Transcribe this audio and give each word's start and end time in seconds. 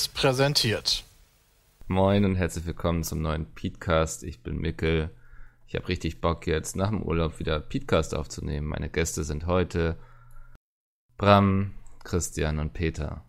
Seriös 0.00 0.08
präsentiert. 0.08 1.04
Moin 1.86 2.24
und 2.24 2.36
herzlich 2.36 2.64
willkommen 2.64 3.02
zum 3.02 3.20
neuen 3.20 3.46
Podcast. 3.54 4.22
Ich 4.22 4.42
bin 4.42 4.56
Mickel. 4.56 5.10
Ich 5.66 5.74
habe 5.74 5.88
richtig 5.88 6.22
Bock 6.22 6.46
jetzt 6.46 6.74
nach 6.74 6.88
dem 6.88 7.02
Urlaub 7.02 7.38
wieder 7.38 7.60
Podcast 7.60 8.14
aufzunehmen. 8.14 8.66
Meine 8.66 8.88
Gäste 8.88 9.24
sind 9.24 9.46
heute 9.46 9.96
Bram, 11.18 11.74
Christian 12.02 12.60
und 12.60 12.72
Peter. 12.72 13.24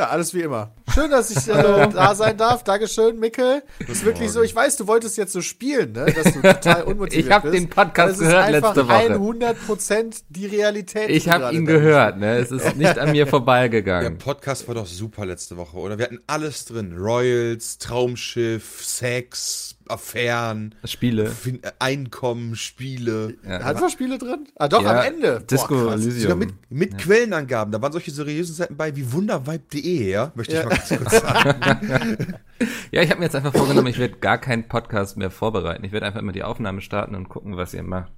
Ja, 0.00 0.08
alles 0.08 0.32
wie 0.32 0.40
immer. 0.40 0.70
Schön, 0.94 1.10
dass 1.10 1.30
ich 1.30 1.46
äh, 1.46 1.52
da 1.92 2.14
sein 2.14 2.34
darf. 2.38 2.64
Dankeschön, 2.64 3.18
Mickel. 3.18 3.62
Ist 3.86 4.02
wirklich 4.02 4.30
so, 4.32 4.40
ich 4.40 4.54
weiß, 4.54 4.78
du 4.78 4.86
wolltest 4.86 5.18
jetzt 5.18 5.34
so 5.34 5.42
spielen, 5.42 5.92
ne? 5.92 6.06
dass 6.06 6.32
du 6.32 6.40
total 6.40 6.82
unmotiviert 6.84 7.26
Ich 7.26 7.30
habe 7.30 7.50
bist. 7.50 7.62
den 7.62 7.68
Podcast 7.68 8.18
gehört 8.18 8.48
ist 8.48 8.54
einfach 8.54 8.74
letzte 8.74 8.88
Woche. 8.88 8.96
100 8.96 9.66
Prozent 9.66 10.16
die 10.30 10.46
Realität. 10.46 11.10
Ich 11.10 11.28
habe 11.28 11.54
ihn 11.54 11.66
gehört, 11.66 12.16
ne? 12.16 12.38
Es 12.38 12.50
ist 12.50 12.76
nicht 12.76 12.98
an 12.98 13.10
mir 13.10 13.24
Der 13.24 13.26
vorbeigegangen. 13.26 14.16
Podcast 14.16 14.66
war 14.68 14.74
doch 14.74 14.86
super 14.86 15.26
letzte 15.26 15.58
Woche, 15.58 15.76
oder? 15.76 15.98
Wir 15.98 16.06
hatten 16.06 16.20
alles 16.26 16.64
drin. 16.64 16.96
Royals, 16.96 17.76
Traumschiff, 17.76 18.82
Sex, 18.82 19.76
Affären, 19.90 20.74
Spiele. 20.84 21.26
fin 21.26 21.62
äh, 21.62 21.72
Einkommen, 21.78 22.56
Spiele. 22.56 23.34
Ja. 23.44 23.62
Hat 23.64 23.80
wir 23.80 23.90
Spiele 23.90 24.18
drin? 24.18 24.46
Ah, 24.56 24.68
doch, 24.68 24.82
Ja, 24.82 25.00
am 25.00 25.06
Ende. 25.14 25.40
Disco 25.42 25.86
krass. 25.86 25.94
Elysium. 26.00 26.20
Sogar 26.22 26.36
mit, 26.36 26.54
mit 26.70 26.98
Quellenangaben. 26.98 27.72
Da 27.72 27.82
waren 27.82 27.92
solche 27.92 28.10
seriösen 28.10 28.54
Seiten 28.54 28.76
bei 28.76 28.94
wie 28.96 29.12
wundervibe.de, 29.12 30.10
ja? 30.10 30.32
Möchte 30.34 30.54
ich 30.54 30.58
Ja. 30.60 30.66
mal 30.66 30.76
ganz 30.76 30.88
kurz 30.88 31.20
sagen. 31.20 32.34
Ja, 32.92 33.00
ich 33.02 33.08
habe 33.08 33.20
mir 33.20 33.24
jetzt 33.24 33.34
einfach 33.36 33.54
vorgenommen, 33.54 33.86
ich 33.86 33.98
werde 33.98 34.18
gar 34.18 34.36
keinen 34.36 34.68
Podcast 34.68 35.16
mehr 35.16 35.30
vorbereiten. 35.30 35.82
Ich 35.84 35.92
werde 35.92 36.04
einfach 36.04 36.20
immer 36.20 36.32
die 36.32 36.42
Aufnahme 36.42 36.82
starten 36.82 37.14
und 37.14 37.30
gucken, 37.30 37.56
was 37.56 37.72
ihr 37.72 37.82
macht. 37.82 38.12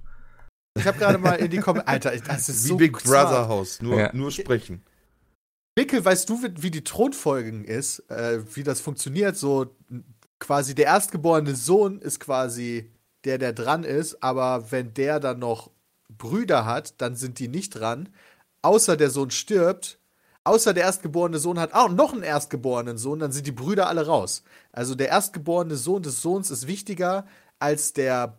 Ich 0.77 0.85
habe 0.85 0.97
gerade 0.97 1.17
mal 1.17 1.35
in 1.35 1.49
die 1.49 1.59
Kommentare. 1.59 1.93
Alter, 1.93 2.11
das 2.27 2.49
ist 2.49 2.65
Wie 2.65 2.67
so 2.67 2.75
Big 2.77 2.99
smart. 2.99 3.29
Brother 3.29 3.47
House. 3.47 3.81
Nur, 3.81 3.97
Ja. 3.97 4.09
nur 4.13 4.31
sprechen. 4.31 4.83
Mickel, 5.77 6.03
weißt 6.03 6.29
du, 6.29 6.43
wie, 6.43 6.61
wie 6.61 6.71
die 6.71 6.83
Thronfolgen 6.83 7.63
ist? 7.63 7.99
Äh, 8.09 8.39
wie 8.53 8.63
das 8.63 8.81
funktioniert? 8.81 9.37
So 9.37 9.75
quasi 10.43 10.75
der 10.75 10.87
erstgeborene 10.87 11.55
Sohn 11.55 11.99
ist 11.99 12.19
quasi 12.19 12.91
der, 13.23 13.37
der 13.37 13.53
dran 13.53 13.85
ist, 13.85 14.21
aber 14.21 14.71
wenn 14.71 14.93
der 14.93 15.21
dann 15.21 15.39
noch 15.39 15.71
Brüder 16.09 16.65
hat, 16.65 16.95
dann 16.99 17.15
sind 17.15 17.39
die 17.39 17.47
nicht 17.47 17.69
dran. 17.69 18.09
Außer 18.61 18.97
der 18.97 19.09
Sohn 19.09 19.31
stirbt, 19.31 19.99
außer 20.43 20.73
der 20.73 20.83
erstgeborene 20.83 21.39
Sohn 21.39 21.59
hat 21.59 21.73
auch 21.73 21.89
noch 21.89 22.11
einen 22.11 22.23
erstgeborenen 22.23 22.97
Sohn, 22.97 23.19
dann 23.19 23.31
sind 23.31 23.47
die 23.47 23.53
Brüder 23.53 23.87
alle 23.87 24.05
raus. 24.05 24.43
Also 24.73 24.95
der 24.95 25.07
erstgeborene 25.07 25.77
Sohn 25.77 26.03
des 26.03 26.21
Sohns 26.21 26.51
ist 26.51 26.67
wichtiger 26.67 27.25
als 27.59 27.93
der 27.93 28.37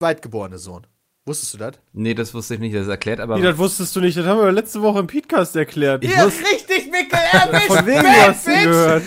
zweitgeborene 0.00 0.58
Sohn. 0.58 0.84
Wusstest 1.26 1.54
du 1.54 1.58
das? 1.58 1.74
Nee, 1.92 2.14
das 2.14 2.34
wusste 2.34 2.54
ich 2.54 2.60
nicht, 2.60 2.74
das 2.74 2.82
ist 2.82 2.88
erklärt, 2.88 3.20
aber 3.20 3.36
Wie, 3.38 3.42
das 3.42 3.56
wusstest 3.56 3.94
du 3.94 4.00
nicht, 4.00 4.16
das 4.18 4.26
haben 4.26 4.40
wir 4.40 4.50
letzte 4.50 4.82
Woche 4.82 4.98
im 4.98 5.06
Podcast 5.06 5.54
erklärt. 5.54 6.02
Ja, 6.04 6.24
richtig, 6.24 6.90
Mickel, 6.90 7.18
erwischt! 7.32 7.66
Von 7.68 7.86
wegen, 7.86 8.00
du 8.00 8.08
hast 8.08 8.46
gehört. 8.46 9.02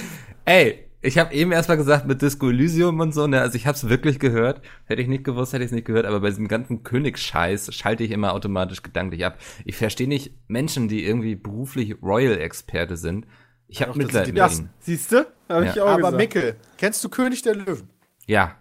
Ey, 0.45 0.88
ich 1.01 1.17
habe 1.17 1.33
eben 1.33 1.51
erstmal 1.51 1.77
gesagt 1.77 2.05
mit 2.07 2.21
Disco 2.21 2.49
Elysium 2.49 2.99
und 2.99 3.13
so, 3.13 3.27
ne, 3.27 3.41
also 3.41 3.55
ich 3.55 3.67
habe 3.67 3.75
es 3.75 3.87
wirklich 3.89 4.19
gehört. 4.19 4.61
Hätte 4.85 5.01
ich 5.01 5.07
nicht 5.07 5.23
gewusst, 5.23 5.53
hätte 5.53 5.63
ich 5.63 5.69
es 5.69 5.75
nicht 5.75 5.85
gehört, 5.85 6.05
aber 6.05 6.19
bei 6.19 6.29
diesem 6.29 6.47
ganzen 6.47 6.83
Königsscheiß 6.83 7.73
schalte 7.73 8.03
ich 8.03 8.11
immer 8.11 8.33
automatisch 8.33 8.83
gedanklich 8.83 9.25
ab. 9.25 9.37
Ich 9.65 9.77
verstehe 9.77 10.07
nicht 10.07 10.33
Menschen, 10.47 10.87
die 10.87 11.05
irgendwie 11.05 11.35
beruflich 11.35 12.01
Royal-Experte 12.01 12.97
sind. 12.97 13.27
Ich 13.67 13.81
habe 13.81 13.97
Mitleid 13.97 14.27
mit 14.27 14.37
ihnen. 14.37 14.69
siehst 14.79 15.11
du? 15.11 15.25
Hab 15.47 15.63
Ja. 15.63 15.71
ich 15.71 15.79
auch 15.81 15.87
Aber 15.87 15.97
gesagt. 15.97 16.17
Mickel, 16.17 16.55
kennst 16.77 17.03
du 17.03 17.09
König 17.09 17.41
der 17.43 17.55
Löwen? 17.55 17.89
Ja, 18.25 18.55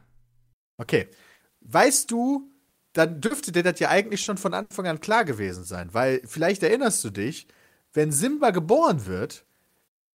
Okay. 0.78 1.08
Weißt 1.60 2.10
du, 2.10 2.50
dann 2.92 3.20
dürfte 3.20 3.52
dir 3.52 3.62
das 3.62 3.80
ja 3.80 3.88
eigentlich 3.90 4.22
schon 4.22 4.38
von 4.38 4.54
Anfang 4.54 4.86
an 4.86 5.00
klar 5.00 5.24
gewesen 5.24 5.64
sein, 5.64 5.88
weil 5.92 6.22
vielleicht 6.24 6.62
erinnerst 6.62 7.04
du 7.04 7.10
dich, 7.10 7.48
wenn 7.92 8.12
Simba 8.12 8.50
geboren 8.50 9.06
wird, 9.06 9.44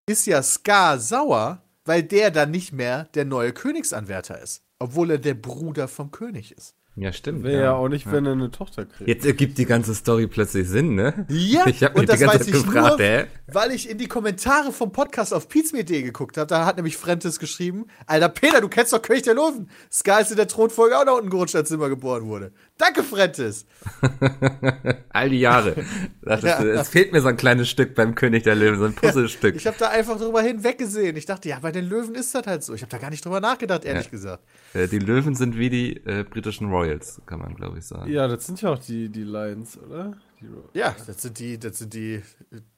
ist 0.08 0.26
ja 0.26 0.42
Scar 0.42 1.00
sauer, 1.00 1.63
weil 1.86 2.04
der 2.04 2.32
dann 2.32 2.52
nicht 2.52 2.72
mehr 2.72 3.06
der 3.16 3.26
neue 3.26 3.54
Königsanwärter 3.54 4.42
ist, 4.42 4.64
obwohl 4.80 5.12
er 5.12 5.18
der 5.18 5.34
Bruder 5.34 5.88
vom 5.88 6.12
König 6.12 6.52
ist. 6.52 6.76
Ja, 6.96 7.12
stimmt. 7.12 7.44
Wäre 7.44 7.64
ja 7.64 7.74
auch 7.74 7.90
nicht, 7.90 8.12
wenn 8.12 8.26
er 8.26 8.34
eine 8.34 8.52
Tochter 8.52 8.86
kriegt. 8.86 9.08
Jetzt 9.08 9.26
ergibt 9.26 9.58
die 9.58 9.66
ganze 9.66 9.96
Story 9.96 10.28
plötzlich 10.28 10.68
Sinn, 10.70 10.96
ne? 10.96 11.26
Ja, 11.30 11.66
ich 11.68 11.84
habe 11.84 11.94
mich 11.94 12.02
und 12.02 12.10
das 12.10 12.20
die 12.20 12.26
ganze 12.26 12.40
weiß 12.40 12.46
Zeit 12.46 12.56
ich 12.56 12.64
gefragt, 12.66 13.00
nur, 13.00 13.08
hä? 13.08 13.26
weil 13.48 13.72
ich 13.72 13.90
in 13.90 13.98
die 13.98 14.08
Kommentare 14.08 14.72
vom 14.72 14.92
Podcast 14.92 15.34
auf 15.34 15.50
Pizmeet.de 15.50 16.02
geguckt 16.04 16.38
habe. 16.38 16.48
Da 16.48 16.66
hat 16.66 16.76
nämlich 16.78 16.96
Frentes 16.98 17.40
geschrieben, 17.40 17.86
Alter 18.06 18.30
Peter, 18.30 18.62
du 18.62 18.68
kennst 18.70 18.94
doch 18.94 19.02
König 19.02 19.24
der 19.24 19.34
Löwen. 19.36 19.70
Scar 19.92 20.22
ist 20.22 20.32
in 20.32 20.38
der 20.38 20.48
Thronfolge 20.48 20.98
auch 20.98 21.06
nach 21.06 21.16
unten 21.16 21.30
gerutscht, 21.30 21.56
als 21.56 21.70
Simba 21.70 21.88
geboren 21.88 22.26
wurde. 22.28 22.52
Danke, 22.78 23.04
Frentes. 23.04 23.66
All 25.10 25.30
die 25.30 25.40
Jahre. 25.40 25.76
Dachtest 26.22 26.44
Ja. 26.60 26.62
du, 26.62 26.72
es 26.74 26.90
fehlt 26.90 27.12
mir 27.12 27.22
so 27.22 27.28
ein 27.28 27.38
kleines 27.38 27.70
Stück 27.70 27.96
beim 27.96 28.16
König 28.16 28.44
der 28.44 28.56
Löwen, 28.56 28.80
so 28.80 28.86
ein 28.86 28.94
Puzzlestück. 28.94 29.56
Ich 29.56 29.68
habe 29.68 29.78
da 29.80 29.90
einfach 29.90 30.18
drüber 30.18 30.42
hinweggesehen. 30.42 31.16
Ich 31.16 31.26
dachte, 31.26 31.50
ja, 31.50 31.60
bei 31.62 31.72
den 31.72 31.88
Löwen 31.88 32.16
ist 32.16 32.34
das 32.34 32.46
halt 32.48 32.64
so. 32.64 32.74
Ich 32.74 32.82
habe 32.82 32.90
da 32.92 32.98
gar 32.98 33.10
nicht 33.10 33.24
drüber 33.24 33.40
nachgedacht, 33.40 33.86
ehrlich 33.86 34.06
Ja. 34.06 34.12
gesagt. 34.12 34.44
Äh, 34.74 34.88
die 34.88 35.00
Löwen 35.00 35.36
sind 35.36 35.58
wie 35.58 35.70
die 35.70 35.98
äh, 36.06 36.24
britischen 36.24 36.70
Royals, 36.72 36.83
kann 37.26 37.40
man 37.40 37.56
glaube 37.56 37.80
ich 37.80 37.86
sagen. 37.86 38.12
Ja, 38.12 38.28
das 38.28 38.46
sind 38.46 38.62
ja 38.62 38.72
auch 38.72 38.80
die, 38.80 39.10
die 39.10 39.24
Lions, 39.24 39.78
oder? 39.78 40.18
Die 40.40 40.48
Ja, 40.78 40.96
das 41.06 41.22
sind 41.22 41.40
die, 41.40 41.60
das 41.60 41.80
sind 41.80 41.94
die, 41.94 42.22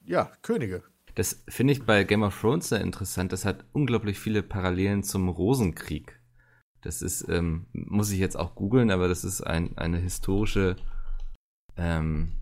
ja, 0.04 0.30
Könige. 0.42 0.82
Das 1.14 1.42
finde 1.48 1.72
ich 1.72 1.84
bei 1.84 2.04
Game 2.04 2.22
of 2.22 2.38
Thrones 2.38 2.68
sehr 2.68 2.82
interessant. 2.82 3.32
Das 3.32 3.44
hat 3.44 3.64
unglaublich 3.72 4.18
viele 4.18 4.42
Parallelen 4.42 5.02
zum 5.02 5.28
Rosenkrieg. 5.28 6.20
Das 6.82 7.00
ist, 7.02 7.26
ähm, 7.28 7.66
muss 7.72 8.10
ich 8.10 8.18
jetzt 8.18 8.36
auch 8.36 8.54
googeln, 8.54 8.90
aber 8.90 9.08
das 9.08 9.24
ist 9.24 9.40
ein, 9.40 9.76
eine 9.78 9.96
historische 9.96 10.76
ähm, 11.76 12.32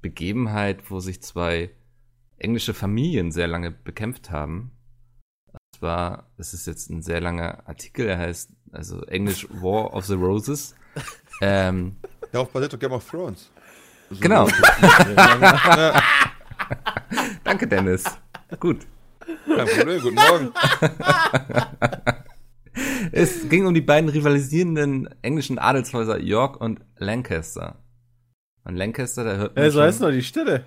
Begebenheit, 0.00 0.90
wo 0.90 1.00
sich 1.00 1.22
zwei 1.22 1.70
englische 2.38 2.74
Familien 2.74 3.30
sehr 3.30 3.46
lange 3.46 3.70
bekämpft 3.70 4.30
haben. 4.30 4.72
Und 5.52 5.60
zwar, 5.78 6.30
das 6.36 6.54
ist 6.54 6.66
jetzt 6.66 6.90
ein 6.90 7.02
sehr 7.02 7.20
langer 7.20 7.66
Artikel, 7.68 8.06
er 8.06 8.18
heißt 8.18 8.52
also 8.72 9.02
Englisch 9.02 9.48
War 9.50 9.94
of 9.94 10.06
the 10.06 10.14
Roses. 10.14 10.74
Ähm, 11.40 11.96
Darauf 12.32 12.50
basiert 12.50 12.72
doch 12.72 12.78
Game 12.78 12.92
of 12.92 13.08
Thrones. 13.08 13.50
So- 14.10 14.20
Genau. 14.20 14.46
Ja, 15.16 16.02
danke, 17.44 17.66
Dennis. 17.66 18.04
Gut. 18.60 18.86
kein 19.46 19.66
Problem. 19.66 20.00
Guten 20.02 20.14
Morgen. 20.14 20.52
Es 23.12 23.48
ging 23.48 23.66
um 23.66 23.74
die 23.74 23.80
beiden 23.82 24.08
rivalisierenden 24.08 25.08
englischen 25.22 25.58
Adelshäuser 25.58 26.18
York 26.20 26.60
und 26.60 26.80
Lancaster. 26.96 27.76
Und 28.64 28.76
Lancaster, 28.76 29.24
da 29.24 29.34
hört 29.36 29.56
man 29.56 29.64
Äh, 29.64 29.70
so 29.70 29.82
heißt 29.82 30.00
noch 30.00 30.10
die 30.10 30.22
Stelle. 30.22 30.64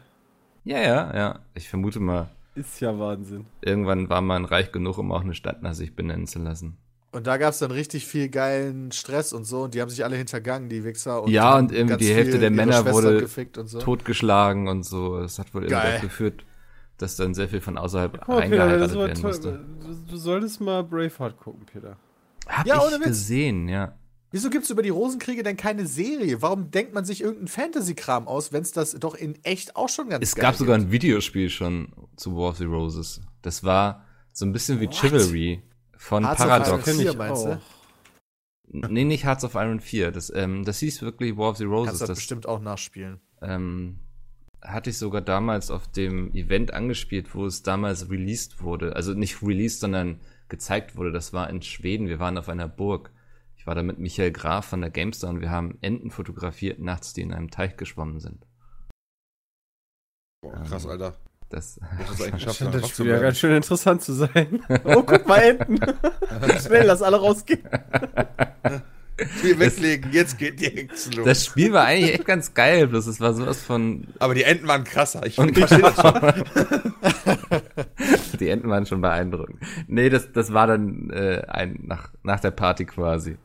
Ja, 0.63 0.79
ja, 0.79 1.15
ja. 1.15 1.39
Ich 1.55 1.69
vermute 1.69 1.99
mal, 1.99 2.29
Ist 2.55 2.79
ja 2.81 2.97
Wahnsinn. 2.99 3.45
irgendwann 3.61 4.09
war 4.09 4.21
man 4.21 4.45
reich 4.45 4.71
genug, 4.71 4.97
um 4.97 5.11
auch 5.11 5.21
eine 5.21 5.33
Stadt 5.33 5.61
nach 5.63 5.73
sich 5.73 5.95
benennen 5.95 6.27
zu 6.27 6.39
lassen. 6.39 6.77
Und 7.15 7.27
da 7.27 7.37
gab 7.37 7.53
es 7.53 7.59
dann 7.59 7.71
richtig 7.71 8.05
viel 8.05 8.27
geilen 8.27 8.91
Stress 8.91 9.31
und 9.31 9.45
so. 9.45 9.63
Und 9.63 9.73
die 9.73 9.79
haben 9.79 9.89
sich 9.89 10.03
alle 10.03 10.17
hintergangen, 10.17 10.67
die 10.67 10.83
Wichser. 10.83 11.23
Und 11.23 11.31
Ja, 11.31 11.57
und 11.57 11.71
irgendwie 11.71 11.95
die 11.95 12.13
Hälfte 12.13 12.39
der 12.39 12.51
Männer 12.51 12.85
wurde 12.91 13.25
und 13.57 13.67
so. 13.69 13.79
Totgeschlagen 13.79 14.67
und 14.67 14.83
so. 14.83 15.21
Das 15.21 15.39
hat 15.39 15.53
wohl 15.53 15.63
irgendwie 15.63 15.81
Geil. 15.81 15.93
dazu 15.93 16.07
geführt, 16.07 16.43
dass 16.97 17.15
dann 17.15 17.33
sehr 17.33 17.47
viel 17.47 17.61
von 17.61 17.77
außerhalb 17.77 18.19
Guck 18.19 18.27
mal, 18.27 18.41
Peter, 18.41 18.57
das 18.57 18.93
reingeheiratet 18.93 18.95
war 18.97 19.07
werden 19.07 19.21
toll. 19.21 19.31
musste. 19.31 19.65
Du, 20.09 20.17
solltest 20.17 20.59
mal 20.59 20.83
Braveheart 20.83 21.37
gucken, 21.37 21.65
Peter. 21.65 21.95
Hab 22.49 22.67
Ja, 22.67 22.85
ich 22.85 23.01
gesehen, 23.01 23.69
ja. 23.69 23.97
Wieso 24.31 24.49
gibt 24.49 24.65
es 24.65 24.69
über 24.69 24.81
die 24.81 24.89
Rosenkriege 24.89 25.41
denn 25.41 25.55
keine 25.55 25.87
Serie? 25.87 26.41
Warum 26.41 26.69
denkt 26.69 26.93
man 26.93 27.05
sich 27.05 27.21
irgendeinen 27.21 27.47
Fantasy-Kram 27.47 28.27
aus, 28.27 28.51
wenn 28.51 28.63
es 28.63 28.73
das 28.73 28.91
doch 28.91 29.15
in 29.15 29.41
echt 29.45 29.77
auch 29.77 29.87
schon 29.87 30.09
ganz 30.09 30.21
Es 30.21 30.35
geil 30.35 30.41
gab 30.43 30.55
sogar 30.55 30.77
gibt? 30.77 30.89
ein 30.89 30.91
Videospiel 30.91 31.49
schon 31.49 31.93
zu 32.17 32.35
War 32.35 32.49
of 32.49 32.57
the 32.57 32.65
Roses. 32.65 33.21
Das 33.41 33.63
war 33.63 34.03
so 34.33 34.45
ein 34.45 34.51
bisschen 34.51 34.81
wie 34.81 34.89
Chivalry 34.89 35.63
von 36.05 36.23
Hearts 36.23 36.41
of 36.41 36.47
Paradox. 36.47 36.69
Iron 36.69 36.83
Kenn 36.83 36.95
4, 36.97 37.11
ich 37.11 37.17
meinst 37.17 37.45
du? 37.45 37.51
auch. 37.53 37.59
Nee, 38.67 39.03
nicht 39.03 39.25
Hearts 39.25 39.43
of 39.43 39.55
Iron 39.55 39.79
4. 39.79 40.11
Das, 40.11 40.31
ähm, 40.33 40.63
das 40.65 40.79
hieß 40.79 41.01
wirklich 41.01 41.37
War 41.37 41.51
of 41.51 41.57
the 41.57 41.65
Roses. 41.65 41.87
Kannst 41.87 42.01
das 42.01 42.07
Das 42.09 42.17
bestimmt 42.19 42.47
auch 42.47 42.59
nachspielen. 42.61 43.19
ähm, 43.41 43.99
hatte 44.61 44.89
ich 44.89 44.97
sogar 44.97 45.21
damals 45.21 45.69
auf 45.69 45.87
dem 45.87 46.33
Event 46.33 46.73
angespielt, 46.73 47.35
wo 47.35 47.45
es 47.45 47.61
damals 47.61 48.09
released 48.09 48.61
wurde. 48.63 48.95
Also 48.95 49.13
nicht 49.13 49.43
released, 49.43 49.79
sondern 49.81 50.19
gezeigt 50.49 50.95
wurde. 50.95 51.11
Das 51.11 51.33
war 51.33 51.49
in 51.51 51.61
Schweden. 51.61 52.07
Wir 52.07 52.19
waren 52.19 52.37
auf 52.37 52.49
einer 52.49 52.67
Burg. 52.67 53.11
Ich 53.57 53.67
war 53.67 53.75
da 53.75 53.83
mit 53.83 53.99
Michael 53.99 54.31
Graf 54.31 54.65
von 54.65 54.81
der 54.81 54.89
GameStar 54.89 55.29
und 55.29 55.41
wir 55.41 55.51
haben 55.51 55.77
Enten 55.81 56.09
fotografiert 56.11 56.79
nachts, 56.79 57.13
die 57.13 57.21
in 57.21 57.33
einem 57.33 57.51
Teich 57.51 57.77
geschwommen 57.77 58.19
sind. 58.19 58.45
Boah, 60.41 60.63
krass, 60.63 60.85
Alter. 60.87 61.15
Das, 61.49 61.79
Das 61.99 62.17
Scheint 62.55 62.73
das 62.73 62.89
Spiel 62.89 63.07
ja 63.07 63.19
ganz 63.19 63.37
schön 63.37 63.55
interessant 63.55 64.01
zu 64.01 64.13
sein. 64.13 64.63
Oh, 64.83 65.03
guck 65.03 65.27
mal, 65.27 65.37
Enten. 65.37 65.77
Schnell, 66.65 66.85
lass 66.85 67.01
alle 67.01 67.17
rausgehen. 67.17 67.67
Spiel 69.37 69.59
weglegen, 69.59 70.11
jetzt 70.11 70.37
geht 70.37 70.59
die 70.59 70.65
Action 70.65 71.13
los. 71.13 71.25
das 71.25 71.45
Spiel 71.45 71.71
war 71.71 71.85
eigentlich 71.85 72.15
echt 72.15 72.25
ganz 72.25 72.53
geil, 72.53 72.87
bloß 72.87 73.07
es 73.07 73.21
war 73.21 73.33
sowas 73.33 73.63
von 73.63 74.07
Aber 74.19 74.35
die 74.35 74.43
Enten 74.43 74.67
waren 74.67 74.83
krasser. 74.83 75.25
Ich 75.25 75.35
verstehe 75.35 75.79
das 75.79 75.95
schon. 75.95 76.13
Die 78.39 78.49
Enten 78.49 78.69
waren 78.69 78.85
schon 78.85 79.01
beeindruckend. 79.01 79.61
Nee, 79.87 80.09
das, 80.09 80.31
das 80.33 80.53
war 80.53 80.67
dann 80.67 81.09
äh, 81.11 81.43
ein, 81.47 81.79
nach, 81.83 82.11
nach 82.23 82.41
der 82.41 82.51
Party 82.51 82.85
quasi. 82.85 83.37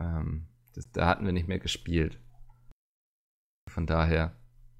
Ähm, 0.00 0.46
das, 0.74 0.90
da 0.90 1.06
hatten 1.06 1.24
wir 1.24 1.32
nicht 1.32 1.48
mehr 1.48 1.60
gespielt. 1.60 2.18
Von 3.68 3.86
daher. 3.86 4.32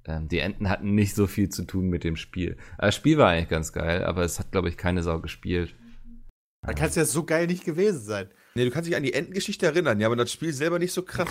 Ähm, 0.07 0.29
die 0.29 0.39
Enten 0.39 0.69
hatten 0.69 0.95
nicht 0.95 1.15
so 1.15 1.27
viel 1.27 1.49
zu 1.49 1.65
tun 1.65 1.89
mit 1.89 2.05
dem 2.05 2.17
Spiel. 2.17 2.57
Aber 2.79 2.89
das 2.89 2.97
Spiel 2.97 3.19
war 3.19 3.31
eigentlich 3.31 3.49
ganz 3.49 3.73
geil, 3.73 4.05
aber 4.05 4.23
es 4.23 4.39
hat, 4.39 4.53
glaube 4.53 4.69
ich, 4.69 4.77
keine 4.77 5.03
Sau 5.03 5.21
gespielt. 5.21 5.75
Dann 6.65 6.75
kann 6.75 6.89
es 6.89 6.95
ja 6.95 7.05
so 7.05 7.25
geil 7.25 7.47
nicht 7.47 7.65
gewesen 7.65 8.03
sein. 8.03 8.29
Nee, 8.55 8.65
du 8.65 8.71
kannst 8.71 8.89
dich 8.89 8.97
an 8.97 9.03
die 9.03 9.15
Entengeschichte 9.15 9.67
erinnern, 9.67 9.99
ja, 10.01 10.07
aber 10.07 10.17
das 10.17 10.33
Spiel 10.33 10.53
selber 10.53 10.79
nicht 10.79 10.93
so 10.93 11.03
krass. 11.03 11.29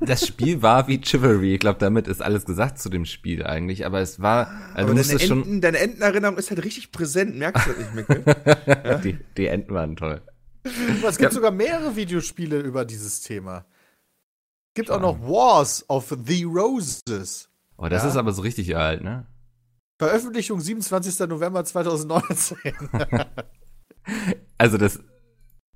Das 0.00 0.26
Spiel 0.26 0.60
war 0.60 0.88
wie 0.88 1.00
Chivalry. 1.00 1.54
Ich 1.54 1.60
glaube, 1.60 1.78
damit 1.78 2.06
ist 2.06 2.20
alles 2.20 2.44
gesagt 2.44 2.78
zu 2.78 2.90
dem 2.90 3.06
Spiel 3.06 3.44
eigentlich. 3.44 3.86
Aber 3.86 4.00
es 4.00 4.20
war, 4.20 4.48
also 4.74 4.92
aber 4.92 5.02
deine, 5.02 5.18
schon. 5.18 5.38
Enten, 5.38 5.60
deine 5.62 5.78
Entenerinnerung 5.78 6.36
ist 6.36 6.50
halt 6.50 6.62
richtig 6.62 6.92
präsent, 6.92 7.36
merkst 7.36 7.66
du 7.66 7.72
das 7.72 7.78
nicht, 7.78 7.94
Mickel? 7.94 9.00
die, 9.04 9.18
die 9.36 9.46
Enten 9.46 9.72
waren 9.72 9.96
toll. 9.96 10.20
Aber 10.98 11.08
es 11.08 11.16
gibt 11.16 11.32
sogar 11.32 11.50
mehrere 11.50 11.96
Videospiele 11.96 12.60
über 12.60 12.84
dieses 12.84 13.22
Thema. 13.22 13.64
Es 14.68 14.74
gibt 14.74 14.90
auch 14.90 15.00
noch 15.00 15.20
Wars 15.20 15.84
of 15.88 16.14
the 16.26 16.44
Roses. 16.44 17.48
Oh, 17.76 17.88
das 17.88 18.02
Ja. 18.04 18.08
ist 18.10 18.16
aber 18.16 18.32
so 18.32 18.42
richtig 18.42 18.76
alt, 18.76 19.02
ne? 19.02 19.26
Veröffentlichung 20.00 20.60
27. 20.60 21.28
November 21.28 21.64
2019. 21.64 22.58
Also 24.58 24.76
das 24.76 25.00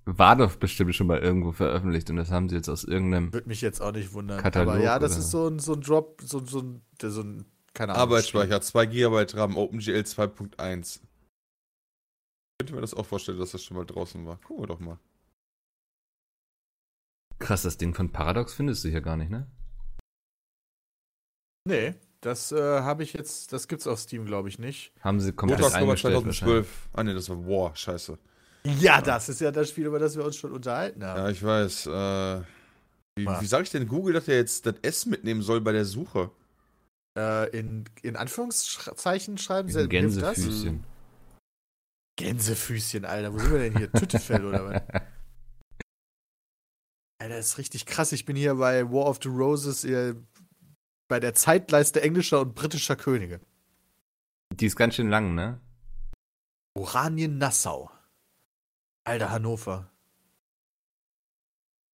war 0.04 0.36
doch 0.36 0.56
bestimmt 0.56 0.94
schon 0.94 1.06
mal 1.06 1.18
irgendwo 1.18 1.52
veröffentlicht 1.52 2.10
und 2.10 2.16
das 2.16 2.30
haben 2.30 2.48
sie 2.50 2.56
jetzt 2.56 2.68
aus 2.68 2.84
irgendeinem. 2.84 3.32
Würde 3.32 3.48
mich 3.48 3.62
jetzt 3.62 3.80
auch 3.80 3.92
nicht 3.92 4.12
wundern. 4.12 4.38
Katalog, 4.40 4.74
Aber 4.74 4.82
ja, 4.82 4.98
das 4.98 5.12
oder? 5.12 5.20
ist 5.20 5.30
so 5.30 5.48
ein, 5.48 5.58
so 5.58 5.72
ein 5.74 5.80
Drop, 5.80 6.20
so, 6.22 6.44
so 6.44 6.60
ein, 6.60 6.82
so 7.00 7.22
ein, 7.22 7.46
keine 7.72 7.92
Ahnung. 7.94 8.02
Arbeitsspeicher, 8.02 8.60
2 8.60 8.86
GB 8.86 9.26
RAM, 9.32 9.56
OpenGL 9.56 10.00
2.1. 10.02 11.00
Könnte 12.58 12.74
mir 12.74 12.80
das 12.82 12.92
auch 12.94 13.06
vorstellen, 13.06 13.38
dass 13.38 13.52
das 13.52 13.64
schon 13.64 13.76
mal 13.78 13.86
draußen 13.86 14.26
war. 14.26 14.36
Gucken 14.38 14.62
wir 14.64 14.66
doch 14.68 14.80
mal. 14.80 14.98
Krass, 17.38 17.62
das 17.62 17.78
Ding 17.78 17.94
von 17.94 18.10
Paradox 18.10 18.52
findest 18.54 18.84
du 18.84 18.88
hier 18.88 19.00
gar 19.00 19.16
nicht, 19.16 19.30
ne? 19.30 19.46
Nee, 21.68 21.94
das 22.22 22.50
äh, 22.50 22.56
habe 22.80 23.02
ich 23.02 23.12
jetzt, 23.12 23.52
das 23.52 23.68
gibt's 23.68 23.86
auf 23.86 24.00
Steam, 24.00 24.24
glaube 24.24 24.48
ich, 24.48 24.58
nicht. 24.58 24.90
Haben 25.02 25.20
sie 25.20 25.32
komplett 25.32 25.60
Montag 25.60 25.82
eingestellt 25.82 26.14
wahrscheinlich. 26.14 26.38
2012. 26.38 26.88
Ah 26.94 27.04
ne, 27.04 27.14
das 27.14 27.28
war 27.28 27.46
War, 27.46 27.76
scheiße. 27.76 28.18
Ja, 28.80 29.02
das 29.02 29.28
ist 29.28 29.42
ja 29.42 29.50
das 29.50 29.68
Spiel, 29.68 29.84
über 29.84 29.98
das 29.98 30.16
wir 30.16 30.24
uns 30.24 30.36
schon 30.36 30.52
unterhalten 30.52 31.04
haben. 31.04 31.20
Ja, 31.20 31.28
ich 31.28 31.42
weiß. 31.42 31.86
Äh, 31.86 32.40
wie 33.16 33.26
wie 33.26 33.46
sage 33.46 33.64
ich 33.64 33.70
denn 33.70 33.86
Google, 33.86 34.14
dass 34.14 34.28
er 34.28 34.36
jetzt 34.36 34.64
das 34.64 34.76
S 34.80 35.04
mitnehmen 35.04 35.42
soll 35.42 35.60
bei 35.60 35.72
der 35.72 35.84
Suche? 35.84 36.30
Äh, 37.18 37.50
in, 37.50 37.84
in 38.00 38.16
Anführungszeichen 38.16 39.36
schreiben 39.36 39.68
sie 39.68 39.80
hilft 39.80 39.92
das? 40.22 40.36
Gänsefüßchen. 40.36 40.84
Gänsefüßchen, 42.16 43.04
Alter. 43.04 43.34
Wo 43.34 43.38
sind 43.38 43.52
wir 43.52 43.58
denn 43.58 43.76
hier? 43.76 43.92
Tüttefell 44.00 44.46
oder 44.46 44.64
was? 44.64 45.02
Alter, 47.20 47.36
das 47.36 47.46
ist 47.46 47.58
richtig 47.58 47.84
krass. 47.84 48.12
Ich 48.12 48.24
bin 48.24 48.36
hier 48.36 48.54
bei 48.54 48.90
War 48.90 49.06
of 49.06 49.18
the 49.22 49.28
Roses 49.28 49.84
bei 51.08 51.20
der 51.20 51.34
Zeitleiste 51.34 52.02
englischer 52.02 52.40
und 52.40 52.54
britischer 52.54 52.96
Könige. 52.96 53.40
Die 54.52 54.66
ist 54.66 54.76
ganz 54.76 54.94
schön 54.94 55.08
lang, 55.10 55.34
ne? 55.34 55.60
Oranien-Nassau. 56.74 57.90
Alter, 59.04 59.30
Hannover. 59.30 59.90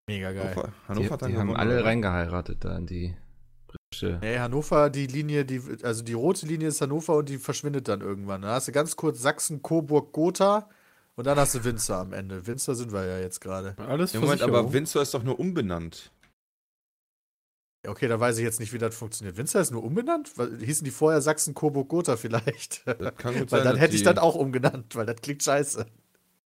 Mega 0.08 0.32
geil. 0.34 0.54
Hannover, 0.56 0.68
Die, 0.68 0.88
Hannover 0.88 1.18
dann 1.18 1.32
die 1.32 1.38
haben 1.38 1.56
alle 1.56 1.76
oder? 1.78 1.86
reingeheiratet 1.86 2.66
da 2.66 2.78
in 2.78 2.86
die 2.88 3.16
britische. 3.68 4.20
Nee, 4.22 4.40
Hannover, 4.40 4.90
die 4.90 5.08
Linie, 5.08 5.46
die, 5.46 5.62
also 5.84 6.04
die 6.04 6.14
rote 6.14 6.46
Linie 6.46 6.68
ist 6.70 6.82
Hannover 6.82 7.16
und 7.16 7.30
die 7.30 7.38
verschwindet 7.38 7.88
dann 7.88 8.02
irgendwann. 8.02 8.42
Dann 8.42 8.52
hast 8.52 8.68
du 8.68 8.72
ganz 8.72 8.96
kurz 8.96 9.22
Sachsen, 9.22 9.62
Coburg, 9.62 10.12
Gotha 10.12 10.70
und 11.16 11.26
dann 11.26 11.38
hast 11.38 11.56
du 11.56 11.64
Winzer 11.64 12.00
am 12.00 12.12
Ende. 12.12 12.46
Winzer 12.46 12.76
sind 12.76 12.92
wir 12.92 13.06
ja 13.06 13.20
jetzt 13.20 13.40
gerade. 13.40 13.76
Alles 13.78 14.14
Ja, 14.14 14.20
Moment, 14.20 14.42
aber 14.42 14.74
Windsor 14.74 15.02
ist 15.02 15.14
doch 15.14 15.24
nur 15.24 15.40
umbenannt. 15.40 16.12
Okay, 17.86 18.08
da 18.08 18.20
weiß 18.20 18.38
ich 18.38 18.44
jetzt 18.44 18.60
nicht, 18.62 18.72
wie 18.72 18.78
das 18.78 18.96
funktioniert. 18.96 19.36
Winzer 19.36 19.60
ist 19.60 19.72
nur 19.72 19.84
umbenannt? 19.84 20.32
Hießen 20.60 20.86
die 20.86 20.92
vorher 20.92 21.22
Sachsen, 21.22 21.54
Coburg, 21.54 21.90
Gotha 21.90 22.16
vielleicht? 22.16 22.88
Das 22.88 23.16
kann 23.18 23.34
gut 23.38 23.52
weil 23.52 23.64
sein, 23.64 23.74
dann 23.74 23.78
hätte 23.78 23.96
ich 23.96 24.04
das 24.04 24.18
auch 24.18 24.36
umgenannt, 24.36 24.96
weil 24.96 25.06
das 25.06 25.18
klingt 25.18 25.44
scheiße. 25.44 25.86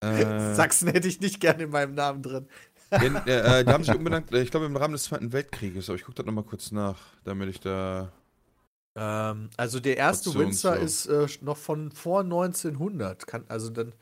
Äh, 0.01 0.53
Sachsen 0.55 0.87
hätte 0.89 1.07
ich 1.07 1.21
nicht 1.21 1.39
gerne 1.39 1.63
in 1.63 1.69
meinem 1.69 1.93
Namen 1.93 2.23
drin. 2.23 2.47
den, 2.91 3.15
äh, 3.27 3.63
die 3.63 3.71
haben 3.71 3.83
sich 3.83 3.95
umbenannt, 3.95 4.31
äh, 4.31 4.41
ich 4.41 4.51
glaube, 4.51 4.65
im 4.65 4.75
Rahmen 4.75 4.93
des 4.93 5.03
Zweiten 5.03 5.31
Weltkrieges. 5.31 5.89
Aber 5.89 5.97
ich 5.97 6.03
gucke 6.03 6.15
das 6.15 6.25
nochmal 6.25 6.43
kurz 6.43 6.71
nach, 6.71 6.99
damit 7.23 7.49
ich 7.49 7.59
da. 7.59 8.11
Ähm, 8.95 9.49
also 9.57 9.79
der 9.79 9.97
erste 9.97 10.33
Winzer 10.33 10.75
so. 10.77 10.81
ist 10.81 11.05
äh, 11.07 11.27
noch 11.43 11.57
von 11.57 11.91
vor 11.91 12.21
1900. 12.21 13.27
Kann, 13.27 13.45
also 13.47 13.69
dann. 13.69 13.93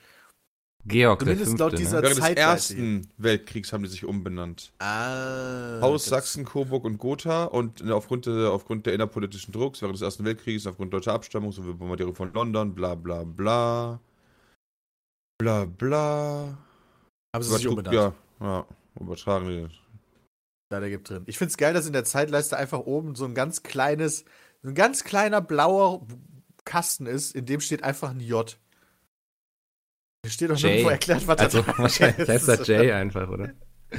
Georg 0.88 1.20
der 1.20 1.26
Zumindest 1.38 1.50
Fünfte, 1.50 1.64
laut 1.64 1.72
ne? 1.74 1.78
dieser- 1.80 2.02
Während 2.04 2.18
des 2.18 2.30
Ersten 2.30 3.08
Weltkriegs 3.18 3.74
haben 3.74 3.84
die 3.84 3.90
sich 3.90 4.06
umbenannt. 4.06 4.72
Ah. 4.80 5.80
Haus 5.82 6.06
Sachsen, 6.06 6.46
Coburg 6.46 6.84
und 6.86 6.98
Gotha 7.00 7.46
und 7.46 7.82
äh, 7.82 7.92
aufgrund, 7.92 8.28
der, 8.28 8.52
aufgrund 8.52 8.86
der 8.86 8.94
innerpolitischen 8.94 9.52
Drucks 9.52 9.82
während 9.82 9.96
des 9.96 10.02
Ersten 10.04 10.24
Weltkrieges, 10.26 10.68
aufgrund 10.68 10.94
deutscher 10.94 11.14
Abstammung 11.14 11.52
sowie 11.52 11.74
Bombardierung 11.74 12.14
von 12.14 12.32
London, 12.34 12.76
bla 12.76 12.94
bla 12.96 13.24
bla. 13.24 14.00
Bla 15.40 15.66
bla. 15.66 16.58
Haben 17.36 17.44
sie 17.44 17.50
sich 17.56 17.66
Übertrug- 17.66 17.70
umbenannt. 17.80 17.96
ja, 17.96 18.14
ja, 18.48 18.66
übertragen 19.00 19.48
die. 19.48 19.68
Da, 20.70 20.80
der 20.80 20.90
gibt 20.90 21.10
drin. 21.10 21.24
Ich 21.26 21.38
find's 21.38 21.58
geil, 21.58 21.74
dass 21.74 21.88
in 21.88 21.94
der 21.94 22.06
Zeitleiste 22.06 22.58
einfach 22.58 22.80
oben 22.80 23.16
so 23.16 23.26
ein 23.26 23.34
ganz 23.36 23.64
kleines, 23.64 24.24
so 24.62 24.70
ein 24.70 24.76
ganz 24.76 25.04
kleiner 25.04 25.42
blauer 25.42 26.06
Kasten 26.64 27.06
ist, 27.06 27.36
in 27.36 27.46
dem 27.46 27.60
steht 27.60 27.84
einfach 27.84 28.10
ein 28.12 28.20
J. 28.20 28.58
Da 30.26 30.32
steht 30.32 30.50
doch 30.50 30.58
Jay. 30.58 30.70
nirgendwo 30.70 30.90
erklärt, 30.90 31.28
was 31.28 31.38
Also 31.38 31.62
das 31.62 31.78
wahrscheinlich 31.78 32.28
heißt 32.28 32.48
das 32.48 32.68
Jay 32.68 32.92
einfach, 32.92 33.30
oder? 33.30 33.52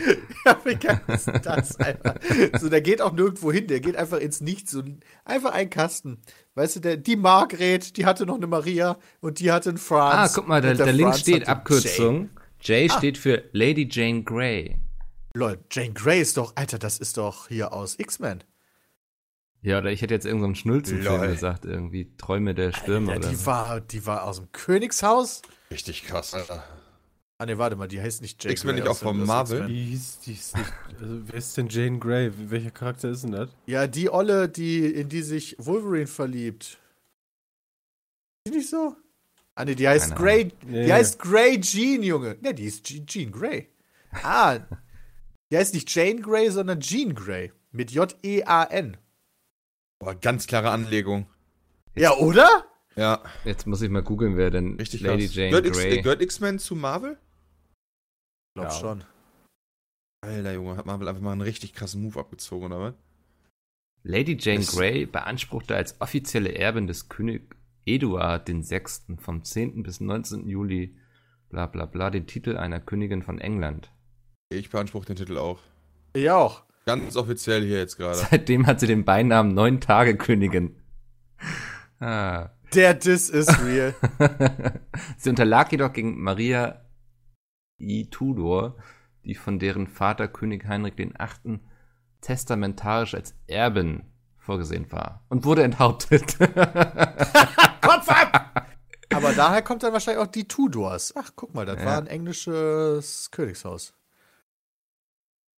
Ja, 0.44 0.58
wie 0.64 0.74
geil 0.74 1.00
ist 1.06 1.28
das 1.44 1.76
einfach? 1.76 2.16
So, 2.60 2.68
der 2.68 2.80
geht 2.82 3.00
auch 3.00 3.12
nirgendwo 3.12 3.52
hin, 3.52 3.66
der 3.68 3.78
geht 3.80 3.94
einfach 3.96 4.18
ins 4.18 4.40
Nichts. 4.40 4.72
So, 4.72 4.82
einfach 5.24 5.52
ein 5.52 5.70
Kasten. 5.70 6.18
Weißt 6.56 6.76
du, 6.76 6.80
der, 6.80 6.96
die 6.96 7.14
Margret, 7.16 7.96
die 7.96 8.04
hatte 8.04 8.26
noch 8.26 8.34
eine 8.34 8.46
Maria 8.48 8.98
und 9.20 9.38
die 9.38 9.52
hatte 9.52 9.68
einen 9.70 9.78
Ah, 9.78 9.80
Franz. 9.80 10.34
guck 10.34 10.48
mal, 10.48 10.60
da, 10.60 10.74
da 10.74 10.86
links 10.90 11.20
steht 11.20 11.48
Abkürzung. 11.48 12.30
J 12.60 12.90
Ah. 12.90 12.98
steht 12.98 13.16
für 13.16 13.44
Lady 13.52 13.88
Jane 13.90 14.22
Grey. 14.24 14.62
Jay. 14.64 14.76
Lol, 15.34 15.58
Jane 15.70 15.92
Grey 15.92 16.20
ist 16.20 16.36
doch, 16.36 16.52
Alter, 16.56 16.78
das 16.78 16.98
ist 16.98 17.16
doch 17.16 17.46
hier 17.48 17.72
aus 17.72 17.94
X-Men. 17.98 18.42
Ja, 19.66 19.78
oder 19.78 19.90
ich 19.90 20.00
hätte 20.00 20.14
jetzt 20.14 20.26
irgendeinen 20.26 20.54
so 20.54 20.60
Schnulzenfilm 20.60 21.20
Lol. 21.22 21.26
gesagt, 21.28 21.64
irgendwie 21.64 22.08
Träume 22.18 22.54
der 22.54 22.72
Stürme 22.72 23.10
Ja, 23.12 23.18
oder 23.18 23.28
die, 23.30 23.34
so. 23.34 23.46
war, 23.46 23.80
die 23.80 24.06
war 24.06 24.22
aus 24.22 24.36
dem 24.36 24.52
Königshaus. 24.52 25.42
Richtig 25.72 26.04
krass, 26.04 26.34
Alter. 26.34 26.62
Ah, 27.38 27.46
ne, 27.46 27.58
warte 27.58 27.74
mal, 27.74 27.88
die 27.88 28.00
heißt 28.00 28.22
nicht 28.22 28.42
Jane 28.44 28.52
X-Men 28.52 28.76
Grey 28.76 28.82
nicht 28.84 28.90
auch 28.90 28.96
von 28.96 29.24
Marvel? 29.26 29.66
Die 29.66 29.86
hieß, 29.86 30.20
die 30.20 30.32
ist 30.34 30.56
nicht. 30.56 30.72
Also, 31.00 31.20
wer 31.26 31.34
ist 31.34 31.56
denn 31.56 31.68
Jane 31.68 31.98
Grey? 31.98 32.30
Welcher 32.48 32.70
Charakter 32.70 33.10
ist 33.10 33.24
denn 33.24 33.32
das? 33.32 33.50
Ja, 33.66 33.88
die 33.88 34.08
Olle, 34.08 34.48
die, 34.48 34.86
in 34.86 35.08
die 35.08 35.22
sich 35.22 35.56
Wolverine 35.58 36.06
verliebt. 36.06 36.78
Ist 38.44 38.52
die 38.54 38.58
nicht 38.58 38.70
so? 38.70 38.94
Ah, 39.56 39.64
ne, 39.64 39.74
die 39.74 39.88
heißt 39.88 40.10
Keine 40.14 40.20
Grey. 40.20 40.42
Ja, 40.44 40.82
Die 40.82 40.88
ja. 40.88 40.94
heißt 40.94 41.18
Grey 41.18 41.60
Jean, 41.60 42.02
Junge. 42.04 42.36
Ne, 42.40 42.54
die 42.54 42.66
ist 42.66 42.88
Je- 42.88 43.04
Jean 43.04 43.32
Grey. 43.32 43.68
Ah, 44.22 44.58
die 45.50 45.56
heißt 45.56 45.74
nicht 45.74 45.92
Jane 45.92 46.20
Grey, 46.20 46.50
sondern 46.50 46.80
Jean 46.80 47.14
Grey. 47.14 47.52
Mit 47.72 47.90
J-E-A-N. 47.90 48.96
Boah, 49.98 50.14
ganz 50.14 50.46
klare 50.46 50.70
Anlegung. 50.70 51.26
Ja, 51.94 52.12
oder? 52.16 52.66
Ja, 52.96 53.22
Jetzt 53.44 53.66
muss 53.66 53.82
ich 53.82 53.90
mal 53.90 54.02
googeln, 54.02 54.36
wer 54.36 54.50
denn 54.50 54.74
richtig 54.76 55.00
Lady 55.02 55.26
krass. 55.26 55.34
Jane 55.34 55.50
gehört, 55.50 55.66
X, 55.66 55.78
Grey. 55.78 55.98
äh, 55.98 56.02
gehört 56.02 56.22
X-Men 56.22 56.58
zu 56.58 56.74
Marvel? 56.74 57.18
Glaub 58.54 58.66
Ja. 58.68 58.70
schon. 58.72 59.04
Alter 60.22 60.52
Junge, 60.54 60.76
hat 60.76 60.86
Marvel 60.86 61.08
einfach 61.08 61.22
mal 61.22 61.32
einen 61.32 61.42
richtig 61.42 61.74
krassen 61.74 62.02
Move 62.02 62.18
abgezogen, 62.18 62.66
oder 62.66 62.80
was? 62.80 62.94
Lady 64.02 64.36
Jane 64.40 64.60
Das- 64.60 64.74
Grey 64.74 65.04
beanspruchte 65.06 65.74
als 65.76 66.00
offizielle 66.00 66.54
Erbin 66.54 66.86
des 66.86 67.08
König 67.08 67.54
Eduard 67.84 68.48
VI. 68.48 69.16
vom 69.18 69.44
10. 69.44 69.82
bis 69.82 70.00
19. 70.00 70.48
Juli 70.48 70.96
bla 71.50 71.66
bla 71.66 71.86
bla 71.86 72.10
den 72.10 72.26
Titel 72.26 72.56
einer 72.56 72.80
Königin 72.80 73.22
von 73.22 73.38
England. 73.38 73.90
Ich 74.48 74.70
beanspruche 74.70 75.06
den 75.06 75.16
Titel 75.16 75.38
auch. 75.38 75.60
Ich 76.14 76.30
auch. 76.30 76.64
Ganz 76.86 77.16
offiziell 77.16 77.62
hier 77.64 77.78
jetzt 77.78 77.96
gerade. 77.96 78.16
Seitdem 78.16 78.66
hat 78.66 78.78
sie 78.78 78.86
den 78.86 79.04
Beinamen 79.04 79.54
Neun 79.54 79.80
Tage 79.80 80.16
Königin. 80.16 80.76
Ah. 81.98 82.50
Der 82.74 82.98
This 82.98 83.28
is 83.28 83.48
real. 83.64 83.94
sie 85.18 85.30
unterlag 85.30 85.70
jedoch 85.72 85.92
gegen 85.92 86.20
Maria 86.22 86.84
I. 87.80 88.08
Tudor, 88.08 88.76
die 89.24 89.34
von 89.34 89.58
deren 89.58 89.86
Vater 89.88 90.28
König 90.28 90.66
Heinrich 90.66 90.96
VIII. 90.96 91.58
testamentarisch 92.20 93.14
als 93.14 93.34
Erbin 93.48 94.04
vorgesehen 94.38 94.90
war 94.92 95.24
und 95.28 95.44
wurde 95.44 95.64
enthauptet. 95.64 96.38
Kopf 96.38 98.08
ab! 98.08 98.66
Aber 99.12 99.32
daher 99.32 99.62
kommt 99.62 99.82
dann 99.82 99.92
wahrscheinlich 99.92 100.22
auch 100.22 100.30
die 100.30 100.46
Tudors. 100.46 101.14
Ach, 101.16 101.30
guck 101.34 101.52
mal, 101.54 101.66
das 101.66 101.78
Ja. 101.80 101.84
war 101.84 101.98
ein 101.98 102.06
englisches 102.06 103.30
Königshaus. 103.32 103.92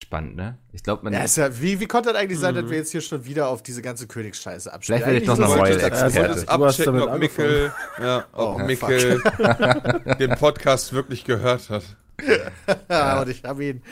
Spannend, 0.09 0.37
ne? 0.37 0.57
Ich 0.73 0.83
glaube, 0.83 1.05
man 1.05 1.13
Ja, 1.13 1.21
ist 1.21 1.37
ja, 1.37 1.61
wie, 1.61 1.81
wie 1.81 1.87
konnte 1.87 2.09
das 2.11 2.19
eigentlich 2.19 2.39
sein, 2.39 2.55
Mhm. 2.55 2.63
dass 2.63 2.71
wir 2.71 2.79
jetzt 2.79 2.93
hier 2.93 3.03
schon 3.03 3.27
wieder 3.27 3.49
auf 3.49 3.63
diese 3.63 3.83
ganze 3.83 4.07
Königsscheiße 4.07 4.73
abspielen? 4.73 5.03
Vielleicht 5.03 5.07
werde 5.07 5.21
ich 5.21 5.27
doch 5.27 5.37
das- 5.37 5.51
Royal 5.59 5.81
Experte. 5.81 6.23
Du 6.23 6.35
hast 6.35 6.49
abchecken, 6.49 6.95
damit 6.95 7.09
ob 7.09 7.19
Mikkel, 7.19 7.73
ja, 8.01 8.25
ob 8.33 8.55
Oh, 8.57 8.59
Mikkel 8.65 9.23
den 10.19 10.31
Podcast 10.37 10.95
wirklich 10.95 11.25
gehört 11.25 11.69
hat. 11.69 11.85
Ja, 12.89 13.21
und 13.21 13.29
ich 13.29 13.45
habe 13.45 13.63
ihn 13.65 13.83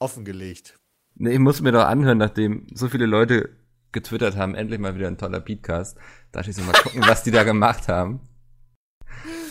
offengelegt. 0.00 0.74
Nee, 1.14 1.30
ich 1.34 1.38
muss 1.38 1.60
mir 1.60 1.70
doch 1.70 1.84
anhören, 1.84 2.18
nachdem 2.18 2.66
so 2.74 2.88
viele 2.88 3.06
Leute 3.06 3.50
getwittert 3.92 4.36
haben, 4.36 4.56
endlich 4.56 4.80
mal 4.80 4.96
wieder 4.96 5.06
ein 5.06 5.16
toller 5.16 5.38
Beatcast. 5.40 5.96
Da 6.32 6.40
dachte 6.40 6.50
ich 6.50 6.56
so, 6.56 6.62
mal 6.64 6.72
gucken, 6.72 7.02
was 7.06 7.22
die 7.22 7.30
da 7.30 7.44
gemacht 7.44 7.86
haben. 7.86 8.20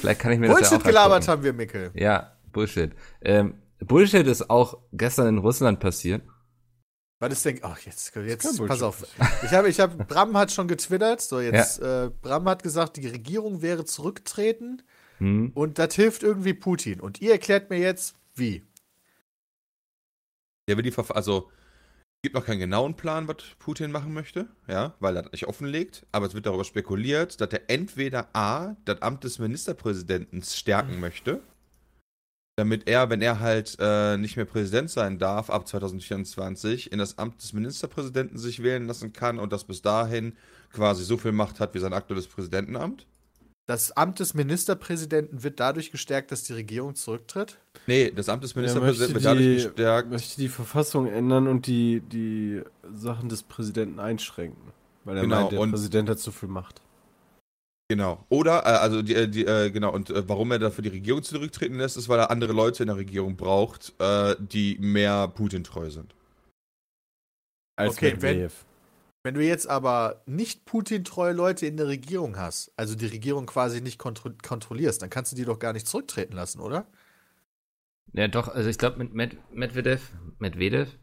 Vielleicht 0.02 0.20
kann 0.20 0.32
ich 0.34 0.40
mir 0.40 0.48
das 0.48 0.56
ja 0.60 0.68
Bullshit 0.68 0.80
auch 0.80 0.84
gelabert 0.84 1.14
angucken. 1.16 1.32
haben 1.32 1.44
wir, 1.44 1.54
Mickel. 1.54 1.92
Ja, 1.94 2.34
Bullshit. 2.52 2.92
Ähm, 3.22 3.54
Bullshit 3.86 4.28
ist 4.28 4.50
auch 4.50 4.80
gestern 4.94 5.28
in 5.28 5.38
Russland 5.40 5.80
passiert. 5.80 6.24
Was 7.20 7.34
ist 7.34 7.46
denn. 7.46 7.60
Ach, 7.62 7.80
jetzt, 7.80 8.16
jetzt 8.16 8.68
pass 8.68 8.82
auf. 8.82 9.06
Ich 9.44 9.52
habe, 9.52 9.70
ich 9.70 9.80
habe, 9.80 10.04
Bram 10.06 10.36
hat 10.38 10.52
schon 10.52 10.68
getwittert. 10.68 11.22
So, 11.22 11.40
jetzt, 11.40 11.80
äh, 11.80 12.10
Bram 12.22 12.48
hat 12.48 12.64
gesagt, 12.64 12.98
die 12.98 13.08
Regierung 13.08 13.62
wäre 13.62 13.86
zurücktreten 13.86 14.82
Hm. 15.22 15.52
und 15.54 15.78
das 15.78 15.94
hilft 15.94 16.24
irgendwie 16.24 16.56
Putin. 16.56 17.00
Und 17.00 17.22
ihr 17.22 17.34
erklärt 17.34 17.70
mir 17.70 17.78
jetzt, 17.78 18.16
wie. 18.34 18.66
Ja, 20.68 20.76
will 20.76 20.84
die 20.84 20.92
Verf 20.92 21.12
also 21.12 21.52
es 22.24 22.24
gibt 22.24 22.36
noch 22.36 22.46
keinen 22.46 22.60
genauen 22.60 22.96
Plan, 22.96 23.28
was 23.28 23.38
Putin 23.60 23.92
machen 23.92 24.14
möchte, 24.14 24.48
ja, 24.68 24.96
weil 25.00 25.16
er 25.16 25.24
das 25.24 25.32
nicht 25.32 25.48
offenlegt, 25.48 26.06
aber 26.12 26.28
es 26.28 26.34
wird 26.34 26.46
darüber 26.46 26.64
spekuliert, 26.64 27.40
dass 27.42 27.50
er 27.52 27.70
entweder 27.70 28.30
A, 28.36 28.76
das 28.86 29.02
Amt 29.02 29.24
des 29.24 29.40
Ministerpräsidenten 29.40 30.42
stärken 30.44 31.00
möchte, 31.00 31.42
damit 32.62 32.88
er, 32.88 33.10
wenn 33.10 33.22
er 33.22 33.40
halt 33.40 33.76
äh, 33.80 34.18
nicht 34.18 34.36
mehr 34.36 34.46
Präsident 34.46 34.90
sein 34.92 35.18
darf 35.18 35.50
ab 35.50 35.68
2024, 35.68 36.92
in 36.92 37.00
das 37.00 37.18
Amt 37.18 37.42
des 37.42 37.54
Ministerpräsidenten 37.54 38.38
sich 38.38 38.62
wählen 38.62 38.86
lassen 38.88 39.14
kann 39.14 39.40
und 39.40 39.52
das 39.52 39.64
bis 39.64 39.82
dahin 39.82 40.34
quasi 40.72 41.04
so 41.04 41.18
viel 41.18 41.32
Macht 41.32 41.60
hat 41.60 41.74
wie 41.74 41.80
sein 41.80 41.94
aktuelles 41.94 42.28
Präsidentenamt. 42.28 43.08
Das 43.68 43.92
Amt 43.92 44.20
des 44.20 44.34
Ministerpräsidenten 44.34 45.44
wird 45.44 45.60
dadurch 45.60 45.92
gestärkt, 45.92 46.32
dass 46.32 46.44
die 46.44 46.54
Regierung 46.54 46.94
zurücktritt. 46.96 47.58
Nee, 47.88 48.12
das 48.16 48.28
Amt 48.30 48.44
des 48.44 48.52
Er 48.54 48.58
Ministerpräsidenten 48.58 49.14
wird 49.16 49.26
dadurch 49.26 49.46
die, 49.46 49.54
gestärkt. 49.64 50.10
möchte 50.12 50.42
die 50.42 50.50
Verfassung 50.50 51.08
ändern 51.08 51.48
und 51.48 51.68
die, 51.68 52.02
die 52.02 52.62
Sachen 52.94 53.30
des 53.30 53.44
Präsidenten 53.44 54.00
einschränken. 54.00 54.72
Weil 55.04 55.18
er 55.18 55.24
Genau, 55.24 55.40
meint, 55.42 55.52
der 55.54 55.60
und- 55.62 55.72
Präsident 55.72 56.10
hat 56.10 56.20
zu 56.20 56.32
viel 56.32 56.50
Macht. 56.50 56.82
Genau. 57.92 58.26
Oder, 58.30 58.60
äh, 58.66 58.70
also 58.80 59.02
die, 59.02 59.14
äh, 59.16 59.28
die 59.28 59.44
äh, 59.46 59.70
genau, 59.70 59.92
und 59.92 60.10
äh, 60.12 60.24
warum 60.30 60.50
er 60.52 60.60
dafür 60.60 60.82
die 60.82 60.88
Regierung 60.92 61.24
zurücktreten 61.24 61.76
lässt, 61.76 61.98
ist, 61.98 62.08
weil 62.08 62.20
er 62.20 62.32
andere 62.32 62.54
Leute 62.54 62.84
in 62.84 62.88
der 62.88 62.96
Regierung 62.96 63.36
braucht, 63.36 63.92
äh, 64.00 64.34
die 64.40 64.78
mehr 64.80 65.28
Putin 65.28 65.66
treu 65.66 65.90
sind. 65.90 66.16
Als 67.78 67.98
Okay, 67.98 68.14
wenn- 68.20 68.38
Medvedev. 68.38 68.66
Wenn 69.26 69.34
du 69.34 69.44
jetzt 69.44 69.68
aber 69.70 70.22
nicht 70.26 70.64
Putin-treue 70.64 71.34
Leute 71.34 71.66
in 71.66 71.76
der 71.76 71.88
Regierung 71.90 72.38
hast, 72.38 72.72
also 72.78 72.96
die 72.96 73.08
Regierung 73.08 73.46
quasi 73.46 73.82
nicht 73.82 74.00
kontro 74.00 74.32
kontrollierst, 74.42 75.02
dann 75.02 75.10
kannst 75.10 75.34
du 75.34 75.36
die 75.36 75.44
doch 75.44 75.60
gar 75.60 75.74
nicht 75.74 75.86
zurücktreten 75.88 76.34
lassen, 76.34 76.62
oder? 76.62 76.88
Ja, 78.14 78.30
doch, 78.30 78.48
also 78.48 78.70
ich 78.70 78.78
glaube 78.78 79.00
mit 79.00 79.14
Med 79.14 79.38
Medvedev, 79.54 80.14
Medvedev, 80.40 80.98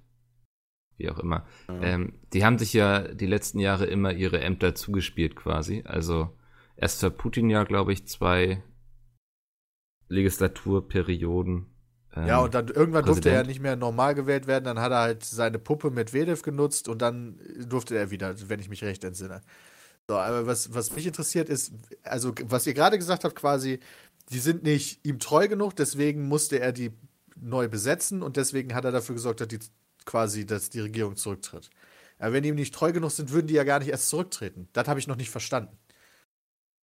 wie 0.97 1.11
auch 1.11 1.18
immer, 1.18 1.47
Ja. 1.68 1.83
ähm, 1.83 2.14
die 2.33 2.47
haben 2.47 2.59
sich 2.59 2.73
ja 2.73 3.09
die 3.09 3.26
letzten 3.26 3.59
Jahre 3.61 3.85
immer 3.85 4.12
ihre 4.14 4.40
Ämter 4.40 4.75
zugespielt 4.75 5.37
quasi. 5.37 5.83
Also 5.85 6.35
erst 6.78 7.00
für 7.00 7.11
Putin 7.11 7.50
ja, 7.50 7.64
glaube 7.64 7.92
ich, 7.92 8.06
zwei 8.06 8.62
Legislaturperioden. 10.08 11.66
Ähm, 12.14 12.26
Ja, 12.26 12.38
und 12.38 12.54
dann 12.54 12.68
irgendwann 12.68 13.04
durfte 13.04 13.28
er 13.28 13.35
Präsident. 13.35 13.49
nicht 13.49 13.61
mehr 13.61 13.76
normal 13.76 14.14
gewählt 14.14 14.47
werden, 14.47 14.64
dann 14.64 14.80
hat 14.80 14.92
er 14.92 15.00
halt 15.00 15.25
seine 15.25 15.58
Puppe 15.58 15.90
Medvedev 15.90 16.42
genutzt 16.42 16.88
und 16.88 17.02
dann 17.02 17.38
durfte 17.68 17.97
er 17.97 18.11
wieder, 18.11 18.35
wenn 18.49 18.61
ich 18.61 18.70
mich 18.70 18.82
recht 18.85 19.04
entsinne. 19.04 19.42
So, 20.08 20.16
aber 20.16 20.47
was, 20.47 20.73
was 20.73 20.94
mich 20.97 21.06
interessiert 21.06 21.50
ist, 21.50 21.73
also 22.02 22.32
was 22.44 22.66
ihr 22.66 22.73
gerade 22.75 22.97
gesagt 22.97 23.25
habt, 23.25 23.37
quasi, 23.37 23.80
die 24.30 24.38
sind 24.38 24.62
nicht 24.62 25.04
ihm 25.04 25.18
treu 25.18 25.49
genug, 25.49 25.76
deswegen 25.76 26.28
musste 26.28 26.61
er 26.61 26.73
die 26.73 26.92
neu 27.37 27.68
besetzen 27.68 28.23
und 28.23 28.37
deswegen 28.37 28.75
hat 28.75 28.85
er 28.85 28.92
dafür 28.92 29.14
gesorgt, 29.14 29.40
dass 29.40 29.49
die 29.49 29.58
quasi, 30.06 30.47
dass 30.47 30.70
die 30.70 30.80
Regierung 30.80 31.16
zurücktritt. 31.16 31.68
Aber 32.18 32.32
wenn 32.32 32.42
die 32.42 32.49
ihm 32.49 32.54
nicht 32.54 32.75
treu 32.75 32.92
genug 32.92 33.11
sind, 33.11 33.32
würden 33.32 33.47
die 33.47 33.54
ja 33.54 33.64
gar 33.64 33.78
nicht 33.80 33.90
erst 33.90 34.08
zurücktreten. 34.08 34.68
Das 34.73 34.88
habe 34.88 34.99
ich 34.99 35.06
noch 35.06 35.16
nicht 35.16 35.30
verstanden. 35.30 35.76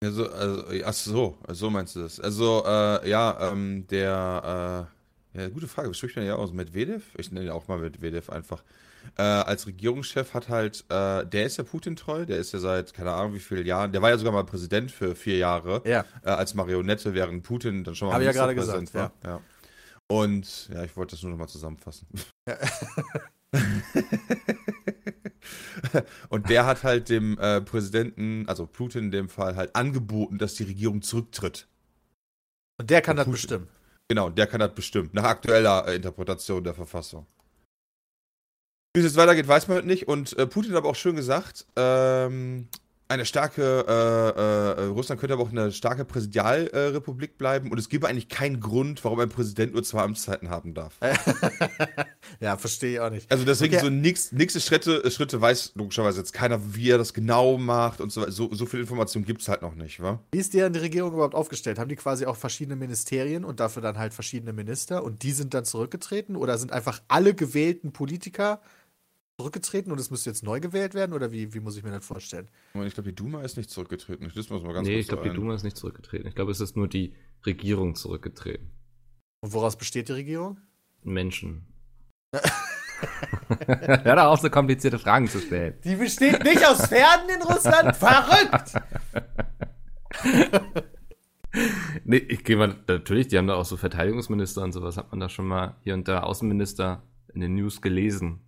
Also, 0.03 0.29
also, 0.29 0.65
ach 0.83 0.93
so, 0.93 1.37
so 1.49 1.69
meinst 1.69 1.95
du 1.95 2.01
das. 2.01 2.19
Also, 2.19 2.63
äh, 2.65 3.09
ja, 3.09 3.51
ähm, 3.51 3.87
der, 3.87 4.89
äh, 5.33 5.41
ja, 5.41 5.49
gute 5.49 5.67
Frage, 5.67 5.89
wie 5.89 5.93
spricht 5.93 6.15
man 6.15 6.25
ja 6.25 6.35
aus? 6.35 6.53
Medvedev? 6.53 7.03
Ich 7.17 7.31
nenne 7.31 7.47
ihn 7.47 7.51
auch 7.51 7.67
mal 7.67 7.77
Medvedev 7.77 8.29
einfach. 8.29 8.63
Äh, 9.17 9.21
als 9.21 9.67
Regierungschef 9.67 10.33
hat 10.33 10.49
halt, 10.49 10.83
äh, 10.89 11.25
der 11.25 11.45
ist 11.45 11.57
ja 11.57 11.63
Putin 11.63 11.95
treu, 11.95 12.25
der 12.25 12.37
ist 12.37 12.53
ja 12.53 12.59
seit, 12.59 12.93
keine 12.93 13.11
Ahnung 13.11 13.33
wie 13.35 13.39
vielen 13.39 13.65
Jahren, 13.65 13.91
der 13.91 14.01
war 14.01 14.09
ja 14.09 14.17
sogar 14.17 14.33
mal 14.33 14.43
Präsident 14.43 14.91
für 14.91 15.15
vier 15.15 15.37
Jahre. 15.37 15.81
Ja. 15.85 16.05
äh, 16.23 16.29
als 16.29 16.53
Marionette, 16.53 17.13
während 17.13 17.43
Putin 17.43 17.83
dann 17.83 17.95
schon 17.95 18.07
mal 18.07 18.15
Hab 18.15 18.21
ich 18.21 18.27
ja 18.27 18.31
gerade 18.31 18.55
gesagt, 18.55 18.93
war. 18.93 19.11
Ja. 19.23 19.41
Und 20.07 20.69
ja, 20.69 20.83
ich 20.83 20.95
wollte 20.97 21.15
das 21.15 21.23
nur 21.23 21.31
noch 21.31 21.37
mal 21.37 21.47
zusammenfassen. 21.47 22.07
Und 26.29 26.49
der 26.49 26.65
hat 26.65 26.83
halt 26.83 27.09
dem 27.09 27.37
äh, 27.39 27.61
Präsidenten, 27.61 28.45
also 28.47 28.65
Putin 28.65 29.05
in 29.05 29.11
dem 29.11 29.29
Fall, 29.29 29.55
halt 29.55 29.75
angeboten, 29.75 30.37
dass 30.37 30.55
die 30.55 30.63
Regierung 30.63 31.01
zurücktritt. 31.01 31.67
Und 32.77 32.89
der 32.89 33.01
kann 33.01 33.15
das 33.15 33.25
Putin. 33.25 33.33
bestimmen. 33.33 33.67
Genau, 34.07 34.29
der 34.29 34.47
kann 34.47 34.59
das 34.59 34.73
bestimmt, 34.73 35.13
nach 35.13 35.23
aktueller 35.23 35.87
äh, 35.87 35.95
Interpretation 35.95 36.63
der 36.63 36.73
Verfassung. 36.73 37.25
Wie 38.93 38.99
es 38.99 39.05
jetzt 39.05 39.17
weitergeht, 39.17 39.47
weiß 39.47 39.67
man 39.67 39.75
halt 39.75 39.85
nicht. 39.87 40.07
Und 40.07 40.37
äh, 40.37 40.47
Putin 40.47 40.71
hat 40.71 40.77
aber 40.77 40.89
auch 40.89 40.95
schön 40.95 41.15
gesagt, 41.15 41.65
ähm, 41.75 42.69
eine 43.07 43.25
starke, 43.25 43.85
äh, 43.87 44.81
äh, 44.81 44.85
Russland 44.87 45.19
könnte 45.19 45.33
aber 45.33 45.43
auch 45.43 45.51
eine 45.51 45.71
starke 45.71 46.05
Präsidialrepublik 46.05 47.37
bleiben 47.37 47.71
und 47.71 47.77
es 47.77 47.89
gäbe 47.89 48.07
eigentlich 48.07 48.29
keinen 48.29 48.59
Grund, 48.59 49.03
warum 49.03 49.19
ein 49.19 49.29
Präsident 49.29 49.73
nur 49.73 49.83
zwei 49.83 50.01
Amtszeiten 50.01 50.49
haben 50.49 50.73
darf. 50.73 50.95
ja, 52.39 52.57
verstehe 52.57 52.93
ich 52.93 52.99
auch 52.99 53.11
nicht. 53.11 53.31
Also 53.31 53.45
deswegen 53.45 53.75
Okay. 53.75 53.83
so 53.83 53.89
nix, 53.89 54.31
nächste 54.31 54.59
Schritte, 54.61 55.09
Schritte 55.11 55.41
weiß 55.41 55.73
logischerweise 55.75 56.19
jetzt 56.19 56.33
keiner, 56.33 56.75
wie 56.75 56.89
er 56.91 56.97
das 56.97 57.13
genau 57.13 57.57
macht 57.57 57.99
und 58.01 58.11
so 58.11 58.21
weiter. 58.21 58.31
So, 58.31 58.53
so 58.53 58.65
viel 58.65 58.79
Information 58.79 59.25
gibt 59.25 59.41
es 59.41 59.49
halt 59.49 59.61
noch 59.61 59.75
nicht, 59.75 60.01
wa? 60.01 60.19
Wie 60.31 60.39
ist 60.39 60.53
deren 60.53 60.73
die 60.73 60.79
Regierung 60.79 61.13
überhaupt 61.13 61.35
aufgestellt? 61.35 61.77
Haben 61.77 61.89
die 61.89 61.95
quasi 61.95 62.25
auch 62.25 62.37
verschiedene 62.37 62.75
Ministerien 62.75 63.43
und 63.43 63.59
dafür 63.59 63.81
dann 63.81 63.97
halt 63.97 64.13
verschiedene 64.13 64.53
Minister 64.53 65.03
und 65.03 65.23
die 65.23 65.31
sind 65.31 65.53
dann 65.53 65.65
zurückgetreten 65.65 66.35
oder 66.35 66.57
sind 66.57 66.71
einfach 66.71 67.01
alle 67.07 67.33
gewählten 67.33 67.91
Politiker 67.91 68.61
zurückgetreten 69.37 69.91
und 69.91 69.99
es 69.99 70.11
müsste 70.11 70.29
jetzt 70.29 70.43
neu 70.43 70.59
gewählt 70.59 70.93
werden 70.93 71.13
oder 71.13 71.31
wie, 71.31 71.53
wie 71.53 71.59
muss 71.59 71.77
ich 71.77 71.83
mir 71.83 71.91
das 71.91 72.05
vorstellen? 72.05 72.47
Ich 72.85 72.93
glaube, 72.93 73.09
die 73.09 73.15
Duma 73.15 73.41
ist 73.41 73.57
nicht 73.57 73.69
zurückgetreten. 73.69 74.25
Ich 74.27 74.35
mal 74.35 74.41
das 74.41 74.49
mal 74.49 74.73
ganz 74.73 74.87
nee, 74.87 74.99
ich 74.99 75.07
glaube, 75.07 75.29
die. 75.29 75.35
Duma 75.35 75.55
ist 75.55 75.63
nicht 75.63 75.77
zurückgetreten. 75.77 76.27
Ich 76.27 76.35
glaube, 76.35 76.51
es 76.51 76.61
ist 76.61 76.77
nur 76.77 76.87
die 76.87 77.15
Regierung 77.45 77.95
zurückgetreten. 77.95 78.71
Und 79.41 79.53
woraus 79.53 79.77
besteht 79.77 80.07
die 80.09 80.13
Regierung? 80.13 80.59
Menschen. 81.03 81.67
Hör 83.67 84.15
doch 84.15 84.23
auf, 84.23 84.39
so 84.39 84.49
komplizierte 84.49 84.97
Fragen 84.99 85.27
zu 85.27 85.39
stellen. 85.39 85.75
Die 85.83 85.95
besteht 85.95 86.43
nicht 86.43 86.65
aus 86.65 86.87
Pferden 86.87 87.29
in 87.29 87.41
Russland? 87.41 87.95
Verrückt! 87.97 88.73
Nee, 92.03 92.17
ich 92.17 92.43
gehe 92.43 92.57
mal, 92.57 92.75
natürlich, 92.85 93.29
die 93.29 93.37
haben 93.37 93.47
da 93.47 93.55
auch 93.55 93.63
so 93.63 93.77
Verteidigungsminister 93.77 94.61
und 94.61 94.73
sowas, 94.73 94.97
hat 94.97 95.11
man 95.11 95.21
da 95.21 95.29
schon 95.29 95.47
mal 95.47 95.77
hier 95.83 95.93
und 95.93 96.05
da 96.05 96.19
Außenminister 96.19 97.03
in 97.33 97.39
den 97.39 97.55
News 97.55 97.81
gelesen. 97.81 98.44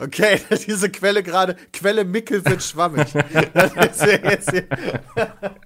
Okay, 0.00 0.40
diese 0.66 0.90
Quelle 0.90 1.22
gerade, 1.22 1.56
Quelle 1.72 2.04
Mickel 2.04 2.44
wird 2.44 2.62
schwammig. 2.62 3.06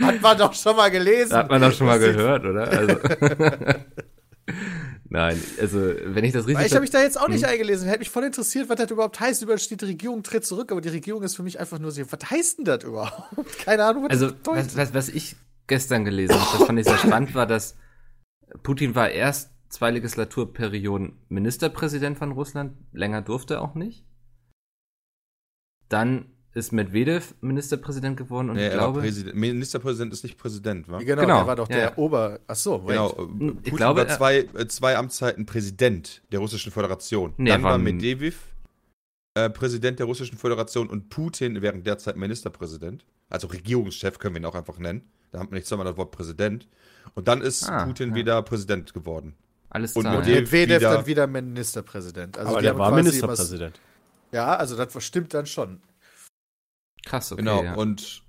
Hat 0.00 0.20
man 0.20 0.36
doch 0.38 0.52
schon 0.54 0.76
mal 0.76 0.90
gelesen. 0.90 1.32
Hat 1.34 1.48
man 1.50 1.60
doch 1.62 1.72
schon 1.72 1.86
mal 1.86 1.98
gehört, 1.98 2.44
oder? 2.44 2.68
Also. 2.68 2.96
Nein, 5.10 5.42
also 5.60 5.78
wenn 6.04 6.24
ich 6.24 6.32
das 6.32 6.46
richtig. 6.46 6.58
Weil 6.58 6.66
ich 6.66 6.72
habe 6.72 6.82
mich 6.82 6.90
da 6.90 7.00
jetzt 7.00 7.18
auch 7.20 7.28
nicht 7.28 7.44
Hm? 7.44 7.50
eingelesen. 7.50 7.86
Hätte 7.88 8.00
mich 8.00 8.10
voll 8.10 8.24
interessiert, 8.24 8.68
was 8.68 8.76
das 8.76 8.90
überhaupt 8.90 9.18
heißt. 9.20 9.42
Überall 9.42 9.58
steht, 9.58 9.80
die 9.80 9.86
Regierung 9.86 10.22
tritt 10.22 10.44
zurück, 10.44 10.70
aber 10.72 10.80
die 10.82 10.90
Regierung 10.90 11.22
ist 11.22 11.36
für 11.36 11.42
mich 11.42 11.58
einfach 11.58 11.78
nur 11.78 11.90
so, 11.92 12.02
was 12.10 12.30
heißt 12.30 12.58
denn 12.58 12.64
das 12.66 12.84
überhaupt? 12.84 13.58
Keine 13.64 13.84
Ahnung, 13.84 14.04
was 14.04 14.10
Also, 14.10 14.26
das 14.26 14.34
bedeutet. 14.36 14.76
was, 14.76 14.76
was, 14.76 14.94
was 14.94 15.08
ich 15.08 15.36
gestern 15.66 16.04
gelesen 16.04 16.34
habe, 16.38 16.58
das 16.58 16.66
fand 16.66 16.78
ich 16.78 16.86
sehr 16.86 16.98
spannend, 16.98 17.34
war, 17.34 17.46
dass 17.46 17.76
Putin 18.62 18.94
war 18.94 19.08
erst 19.10 19.50
zwei 19.68 19.90
Legislaturperioden 19.90 21.12
Ministerpräsident 21.28 22.18
von 22.18 22.32
Russland, 22.32 22.76
länger 22.92 23.22
durfte 23.22 23.54
er 23.54 23.62
auch 23.62 23.74
nicht. 23.74 24.04
Dann 25.88 26.26
ist 26.54 26.72
Medvedev 26.72 27.34
Ministerpräsident 27.40 28.16
geworden 28.16 28.50
und 28.50 28.56
Nee, 28.56 28.66
ich 28.66 28.72
er 28.72 28.78
war 28.78 28.84
glaube, 28.86 29.00
Präsident. 29.00 29.36
Ministerpräsident 29.36 30.12
ist 30.12 30.22
nicht 30.24 30.38
Präsident, 30.38 30.88
wa? 30.88 30.98
genau, 30.98 31.22
genau, 31.22 31.36
der 31.38 31.46
war 31.46 31.56
doch 31.56 31.68
ja, 31.70 31.76
der 31.76 31.84
ja. 31.90 31.96
Ober. 31.96 32.40
Ach 32.46 32.56
so, 32.56 32.82
wait. 32.84 32.88
Genau, 32.96 33.10
Ich 33.10 33.54
Putin 33.70 33.76
glaube, 33.76 34.00
war 34.00 34.08
er- 34.08 34.16
zwei, 34.16 34.38
äh, 34.38 34.66
zwei 34.68 34.96
Amtszeiten 34.96 35.46
Präsident 35.46 36.22
der 36.32 36.40
Russischen 36.40 36.72
Föderation. 36.72 37.34
Nee, 37.36 37.50
Dann 37.50 37.60
er 37.60 37.64
war 37.64 37.70
war 37.72 37.78
Medvedev 37.78 38.36
äh, 39.34 39.50
Präsident 39.50 39.98
der 39.98 40.06
Russischen 40.06 40.36
Föderation 40.36 40.88
und 40.88 41.10
Putin 41.10 41.62
während 41.62 41.86
der 41.86 41.98
Zeit 41.98 42.16
Ministerpräsident. 42.16 43.04
Also 43.28 43.46
Regierungschef 43.46 44.18
können 44.18 44.34
wir 44.34 44.40
ihn 44.40 44.46
auch 44.46 44.54
einfach 44.54 44.78
nennen. 44.78 45.02
Da 45.30 45.38
haben 45.38 45.50
wir 45.50 45.56
nicht 45.56 45.66
zweimal 45.66 45.84
das 45.86 45.96
Wort 45.98 46.10
Präsident. 46.10 46.66
Und 47.14 47.28
dann 47.28 47.40
ist 47.42 47.68
Ah, 47.68 47.84
Putin 47.84 48.10
ja. 48.10 48.14
wieder 48.16 48.42
Präsident 48.42 48.94
geworden. 48.94 49.34
Alles 49.70 49.94
und 49.96 50.04
ja. 50.04 50.20
dem- 50.20 50.34
Medvedev 50.34 50.80
wieder- 50.80 50.94
dann 50.94 51.06
wieder 51.06 51.26
Ministerpräsident. 51.26 52.38
Also 52.38 52.50
Aber 52.50 52.58
die 52.60 52.62
der 52.64 52.72
haben 52.72 52.78
war 52.78 52.94
Ministerpräsident. 52.94 53.80
Ja, 54.32 54.56
also 54.56 54.76
das 54.76 55.02
stimmt 55.04 55.34
dann 55.34 55.46
schon. 55.46 55.80
Krass, 57.04 57.32
okay. 57.32 57.42
genau. 57.42 57.62
ja. 57.64 57.74
Und 57.74 58.22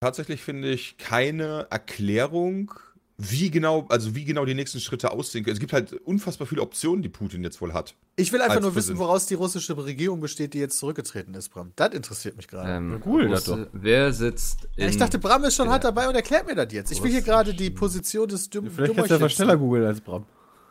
tatsächlich 0.00 0.42
finde 0.42 0.70
ich 0.70 0.96
keine 0.96 1.66
Erklärung 1.70 2.72
wie 3.20 3.50
genau, 3.50 3.84
also 3.88 4.14
wie 4.14 4.24
genau 4.24 4.44
die 4.44 4.54
nächsten 4.54 4.78
Schritte 4.78 5.10
aussehen 5.10 5.42
können. 5.42 5.54
Es 5.54 5.58
gibt 5.58 5.72
halt 5.72 5.92
unfassbar 5.92 6.46
viele 6.46 6.62
Optionen, 6.62 7.02
die 7.02 7.08
Putin 7.08 7.42
jetzt 7.42 7.60
wohl 7.60 7.72
hat. 7.72 7.96
Ich 8.14 8.32
will 8.32 8.40
einfach 8.40 8.60
nur 8.60 8.76
wissen, 8.76 8.96
woraus 8.96 9.26
die 9.26 9.34
russische 9.34 9.76
Regierung 9.76 10.20
besteht, 10.20 10.54
die 10.54 10.60
jetzt 10.60 10.78
zurückgetreten 10.78 11.34
ist, 11.34 11.48
Bram. 11.48 11.72
Das 11.74 11.92
interessiert 11.94 12.36
mich 12.36 12.46
gerade. 12.46 12.70
Ähm, 12.70 13.02
cool, 13.04 13.28
das 13.28 13.50
Wer 13.72 14.12
sitzt 14.12 14.68
in. 14.76 14.84
ja, 14.84 14.88
ich 14.88 14.96
dachte, 14.98 15.18
Bram 15.18 15.42
ist 15.42 15.56
schon 15.56 15.66
Ja. 15.66 15.72
hart 15.72 15.84
dabei 15.84 16.08
und 16.08 16.14
erklärt 16.14 16.46
mir 16.46 16.54
das 16.54 16.72
jetzt. 16.72 16.92
Ich 16.92 17.02
will 17.02 17.10
hier 17.10 17.22
gerade 17.22 17.54
die 17.54 17.70
Position 17.70 18.28
des 18.28 18.48
Dumm 18.50 18.70
Vielleicht 18.70 18.94
kannst 18.94 19.10
du 19.10 19.14
einfach 19.16 19.30
schneller 19.30 19.56
googeln 19.56 19.84
als 19.84 20.00
Bram. 20.00 20.24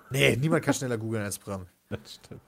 Nee, 0.09 0.35
niemand 0.37 0.63
kann 0.63 0.73
schneller 0.73 0.97
googeln 0.97 1.23
als 1.23 1.37
Bram. 1.39 1.65
Das 1.89 1.99
stimmt. 2.15 2.41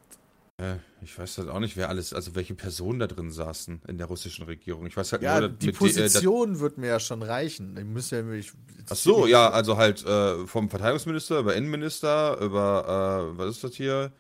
Äh, 0.58 0.76
ich 1.02 1.18
weiß 1.18 1.38
halt 1.38 1.50
auch 1.50 1.60
nicht, 1.60 1.78
wer 1.78 1.88
alles, 1.90 2.14
also 2.14 2.36
welche 2.36 2.54
Personen 2.54 3.00
da 3.00 3.08
drin 3.08 3.32
saßen 3.32 3.82
in 3.88 3.98
der 3.98 4.08
russischen 4.08 4.44
Regierung. 4.46 4.86
Ich 4.86 4.98
weiß 4.98 5.14
halt 5.14 5.22
Ja, 5.22 5.40
nur, 5.40 5.50
die 5.50 5.68
mit 5.68 5.76
die- 5.76 5.86
äh, 5.86 5.88
Position 5.88 6.60
wird 6.60 6.78
mir 6.78 6.88
ja 6.88 7.00
schon 7.00 7.24
reichen. 7.24 7.78
Ich 7.78 7.86
müsste 7.86 8.18
ja 8.18 8.24
mich. 8.24 8.52
Ach 8.90 8.96
so, 8.96 9.26
ja, 9.28 9.50
also 9.50 9.78
halt 9.78 10.06
äh, 10.06 10.46
vom 10.48 10.70
Verteidigungsminister 10.70 11.40
über 11.40 11.56
Innenminister, 11.56 12.38
über, 12.42 13.32
äh, 13.34 13.38
was 13.38 13.56
ist 13.56 13.64
das 13.64 13.74
hier? 13.76 14.12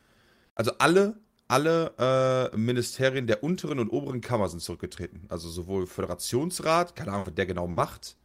Also 0.55 0.71
alle, 0.77 1.17
alle 1.49 2.51
äh, 2.53 2.55
Ministerien 2.57 3.27
der 3.27 3.43
unteren 3.43 3.79
und 3.79 3.89
oberen 3.89 4.21
Kammer 4.21 4.47
sind 4.47 4.61
zurückgetreten. 4.61 5.25
Also 5.29 5.49
sowohl 5.49 5.87
Föderationsrat, 5.87 6.95
keine 6.95 7.11
Ahnung, 7.13 7.27
was 7.27 7.33
der 7.35 7.45
genau 7.47 7.67
macht. 7.67 8.15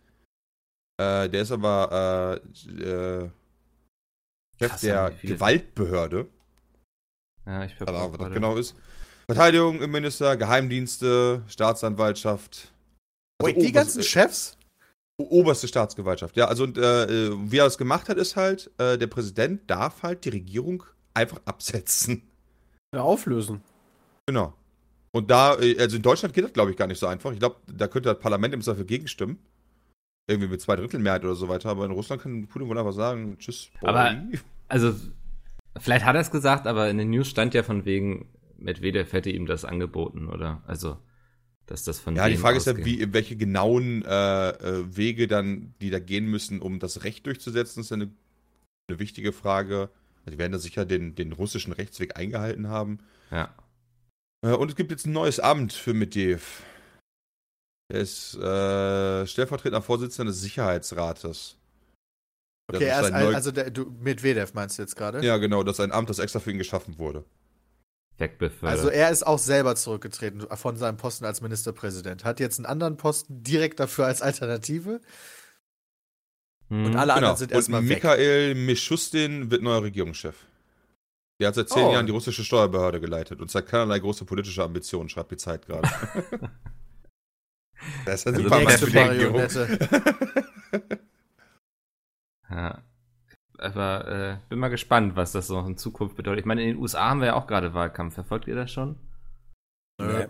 Äh, 1.00 1.28
der 1.28 1.42
ist 1.42 1.50
aber 1.50 2.40
äh, 2.70 2.82
äh, 3.24 3.30
Chef 4.58 4.70
Krass, 4.70 4.80
der 4.80 5.12
Gewaltbehörde. 5.22 6.28
Ja, 7.46 7.64
ich 7.64 7.80
Ahnung, 7.80 8.12
was 8.12 8.18
das 8.18 8.32
genau 8.32 8.56
ist. 8.56 8.74
Verteidigung, 9.26 9.76
Innenminister, 9.76 10.36
Geheimdienste, 10.36 11.42
Staatsanwaltschaft. 11.46 12.72
Also 13.38 13.56
Wait, 13.56 13.62
die 13.62 13.72
ganzen 13.72 14.02
Chefs? 14.02 14.56
Oberste 15.16 15.68
Staatsgewaltschaft, 15.68 16.36
ja. 16.36 16.46
Also, 16.46 16.64
und, 16.64 16.76
äh, 16.76 17.04
äh, 17.04 17.36
wie 17.50 17.58
er 17.58 17.64
das 17.64 17.78
gemacht 17.78 18.08
hat, 18.08 18.16
ist 18.16 18.34
halt, 18.34 18.70
äh, 18.78 18.98
der 18.98 19.06
Präsident 19.06 19.70
darf 19.70 20.02
halt 20.02 20.24
die 20.24 20.30
Regierung 20.30 20.82
einfach 21.14 21.40
absetzen. 21.44 22.22
Ja, 22.94 23.02
auflösen. 23.02 23.62
Genau. 24.26 24.54
Und 25.12 25.30
da, 25.30 25.56
äh, 25.60 25.78
also 25.78 25.96
in 25.96 26.02
Deutschland 26.02 26.34
geht 26.34 26.44
das, 26.44 26.52
glaube 26.52 26.72
ich, 26.72 26.76
gar 26.76 26.88
nicht 26.88 26.98
so 26.98 27.06
einfach. 27.06 27.30
Ich 27.32 27.38
glaube, 27.38 27.56
da 27.66 27.86
könnte 27.86 28.08
das 28.08 28.18
Parlament 28.18 28.54
im 28.54 28.62
Zweifel 28.62 28.84
gegenstimmen. 28.84 29.38
Irgendwie 30.26 30.48
mit 30.48 30.60
zwei 30.60 30.76
Drittel 30.76 31.00
Mehrheit 31.00 31.24
oder 31.24 31.34
so 31.34 31.48
weiter. 31.48 31.68
Aber 31.68 31.84
in 31.84 31.90
Russland 31.90 32.22
kann 32.22 32.46
Putin 32.46 32.68
wohl 32.68 32.78
einfach 32.78 32.92
sagen, 32.92 33.36
tschüss. 33.38 33.70
Boy. 33.80 33.88
Aber- 33.90 34.16
Also, 34.68 34.94
vielleicht 35.78 36.04
hat 36.06 36.14
er 36.14 36.22
es 36.22 36.30
gesagt, 36.30 36.66
aber 36.66 36.88
in 36.88 36.96
den 36.98 37.10
News 37.10 37.28
stand 37.28 37.52
ja 37.54 37.62
von 37.62 37.84
wegen, 37.84 38.28
Medvedev 38.56 39.12
hätte 39.12 39.30
ihm 39.30 39.44
das 39.46 39.64
angeboten, 39.66 40.28
oder? 40.28 40.62
Also, 40.66 40.96
dass 41.66 41.84
das 41.84 42.00
von 42.00 42.16
Ja, 42.16 42.28
die 42.28 42.36
Frage 42.36 42.56
ist 42.56 42.66
ja, 42.66 42.72
ausgeht. 42.72 42.86
wie, 42.86 43.12
welche 43.12 43.36
genauen 43.36 44.02
äh, 44.04 44.48
äh, 44.50 44.96
Wege 44.96 45.26
dann, 45.26 45.74
die 45.82 45.90
da 45.90 45.98
gehen 45.98 46.26
müssen, 46.26 46.60
um 46.60 46.78
das 46.78 47.04
Recht 47.04 47.26
durchzusetzen, 47.26 47.80
ist 47.82 47.90
ja 47.90 47.96
eine, 47.96 48.10
eine 48.88 48.98
wichtige 48.98 49.32
Frage. 49.32 49.90
Also 50.24 50.30
die 50.32 50.38
werden 50.38 50.52
da 50.52 50.58
sicher 50.58 50.86
den, 50.86 51.14
den 51.14 51.32
russischen 51.32 51.72
Rechtsweg 51.74 52.16
eingehalten 52.16 52.68
haben. 52.68 52.98
Ja. 53.30 53.54
Äh, 54.42 54.52
und 54.52 54.70
es 54.70 54.76
gibt 54.76 54.90
jetzt 54.90 55.06
ein 55.06 55.12
neues 55.12 55.40
Amt 55.40 55.74
für 55.74 55.92
Medvedev. 55.92 56.62
Er 57.92 58.00
ist 58.00 58.34
äh, 58.36 59.26
stellvertretender 59.26 59.82
Vorsitzender 59.82 60.30
des 60.32 60.40
Sicherheitsrates. 60.40 61.56
Das 62.68 62.80
Okay, 62.80 62.84
er 62.86 63.00
ist 63.00 63.06
ein 63.08 63.14
ein, 63.14 63.24
neu- 63.26 63.34
also 63.34 63.50
der, 63.52 63.70
du, 63.70 63.90
Medvedev 64.00 64.54
meinst 64.54 64.78
du 64.78 64.82
jetzt 64.82 64.96
gerade? 64.96 65.24
Ja, 65.24 65.36
genau, 65.36 65.62
das 65.62 65.76
ist 65.78 65.80
ein 65.80 65.92
Amt, 65.92 66.08
das 66.08 66.18
extra 66.18 66.40
für 66.40 66.50
ihn 66.50 66.58
geschaffen 66.58 66.98
wurde. 66.98 67.24
Also 68.62 68.88
er 68.90 69.10
ist 69.10 69.26
auch 69.26 69.40
selber 69.40 69.74
zurückgetreten 69.74 70.46
von 70.56 70.76
seinem 70.76 70.96
Posten 70.96 71.24
als 71.24 71.40
Ministerpräsident. 71.40 72.24
Hat 72.24 72.38
jetzt 72.38 72.58
einen 72.60 72.66
anderen 72.66 72.96
Posten 72.96 73.42
direkt 73.42 73.80
dafür 73.80 74.06
als 74.06 74.22
Alternative. 74.22 75.00
Hm. 76.68 76.86
Und 76.86 76.96
alle 76.96 77.06
Genau. 77.12 77.14
anderen 77.16 77.36
sind 77.36 77.50
erstmal 77.52 77.80
und 77.80 77.88
weg. 77.88 78.04
Mikhail 78.04 78.54
Mischustin 78.54 79.50
wird 79.50 79.62
neuer 79.62 79.82
Regierungschef. 79.82 80.36
Der 81.40 81.48
hat 81.48 81.56
seit 81.56 81.68
zehn 81.68 81.82
Oh. 81.82 81.92
Jahren 81.92 82.06
die 82.06 82.12
russische 82.12 82.44
Steuerbehörde 82.44 83.00
geleitet 83.00 83.40
und 83.40 83.50
zeigt 83.50 83.68
keinerlei 83.68 83.98
große 83.98 84.24
politische 84.24 84.62
Ambitionen, 84.62 85.08
schreibt 85.08 85.32
die 85.32 85.36
Zeit 85.36 85.66
gerade. 85.66 85.90
das 88.04 88.20
ist 88.20 88.26
ein 88.26 88.34
Also 88.34 88.42
super 88.44 88.58
die 88.60 88.66
nächste. 88.66 88.94
Marionette. 88.94 89.78
Ja. 92.50 92.82
Aber 93.58 94.08
äh, 94.08 94.36
bin 94.48 94.58
mal 94.58 94.68
gespannt, 94.68 95.16
was 95.16 95.32
das 95.32 95.46
so 95.46 95.58
in 95.60 95.76
Zukunft 95.76 96.16
bedeutet. 96.16 96.40
Ich 96.40 96.46
meine, 96.46 96.62
in 96.62 96.68
den 96.68 96.76
USA 96.78 97.10
haben 97.10 97.20
wir 97.20 97.28
ja 97.28 97.34
auch 97.34 97.46
gerade 97.46 97.74
Wahlkampf. 97.74 98.14
Verfolgt 98.14 98.46
ihr 98.46 98.54
das 98.54 98.70
schon? 98.70 98.96
Nö. 100.00 100.26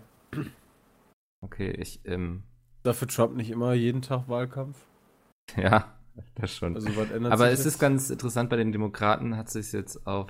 Okay, 1.41 1.71
ich, 1.71 2.01
ähm, 2.05 2.43
Dafür 2.83 3.07
Trump 3.07 3.35
nicht 3.35 3.49
immer 3.49 3.73
jeden 3.73 4.01
Tag 4.01 4.29
Wahlkampf. 4.29 4.77
ja, 5.57 5.95
das 6.35 6.55
schon. 6.55 6.75
Also 6.75 6.95
was 6.95 7.11
ändert 7.11 7.33
Aber 7.33 7.45
sich 7.45 7.53
es 7.53 7.65
jetzt? 7.65 7.73
ist 7.73 7.79
ganz 7.79 8.09
interessant, 8.09 8.49
bei 8.49 8.57
den 8.57 8.71
Demokraten 8.71 9.37
hat 9.37 9.49
sich 9.49 9.71
jetzt 9.71 10.07
auf 10.07 10.29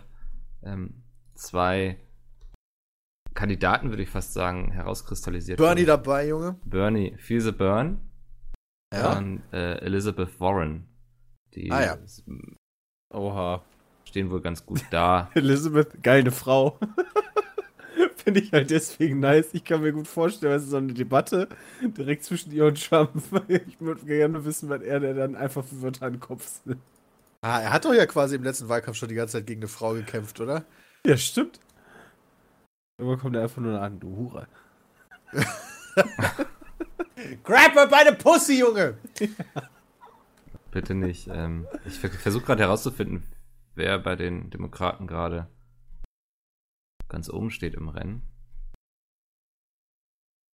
ähm, 0.63 1.03
zwei 1.35 1.97
Kandidaten, 3.35 3.89
würde 3.89 4.01
ich 4.01 4.09
fast 4.09 4.33
sagen, 4.33 4.71
herauskristallisiert. 4.71 5.57
Bernie 5.59 5.85
dabei, 5.85 6.27
Junge. 6.27 6.55
Bernie, 6.65 7.15
Feel 7.19 7.41
the 7.41 7.51
Burn 7.51 7.99
Ja. 8.93 9.17
und 9.17 9.43
äh, 9.53 9.75
Elizabeth 9.79 10.39
Warren. 10.39 10.87
Die 11.53 11.71
Ah, 11.71 11.83
ja. 11.85 11.93
s- 12.03 12.23
Oha. 13.13 13.61
stehen 14.05 14.29
wohl 14.31 14.41
ganz 14.41 14.65
gut 14.65 14.81
da. 14.89 15.29
Elizabeth, 15.35 16.01
geile 16.01 16.31
Frau. 16.31 16.79
Finde 18.17 18.39
ich 18.39 18.51
halt 18.51 18.71
deswegen 18.71 19.19
nice. 19.19 19.49
Ich 19.53 19.63
kann 19.63 19.81
mir 19.81 19.93
gut 19.93 20.07
vorstellen, 20.07 20.53
was 20.53 20.63
ist 20.63 20.71
so 20.71 20.77
eine 20.77 20.93
Debatte 20.93 21.47
direkt 21.81 22.23
zwischen 22.23 22.51
ihr 22.51 22.65
und 22.65 22.83
Trump. 22.83 23.11
Ich 23.47 23.79
würde 23.79 24.03
gerne 24.05 24.43
wissen, 24.45 24.67
was 24.69 24.81
er 24.81 24.99
der 24.99 25.13
dann 25.13 25.35
einfach 25.35 25.63
für 25.63 25.81
Wörter 25.81 26.07
an 26.07 26.13
den 26.13 26.19
Kopf 26.19 26.47
sind. 26.65 26.77
Ah, 27.41 27.59
er 27.61 27.71
hat 27.71 27.85
doch 27.85 27.93
ja 27.93 28.05
quasi 28.07 28.35
im 28.35 28.43
letzten 28.43 28.67
Wahlkampf 28.67 28.97
schon 28.97 29.09
die 29.09 29.15
ganze 29.15 29.33
Zeit 29.37 29.45
gegen 29.45 29.61
eine 29.61 29.67
Frau 29.67 29.93
gekämpft, 29.93 30.39
oder? 30.39 30.65
Ja, 31.05 31.15
stimmt. 31.17 31.59
Irgendwann 32.97 33.19
kommt 33.19 33.36
er 33.36 33.43
einfach 33.43 33.62
nur 33.62 33.81
an, 33.81 33.99
du 33.99 34.15
Hure. 34.15 34.47
Grab 37.43 37.73
her 37.73 37.88
by 37.88 38.03
the 38.10 38.15
pussy, 38.15 38.60
Junge! 38.60 38.97
Bitte 40.71 40.93
nicht. 40.93 41.27
Ähm, 41.31 41.67
ich 41.86 41.99
ver 41.99 42.10
versuche 42.10 42.45
gerade 42.45 42.63
herauszufinden, 42.63 43.23
wer 43.75 43.99
bei 43.99 44.15
den 44.15 44.49
Demokraten 44.49 45.08
gerade 45.08 45.47
ganz 47.10 47.29
oben 47.29 47.51
steht 47.51 47.75
im 47.75 47.89
Rennen. 47.89 48.21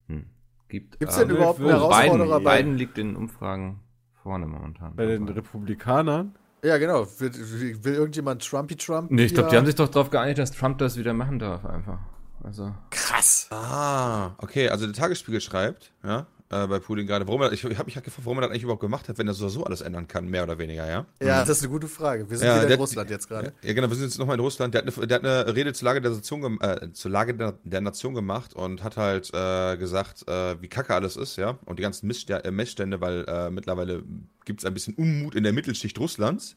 Hm. 0.08 0.30
Gibt 0.68 1.00
Gibt's 1.00 1.18
denn 1.18 1.30
überhaupt 1.30 1.60
einen 1.60 1.70
Oh, 1.70 1.72
Herausforderer 1.72 2.40
Biden, 2.40 2.44
bei? 2.44 2.58
Biden 2.58 2.76
liegt 2.78 2.98
in 2.98 3.16
Umfragen 3.16 3.82
vorne 4.24 4.48
momentan. 4.48 4.96
Bei 4.96 5.06
den 5.06 5.28
Republikanern? 5.28 6.36
Ja, 6.64 6.78
genau. 6.78 7.08
Will, 7.20 7.84
will 7.84 7.94
irgendjemand 7.94 8.48
Trumpy 8.48 8.76
Trump? 8.76 9.12
Nee, 9.12 9.26
ich 9.26 9.34
glaube, 9.34 9.50
die 9.50 9.58
haben 9.58 9.66
sich 9.66 9.76
doch 9.76 9.90
darauf 9.90 10.10
geeinigt, 10.10 10.38
dass 10.38 10.52
Trump 10.52 10.78
das 10.78 10.98
wieder 10.98 11.14
machen 11.14 11.40
darf, 11.40 11.66
einfach. 11.66 12.00
Also. 12.44 12.74
Krass. 12.90 13.48
Ah, 13.52 14.32
okay, 14.40 14.70
also 14.70 14.86
der 14.86 14.96
Tagesspiegel 14.96 15.42
schreibt, 15.42 15.92
ja, 16.04 16.26
äh, 16.50 16.68
bei 16.68 16.80
Putin 16.80 17.06
gerade, 17.08 17.28
warum 17.28 17.42
er, 17.44 17.52
ich, 17.54 17.64
ich 17.64 17.78
habe 17.78 17.86
mich 17.86 17.96
halt 17.96 18.04
gefragt, 18.04 18.26
warum 18.26 18.40
er 18.40 18.42
das 18.42 18.50
eigentlich 18.52 18.64
überhaupt 18.64 18.82
gemacht 18.82 19.08
hat, 19.08 19.18
wenn 19.18 19.28
er 19.28 19.34
so, 19.34 19.48
so 19.48 19.64
alles 19.64 19.82
ändern 19.82 20.08
kann, 20.08 20.28
mehr 20.28 20.44
oder 20.44 20.58
weniger, 20.58 20.88
ja? 20.90 21.06
Ja, 21.22 21.40
das 21.46 21.58
ist 21.58 21.64
eine 21.64 21.72
gute 21.72 21.88
Frage. 21.88 22.30
Wir 22.30 22.38
sind 22.38 22.48
Ja, 22.48 22.56
wieder 22.56 22.64
in 22.64 22.70
der- 22.70 22.78
Russland 22.78 23.10
jetzt 23.10 23.28
gerade. 23.30 23.54
Ja, 23.62 23.74
genau, 23.74 23.88
wir 23.90 23.96
sind 23.96 24.06
jetzt 24.06 24.18
nochmal 24.18 24.36
in 24.36 24.42
Russland. 24.42 24.74
Der 24.74 24.84
hat, 24.86 24.98
eine, 24.98 25.08
der 25.08 25.16
hat 25.18 25.26
eine 25.48 25.56
Rede 25.56 25.72
zur 25.74 25.86
Lage 25.86 26.02
der 26.02 26.12
Nation, 26.12 26.60
äh, 26.62 26.92
zur 26.94 27.12
Lage 27.12 27.36
der, 27.36 27.54
der 27.64 27.82
Nation 27.82 28.14
gemacht 28.14 28.54
und 28.54 28.84
hat 28.84 28.98
halt 28.98 29.32
äh, 29.34 29.78
gesagt, 29.78 30.28
äh, 30.28 30.62
wie 30.62 30.68
kacke 30.68 30.94
alles 30.94 31.16
ist, 31.16 31.38
ja. 31.38 31.58
Und 31.66 31.80
die 31.80 31.84
ganzen 31.84 32.08
Missstände, 32.08 32.44
äh, 32.44 32.52
Missstände 32.52 33.00
weil 33.02 33.24
äh, 33.28 33.50
mittlerweile 33.50 34.04
gibt 34.46 34.62
es 34.62 34.66
ein 34.66 34.74
bisschen 34.74 34.96
Unmut 34.96 35.36
in 35.36 35.44
der 35.44 35.54
Mittelschicht 35.54 35.98
Russlands. 36.00 36.56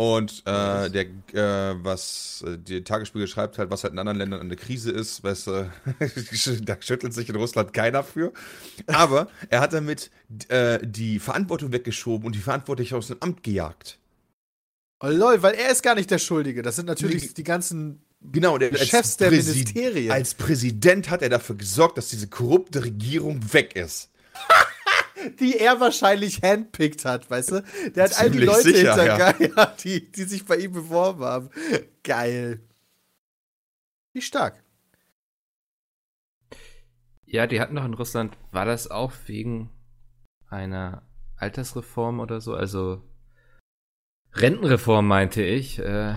Und 0.00 0.44
äh, 0.46 0.90
der, 0.90 1.06
äh, 1.32 1.74
was 1.82 2.44
äh, 2.46 2.56
die 2.56 2.84
Tagesspiegel 2.84 3.26
schreibt 3.26 3.58
halt, 3.58 3.68
was 3.72 3.82
halt 3.82 3.94
in 3.94 3.98
anderen 3.98 4.16
Ländern 4.16 4.40
eine 4.40 4.54
Krise 4.54 4.92
ist, 4.92 5.24
weißt 5.24 5.46
du, 5.48 5.72
da 6.62 6.76
schüttelt 6.78 7.12
sich 7.12 7.28
in 7.28 7.34
Russland 7.34 7.72
keiner 7.72 8.04
für. 8.04 8.32
Aber 8.86 9.26
er 9.48 9.58
hat 9.60 9.72
damit 9.72 10.12
äh, 10.50 10.78
die 10.86 11.18
Verantwortung 11.18 11.72
weggeschoben 11.72 12.26
und 12.26 12.36
die 12.36 12.40
Verantwortlichen 12.40 12.94
aus 12.94 13.08
dem 13.08 13.16
Amt 13.20 13.42
gejagt. 13.42 13.98
Oh 15.00 15.08
lol, 15.08 15.42
weil 15.42 15.54
er 15.54 15.72
ist 15.72 15.82
gar 15.82 15.96
nicht 15.96 16.12
der 16.12 16.18
Schuldige. 16.18 16.62
Das 16.62 16.76
sind 16.76 16.86
natürlich 16.86 17.24
Nee. 17.24 17.30
die 17.36 17.44
ganzen 17.44 18.00
Genau, 18.20 18.56
der 18.56 18.76
Chefs 18.76 19.16
der 19.16 19.32
Ministerien. 19.32 20.12
Als 20.12 20.34
Präsident 20.34 21.10
hat 21.10 21.22
er 21.22 21.28
dafür 21.28 21.56
gesorgt, 21.56 21.98
dass 21.98 22.08
diese 22.08 22.28
korrupte 22.28 22.84
Regierung 22.84 23.52
weg 23.52 23.74
ist. 23.74 24.10
Die 25.40 25.58
er 25.58 25.80
wahrscheinlich 25.80 26.42
handpickt 26.42 27.04
hat, 27.04 27.30
weißt 27.30 27.52
du? 27.52 27.64
Der 27.94 28.04
hat 28.04 28.18
all 28.18 28.30
die 28.30 28.38
Leute 28.38 28.62
sicher, 28.62 28.94
hinter 28.94 29.42
ja. 29.56 29.66
die, 29.82 30.10
die 30.10 30.24
sich 30.24 30.44
bei 30.44 30.56
ihm 30.56 30.72
beworben 30.72 31.24
haben. 31.24 31.50
Geil. 32.02 32.60
Wie 34.12 34.22
stark. 34.22 34.62
Ja, 37.24 37.46
die 37.46 37.60
hatten 37.60 37.76
doch 37.76 37.84
in 37.84 37.94
Russland, 37.94 38.36
war 38.52 38.64
das 38.64 38.90
auch 38.90 39.12
wegen 39.26 39.70
einer 40.48 41.02
Altersreform 41.36 42.20
oder 42.20 42.40
so? 42.40 42.54
Also 42.54 43.02
Rentenreform 44.32 45.06
meinte 45.06 45.42
ich. 45.42 45.78
Äh, 45.78 46.14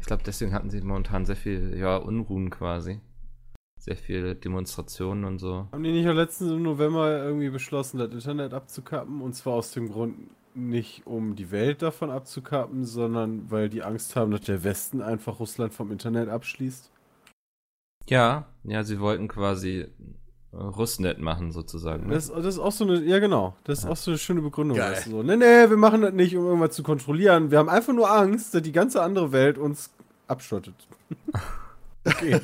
ich 0.00 0.06
glaube, 0.06 0.22
deswegen 0.24 0.52
hatten 0.52 0.70
sie 0.70 0.80
momentan 0.80 1.24
sehr 1.24 1.36
viel, 1.36 1.76
ja, 1.76 1.96
Unruhen 1.96 2.50
quasi. 2.50 3.00
Sehr 3.84 3.96
viele 3.96 4.34
Demonstrationen 4.34 5.24
und 5.26 5.38
so. 5.38 5.66
Haben 5.70 5.82
die 5.82 5.92
nicht 5.92 6.08
auch 6.08 6.14
letztens 6.14 6.52
im 6.52 6.62
November 6.62 7.22
irgendwie 7.22 7.50
beschlossen, 7.50 7.98
das 7.98 8.10
Internet 8.14 8.54
abzukappen? 8.54 9.20
Und 9.20 9.34
zwar 9.34 9.52
aus 9.52 9.72
dem 9.72 9.90
Grund, 9.90 10.16
nicht 10.54 11.06
um 11.06 11.36
die 11.36 11.50
Welt 11.50 11.82
davon 11.82 12.10
abzukappen, 12.10 12.86
sondern 12.86 13.50
weil 13.50 13.68
die 13.68 13.82
Angst 13.82 14.16
haben, 14.16 14.30
dass 14.30 14.40
der 14.40 14.64
Westen 14.64 15.02
einfach 15.02 15.38
Russland 15.38 15.74
vom 15.74 15.92
Internet 15.92 16.30
abschließt. 16.30 16.90
Ja, 18.08 18.46
ja, 18.62 18.84
sie 18.84 19.00
wollten 19.00 19.28
quasi 19.28 19.80
äh, 20.52 20.56
Russnet 20.56 21.18
machen 21.18 21.52
sozusagen. 21.52 22.06
Ne? 22.06 22.14
Das, 22.14 22.28
das 22.32 22.46
ist 22.46 22.58
auch 22.60 22.72
so 22.72 22.84
eine, 22.84 23.02
ja 23.02 23.18
genau, 23.18 23.54
das 23.64 23.80
ist 23.80 23.84
Ja. 23.84 23.90
auch 23.90 23.96
so 23.96 24.12
eine 24.12 24.18
schöne 24.18 24.40
Begründung. 24.40 24.78
Geil. 24.78 24.92
Weißt 24.92 25.06
du, 25.08 25.10
so, 25.10 25.22
nee, 25.22 25.36
nee, 25.36 25.68
wir 25.68 25.76
machen 25.76 26.00
das 26.00 26.14
nicht, 26.14 26.34
um 26.38 26.46
irgendwas 26.46 26.74
zu 26.74 26.82
kontrollieren. 26.82 27.50
Wir 27.50 27.58
haben 27.58 27.68
einfach 27.68 27.92
nur 27.92 28.10
Angst, 28.10 28.54
dass 28.54 28.62
die 28.62 28.72
ganze 28.72 29.02
andere 29.02 29.30
Welt 29.32 29.58
uns 29.58 29.90
abschottet. 30.26 30.74
Okay. 32.06 32.38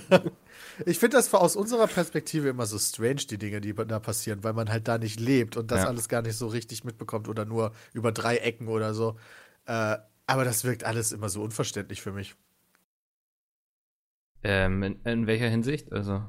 Ich 0.87 0.99
finde 0.99 1.17
das 1.17 1.33
aus 1.35 1.57
unserer 1.57 1.87
Perspektive 1.87 2.49
immer 2.49 2.67
so 2.67 2.79
strange, 2.79 3.23
die 3.29 3.39
Dinge, 3.39 3.61
die 3.61 3.75
da 3.75 3.99
passieren, 4.01 4.45
weil 4.45 4.53
man 4.53 4.69
halt 4.71 4.89
da 4.89 4.99
nicht 4.99 5.21
lebt 5.21 5.57
und 5.57 5.71
das 5.71 5.83
Ja. 5.83 5.89
alles 5.89 6.09
gar 6.09 6.23
nicht 6.23 6.37
so 6.37 6.47
richtig 6.49 6.85
mitbekommt 6.85 7.29
oder 7.29 7.45
nur 7.45 7.73
über 7.93 8.13
drei 8.13 8.37
Ecken 8.39 8.69
oder 8.69 8.95
so. 8.95 9.19
Äh, 9.67 9.99
aber 10.27 10.45
das 10.45 10.65
wirkt 10.65 10.85
alles 10.85 11.13
immer 11.13 11.29
so 11.29 11.43
unverständlich 11.43 12.03
für 12.03 12.13
mich. 12.13 12.37
Ähm, 14.43 14.83
in, 14.83 15.01
in 15.05 15.27
welcher 15.27 15.49
Hinsicht? 15.49 15.93
Also, 15.93 16.23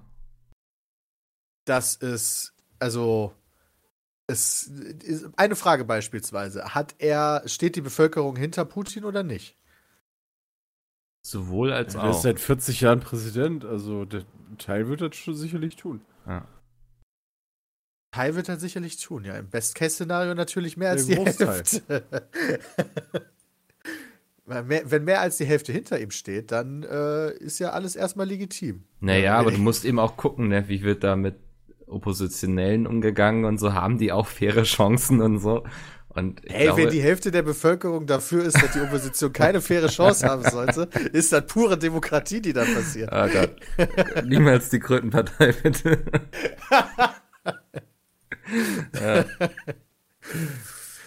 Das 1.65 1.95
ist, 1.95 2.53
also, 2.79 3.33
es 4.27 4.63
ist 4.63 5.29
eine 5.37 5.55
Frage 5.55 5.85
beispielsweise. 5.85 6.73
Hat 6.73 6.95
er, 6.99 7.43
steht 7.45 7.75
die 7.75 7.81
Bevölkerung 7.81 8.35
hinter 8.35 8.65
Putin 8.65 9.05
oder 9.05 9.23
nicht? 9.23 9.55
Sowohl 11.23 11.71
als 11.73 11.95
Er 11.95 12.10
ist 12.10 12.17
auch. 12.17 12.21
seit 12.21 12.39
40 12.39 12.81
Jahren 12.81 12.99
Präsident, 12.99 13.65
also 13.65 14.05
der 14.05 14.23
Teil 14.57 14.88
wird 14.88 15.01
das 15.01 15.15
schon 15.15 15.36
sicherlich 15.36 15.75
tun. 15.75 16.01
Ja. 16.27 16.45
Teil 18.12 18.36
wird 18.36 18.49
er 18.49 18.60
sicherlich 18.60 19.01
tun, 19.01 19.23
ja. 19.23 19.36
Im 19.38 19.47
Best-Case-Szenario 19.49 20.36
natürlich 20.36 20.75
mehr 20.75 20.89
als 20.89 21.07
Der 21.07 21.17
die 21.17 21.23
Großteil. 21.23 21.47
Hälfte. 21.47 22.03
Wenn 24.45 25.05
mehr 25.05 25.21
als 25.21 25.38
die 25.38 25.45
Hälfte 25.45 25.71
hinter 25.71 25.99
ihm 26.01 26.12
steht, 26.12 26.51
dann 26.51 26.84
äh, 26.84 27.31
ist 27.38 27.60
ja 27.60 27.69
alles 27.69 27.95
erstmal 27.95 28.27
legitim. 28.27 28.84
Naja, 28.99 29.38
aber 29.38 29.51
du 29.51 29.60
musst 29.60 29.86
eben 29.86 29.97
auch 29.97 30.17
gucken, 30.17 30.49
ne, 30.49 30.67
wie 30.67 30.81
wird 30.81 31.05
da 31.05 31.15
mit 31.15 31.36
Oppositionellen 31.88 32.86
umgegangen 32.86 33.45
und 33.45 33.60
so, 33.60 33.73
haben 33.73 33.97
die 33.97 34.12
auch 34.12 34.27
faire 34.27 34.63
Chancen 34.63 35.21
und 35.21 35.39
so. 35.39 35.63
Und 36.13 36.43
ich 36.43 36.54
Ey, 36.54 36.65
glaube, 36.65 36.84
wenn 36.84 36.89
die 36.89 37.02
Hälfte 37.02 37.32
der 37.32 37.41
Bevölkerung 37.41 38.06
dafür 38.06 38.43
ist, 38.43 38.62
dass 38.62 38.74
die 38.74 38.82
Opposition 38.82 39.32
keine 39.32 39.62
faire 39.62 39.88
Chance 39.88 40.28
haben 40.28 40.43
sollte, 40.43 40.89
ist 41.13 41.32
das 41.32 41.45
pure 41.45 41.78
Demokratie, 41.78 42.41
die 42.41 42.54
da 42.54 42.65
passiert. 42.65 43.13
Ah 43.13 43.28
Gott. 43.28 43.56
Niemals 44.26 44.69
die 44.69 44.80
Krötenpartei, 44.80 45.52
bitte. 45.63 46.04
ja. 49.02 49.26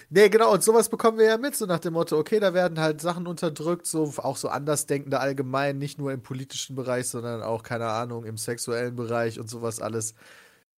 Nee, 0.08 0.28
genau, 0.28 0.52
und 0.52 0.62
sowas 0.62 0.88
bekommen 0.88 1.18
wir 1.18 1.26
ja 1.26 1.38
mit, 1.38 1.56
so 1.56 1.66
nach 1.66 1.80
dem 1.80 1.94
Motto, 1.94 2.16
okay, 2.16 2.40
da 2.40 2.54
werden 2.54 2.78
halt 2.78 3.00
Sachen 3.00 3.26
unterdrückt, 3.26 3.86
so 3.86 4.12
auch 4.18 4.36
so 4.36 4.48
Andersdenkende 4.48 5.18
allgemein, 5.18 5.78
nicht 5.78 5.98
nur 5.98 6.12
im 6.12 6.22
politischen 6.22 6.76
Bereich, 6.76 7.08
sondern 7.08 7.42
auch, 7.42 7.62
keine 7.62 7.88
Ahnung, 7.88 8.24
im 8.24 8.36
sexuellen 8.36 8.96
Bereich 8.96 9.40
und 9.40 9.50
sowas 9.50 9.80
alles. 9.80 10.14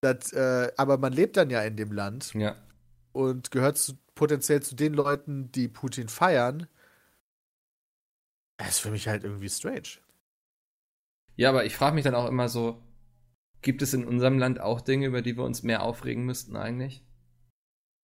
Das, 0.01 0.33
äh, 0.33 0.71
aber 0.75 0.97
man 0.97 1.13
lebt 1.13 1.37
dann 1.37 1.49
ja 1.49 1.61
in 1.61 1.75
dem 1.75 1.91
Land 1.91 2.33
ja. 2.33 2.55
Und 3.17 3.49
gehört 3.49 3.77
zu, 3.77 3.97
potenziell 4.13 4.61
zu 4.61 4.75
den 4.75 4.93
Leuten, 4.93 5.51
die 5.51 5.67
Putin 5.67 6.07
feiern. 6.07 6.67
Das 8.57 8.69
ist 8.69 8.79
für 8.79 8.91
mich 8.91 9.07
halt 9.07 9.23
irgendwie 9.23 9.49
strange. 9.49 9.99
Ja, 11.35 11.49
aber 11.49 11.65
ich 11.65 11.75
frage 11.75 11.95
mich 11.95 12.03
dann 12.03 12.15
auch 12.15 12.27
immer 12.27 12.47
so, 12.47 12.81
gibt 13.61 13.81
es 13.81 13.93
in 13.93 14.05
unserem 14.05 14.37
Land 14.37 14.59
auch 14.59 14.81
Dinge, 14.81 15.07
über 15.07 15.21
die 15.23 15.35
wir 15.35 15.43
uns 15.43 15.63
mehr 15.63 15.81
aufregen 15.81 16.25
müssten 16.25 16.55
eigentlich? 16.55 17.03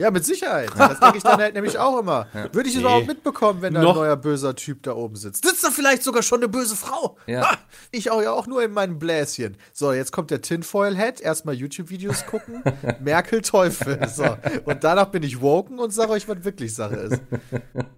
Ja, 0.03 0.11
mit 0.11 0.25
Sicherheit. 0.25 0.69
Das 0.77 0.99
denke 0.99 1.17
ich 1.17 1.23
dann 1.23 1.39
halt 1.39 1.53
nämlich 1.53 1.77
auch 1.79 1.97
immer. 1.99 2.27
Ja. 2.33 2.53
Würde 2.53 2.67
ich 2.67 2.75
es 2.75 2.75
Nee. 2.75 2.81
überhaupt 2.81 3.07
mitbekommen, 3.07 3.61
wenn 3.61 3.73
da 3.73 3.79
ein 3.79 3.85
Noch- 3.85 3.95
neuer 3.95 4.17
böser 4.17 4.53
Typ 4.53 4.83
da 4.83 4.93
oben 4.93 5.15
sitzt? 5.15 5.45
Sitzt 5.45 5.63
da 5.63 5.69
vielleicht 5.71 6.03
sogar 6.03 6.21
schon 6.23 6.39
eine 6.39 6.49
böse 6.49 6.75
Frau? 6.75 7.15
Ja. 7.25 7.51
Ha, 7.51 7.57
ich 7.91 8.11
auch 8.11 8.21
ja 8.21 8.31
auch 8.31 8.45
nur 8.45 8.61
in 8.63 8.71
meinem 8.73 8.99
Bläschen. 8.99 9.55
So, 9.71 9.93
jetzt 9.93 10.11
kommt 10.11 10.29
der 10.29 10.41
Tinfoil-Head. 10.41 11.21
Erstmal 11.21 11.55
YouTube-Videos 11.55 12.25
gucken. 12.25 12.61
Merkel 12.99 13.41
Teufel. 13.41 14.05
So. 14.09 14.35
Und 14.65 14.83
danach 14.83 15.05
bin 15.07 15.23
ich 15.23 15.39
woken 15.39 15.79
und 15.79 15.91
sage 15.93 16.11
euch, 16.11 16.27
was 16.27 16.43
wirklich 16.43 16.75
Sache 16.75 16.95
ist. 16.95 17.21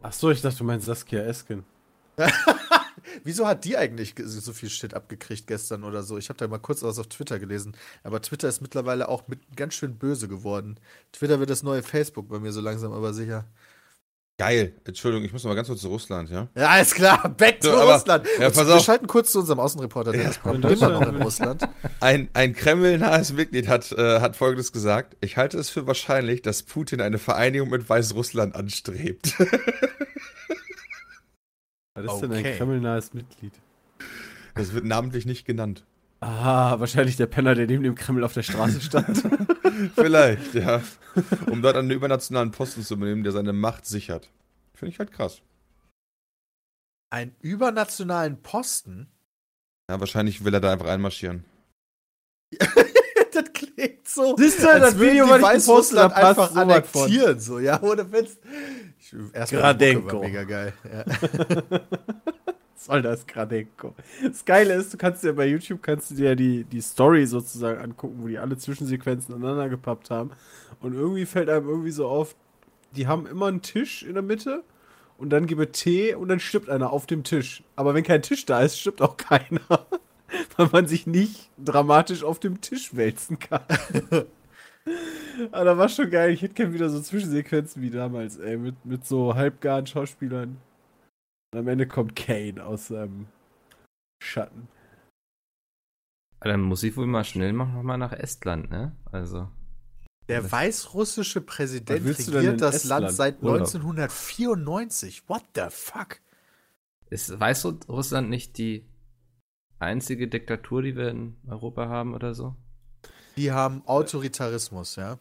Ach 0.03 0.13
so, 0.13 0.29
ich 0.29 0.41
dachte, 0.43 0.59
du 0.59 0.63
meinst 0.63 0.85
Saskia 0.85 1.21
Esken. 1.23 1.63
Wieso 3.23 3.47
hat 3.47 3.65
die 3.65 3.77
eigentlich 3.77 4.15
ge- 4.15 4.25
so 4.25 4.53
viel 4.53 4.69
Shit 4.69 4.93
abgekriegt 4.93 5.47
gestern 5.47 5.83
oder 5.83 6.03
so? 6.03 6.17
Ich 6.17 6.29
habe 6.29 6.37
da 6.37 6.47
mal 6.47 6.59
kurz 6.59 6.83
was 6.83 6.99
auf 6.99 7.07
Twitter 7.07 7.39
gelesen. 7.39 7.75
Aber 8.03 8.21
Twitter 8.21 8.47
ist 8.49 8.61
mittlerweile 8.61 9.09
auch 9.09 9.27
mit 9.27 9.39
ganz 9.55 9.73
schön 9.75 9.97
böse 9.97 10.27
geworden. 10.27 10.79
Twitter 11.11 11.39
wird 11.39 11.49
das 11.49 11.63
neue 11.63 11.83
Facebook 11.83 12.27
bei 12.29 12.39
mir 12.39 12.51
so 12.51 12.61
langsam 12.61 12.91
aber 12.93 13.13
sicher. 13.13 13.45
Geil. 14.37 14.73
Entschuldigung, 14.83 15.25
ich 15.25 15.31
muss 15.31 15.45
noch 15.45 15.51
mal 15.51 15.55
ganz 15.55 15.69
kurz 15.69 15.79
zu 15.79 15.87
Russland, 15.87 16.29
ja? 16.29 16.49
Ja, 16.57 16.67
alles 16.67 16.93
klar. 16.93 17.29
Back 17.29 17.59
So, 17.61 17.71
to 17.71 17.77
aber- 17.79 17.93
Russland. 17.93 18.27
ja, 18.37 18.49
pass 18.49 18.67
wir 18.67 18.75
auf. 18.75 18.83
schalten 18.83 19.07
kurz 19.07 19.31
zu 19.31 19.39
unserem 19.39 19.59
Außenreporter, 19.61 20.11
der 20.11 20.29
ist 20.31 20.41
in 20.43 20.61
immer 20.61 20.89
noch 20.89 21.07
in 21.07 21.21
Russland. 21.21 21.63
Ein, 22.01 22.27
ein 22.33 22.53
Kreml-nahes 22.53 23.31
Mitglied 23.31 23.69
hat, 23.69 23.93
äh, 23.93 24.19
hat 24.19 24.35
Folgendes 24.35 24.73
gesagt. 24.73 25.15
Ich 25.21 25.37
halte 25.37 25.57
es 25.57 25.69
für 25.69 25.87
wahrscheinlich, 25.87 26.41
dass 26.41 26.63
Putin 26.63 26.99
eine 26.99 27.17
Vereinigung 27.17 27.69
mit 27.69 27.87
Weißrussland 27.87 28.55
anstrebt. 28.55 29.35
Was 31.95 32.13
ist 32.13 32.21
denn 32.21 32.31
ein 32.33 32.39
Okay. 32.39 32.57
kremlnahes 32.57 33.13
Mitglied? 33.13 33.53
Das 34.53 34.73
wird 34.73 34.85
namentlich 34.85 35.25
nicht 35.25 35.45
genannt. 35.45 35.85
Ah, 36.19 36.79
wahrscheinlich 36.79 37.17
der 37.17 37.27
Penner, 37.27 37.55
der 37.55 37.67
neben 37.67 37.83
dem 37.83 37.95
Kreml 37.95 38.23
auf 38.23 38.33
der 38.33 38.43
Straße 38.43 38.81
stand. 38.81 39.23
Vielleicht, 39.95 40.53
ja. 40.55 40.81
Um 41.49 41.61
dort 41.61 41.77
einen 41.77 41.91
übernationalen 41.91 42.51
Posten 42.51 42.83
zu 42.83 42.95
übernehmen, 42.95 43.23
der 43.23 43.31
seine 43.31 43.53
Macht 43.53 43.85
sichert. 43.85 44.29
Finde 44.73 44.91
ich 44.91 44.99
halt 44.99 45.11
krass. 45.11 45.41
Einen 47.11 47.35
übernationalen 47.41 48.41
Posten? 48.41 49.07
Ja, 49.89 49.99
wahrscheinlich 49.99 50.43
will 50.43 50.53
er 50.53 50.61
da 50.61 50.71
einfach 50.71 50.87
einmarschieren. 50.87 51.45
das 52.59 53.53
klingt 53.53 54.07
so. 54.07 54.35
Siehst 54.37 54.63
du, 54.63 54.69
als 54.69 54.81
das 54.81 54.99
Video, 54.99 55.29
was 55.29 55.37
ich 55.37 55.41
gepostet 55.41 55.55
Weißrussland 55.55 56.15
hab, 56.15 56.21
passt 56.21 56.39
einfach 56.39 56.51
so 56.51 56.59
annektieren. 56.59 57.39
So, 57.39 57.59
ja, 57.59 57.81
ohne 57.81 58.11
Witz. 58.11 58.37
Gradenko. 59.49 60.19
mega 60.19 60.43
geil. 60.43 60.73
Ja. 60.83 61.05
Was 62.75 62.85
soll 62.85 63.01
das 63.01 63.25
Gradenko? 63.25 63.95
Das 64.23 64.45
Geile 64.45 64.73
ist, 64.75 64.93
du 64.93 64.97
kannst 64.97 65.23
dir 65.23 65.33
bei 65.33 65.47
YouTube 65.47 65.81
kannst 65.81 66.11
du 66.11 66.15
dir 66.15 66.35
die, 66.35 66.63
die 66.65 66.81
Story 66.81 67.25
sozusagen 67.25 67.79
angucken, 67.79 68.17
wo 68.21 68.27
die 68.27 68.37
alle 68.37 68.57
Zwischensequenzen 68.57 69.33
aneinander 69.33 69.69
gepappt 69.69 70.09
haben. 70.09 70.31
Und 70.81 70.93
irgendwie 70.93 71.25
fällt 71.25 71.49
einem 71.49 71.67
irgendwie 71.69 71.91
so 71.91 72.07
auf, 72.07 72.35
die 72.91 73.07
haben 73.07 73.25
immer 73.25 73.47
einen 73.47 73.61
Tisch 73.61 74.03
in 74.03 74.13
der 74.13 74.23
Mitte 74.23 74.63
und 75.17 75.29
dann 75.29 75.47
gebe 75.47 75.71
Tee 75.71 76.13
und 76.15 76.27
dann 76.27 76.39
stirbt 76.39 76.69
einer 76.69 76.91
auf 76.91 77.05
dem 77.05 77.23
Tisch. 77.23 77.63
Aber 77.75 77.93
wenn 77.93 78.03
kein 78.03 78.21
Tisch 78.21 78.45
da 78.45 78.61
ist, 78.61 78.79
stirbt 78.79 79.01
auch 79.01 79.17
keiner. 79.17 79.61
Weil 80.57 80.69
man 80.71 80.87
sich 80.87 81.07
nicht 81.07 81.49
dramatisch 81.57 82.23
auf 82.23 82.39
dem 82.39 82.59
Tisch 82.59 82.95
wälzen 82.95 83.39
kann. 83.39 83.61
Aber 85.51 85.65
da 85.65 85.77
war 85.77 85.89
schon 85.89 86.09
geil. 86.09 86.31
Ich 86.31 86.41
hätte 86.41 86.53
gerne 86.53 86.73
wieder 86.73 86.89
so 86.89 87.01
Zwischensequenzen 87.01 87.81
wie 87.81 87.89
damals, 87.89 88.37
ey, 88.37 88.57
mit, 88.57 88.85
mit 88.85 89.05
so 89.05 89.35
halbgaren 89.35 89.87
Schauspielern. 89.87 90.57
Und 91.51 91.59
am 91.59 91.67
Ende 91.67 91.87
kommt 91.87 92.15
Kane 92.15 92.63
aus 92.63 92.87
seinem 92.87 93.27
Schatten. 94.21 94.67
Dann 96.39 96.61
muss 96.61 96.83
ich 96.83 96.95
wohl 96.95 97.07
mal 97.07 97.23
schnell 97.23 97.53
noch 97.53 97.81
mal 97.81 97.97
nach 97.97 98.13
Estland, 98.13 98.69
ne? 98.69 98.95
Also. 99.11 99.49
Der 100.27 100.51
weißrussische 100.51 101.41
Präsident 101.41 102.05
regiert 102.05 102.61
das 102.61 102.75
Estland? 102.75 103.03
Land 103.03 103.15
seit 103.15 103.43
Urlaub. 103.43 103.61
1994. 103.61 105.27
What 105.27 105.43
the 105.55 105.67
fuck? 105.69 106.19
Ist 107.09 107.39
Weißrussland 107.39 108.29
nicht 108.29 108.57
die 108.57 108.85
einzige 109.79 110.27
Diktatur, 110.27 110.81
die 110.81 110.95
wir 110.95 111.09
in 111.09 111.37
Europa 111.47 111.87
haben 111.87 112.13
oder 112.13 112.33
so? 112.33 112.55
Die 113.37 113.51
haben 113.51 113.81
Autoritarismus, 113.85 114.95
ja. 114.95 115.17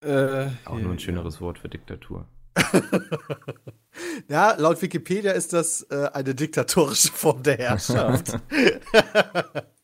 Äh, 0.00 0.50
Auch 0.64 0.78
nur 0.78 0.92
ein 0.92 0.98
schöneres 0.98 1.40
Wort 1.40 1.58
für 1.58 1.68
Diktatur. 1.68 2.26
Ja, 4.28 4.54
laut 4.58 4.80
Wikipedia 4.82 5.32
ist 5.32 5.52
das 5.52 5.82
äh, 5.90 6.10
eine 6.12 6.34
diktatorische 6.34 7.12
Form 7.12 7.42
der 7.42 7.58
Herrschaft. 7.58 8.38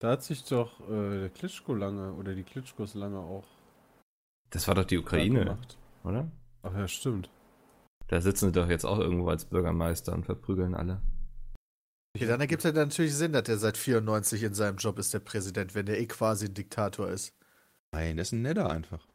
Da 0.00 0.12
hat 0.12 0.22
sich 0.22 0.44
doch 0.44 0.78
äh, 0.88 1.20
der 1.22 1.28
Klitschko 1.28 1.74
lange, 1.74 2.12
oder 2.12 2.32
die 2.34 2.44
Klitschkos 2.44 2.94
lange 2.94 3.18
auch 3.18 3.44
Das 4.50 4.68
war 4.68 4.76
doch 4.76 4.84
die 4.84 4.96
Ukraine, 4.96 5.40
gemacht. 5.44 5.76
oder? 6.04 6.30
Ach 6.62 6.72
ja, 6.72 6.86
stimmt. 6.86 7.28
Da 8.06 8.20
sitzen 8.20 8.46
sie 8.46 8.52
doch 8.52 8.68
jetzt 8.68 8.84
auch 8.84 9.00
irgendwo 9.00 9.28
als 9.28 9.44
Bürgermeister 9.44 10.12
und 10.12 10.24
verprügeln 10.24 10.74
alle. 10.76 11.02
Okay, 12.14 12.26
dann 12.26 12.40
ergibt 12.40 12.64
es 12.64 12.70
ja 12.70 12.72
natürlich 12.72 13.14
Sinn, 13.14 13.32
dass 13.32 13.44
der 13.44 13.58
seit 13.58 13.76
94 13.76 14.42
in 14.42 14.54
seinem 14.54 14.76
Job 14.76 14.98
ist, 14.98 15.14
der 15.14 15.20
Präsident, 15.20 15.74
wenn 15.74 15.86
der 15.86 16.00
eh 16.00 16.06
quasi 16.06 16.46
ein 16.46 16.54
Diktator 16.54 17.08
ist. 17.08 17.32
Nein, 17.92 18.16
das 18.16 18.28
ist 18.28 18.32
ein 18.32 18.42
netter 18.42 18.70
einfach. 18.70 19.06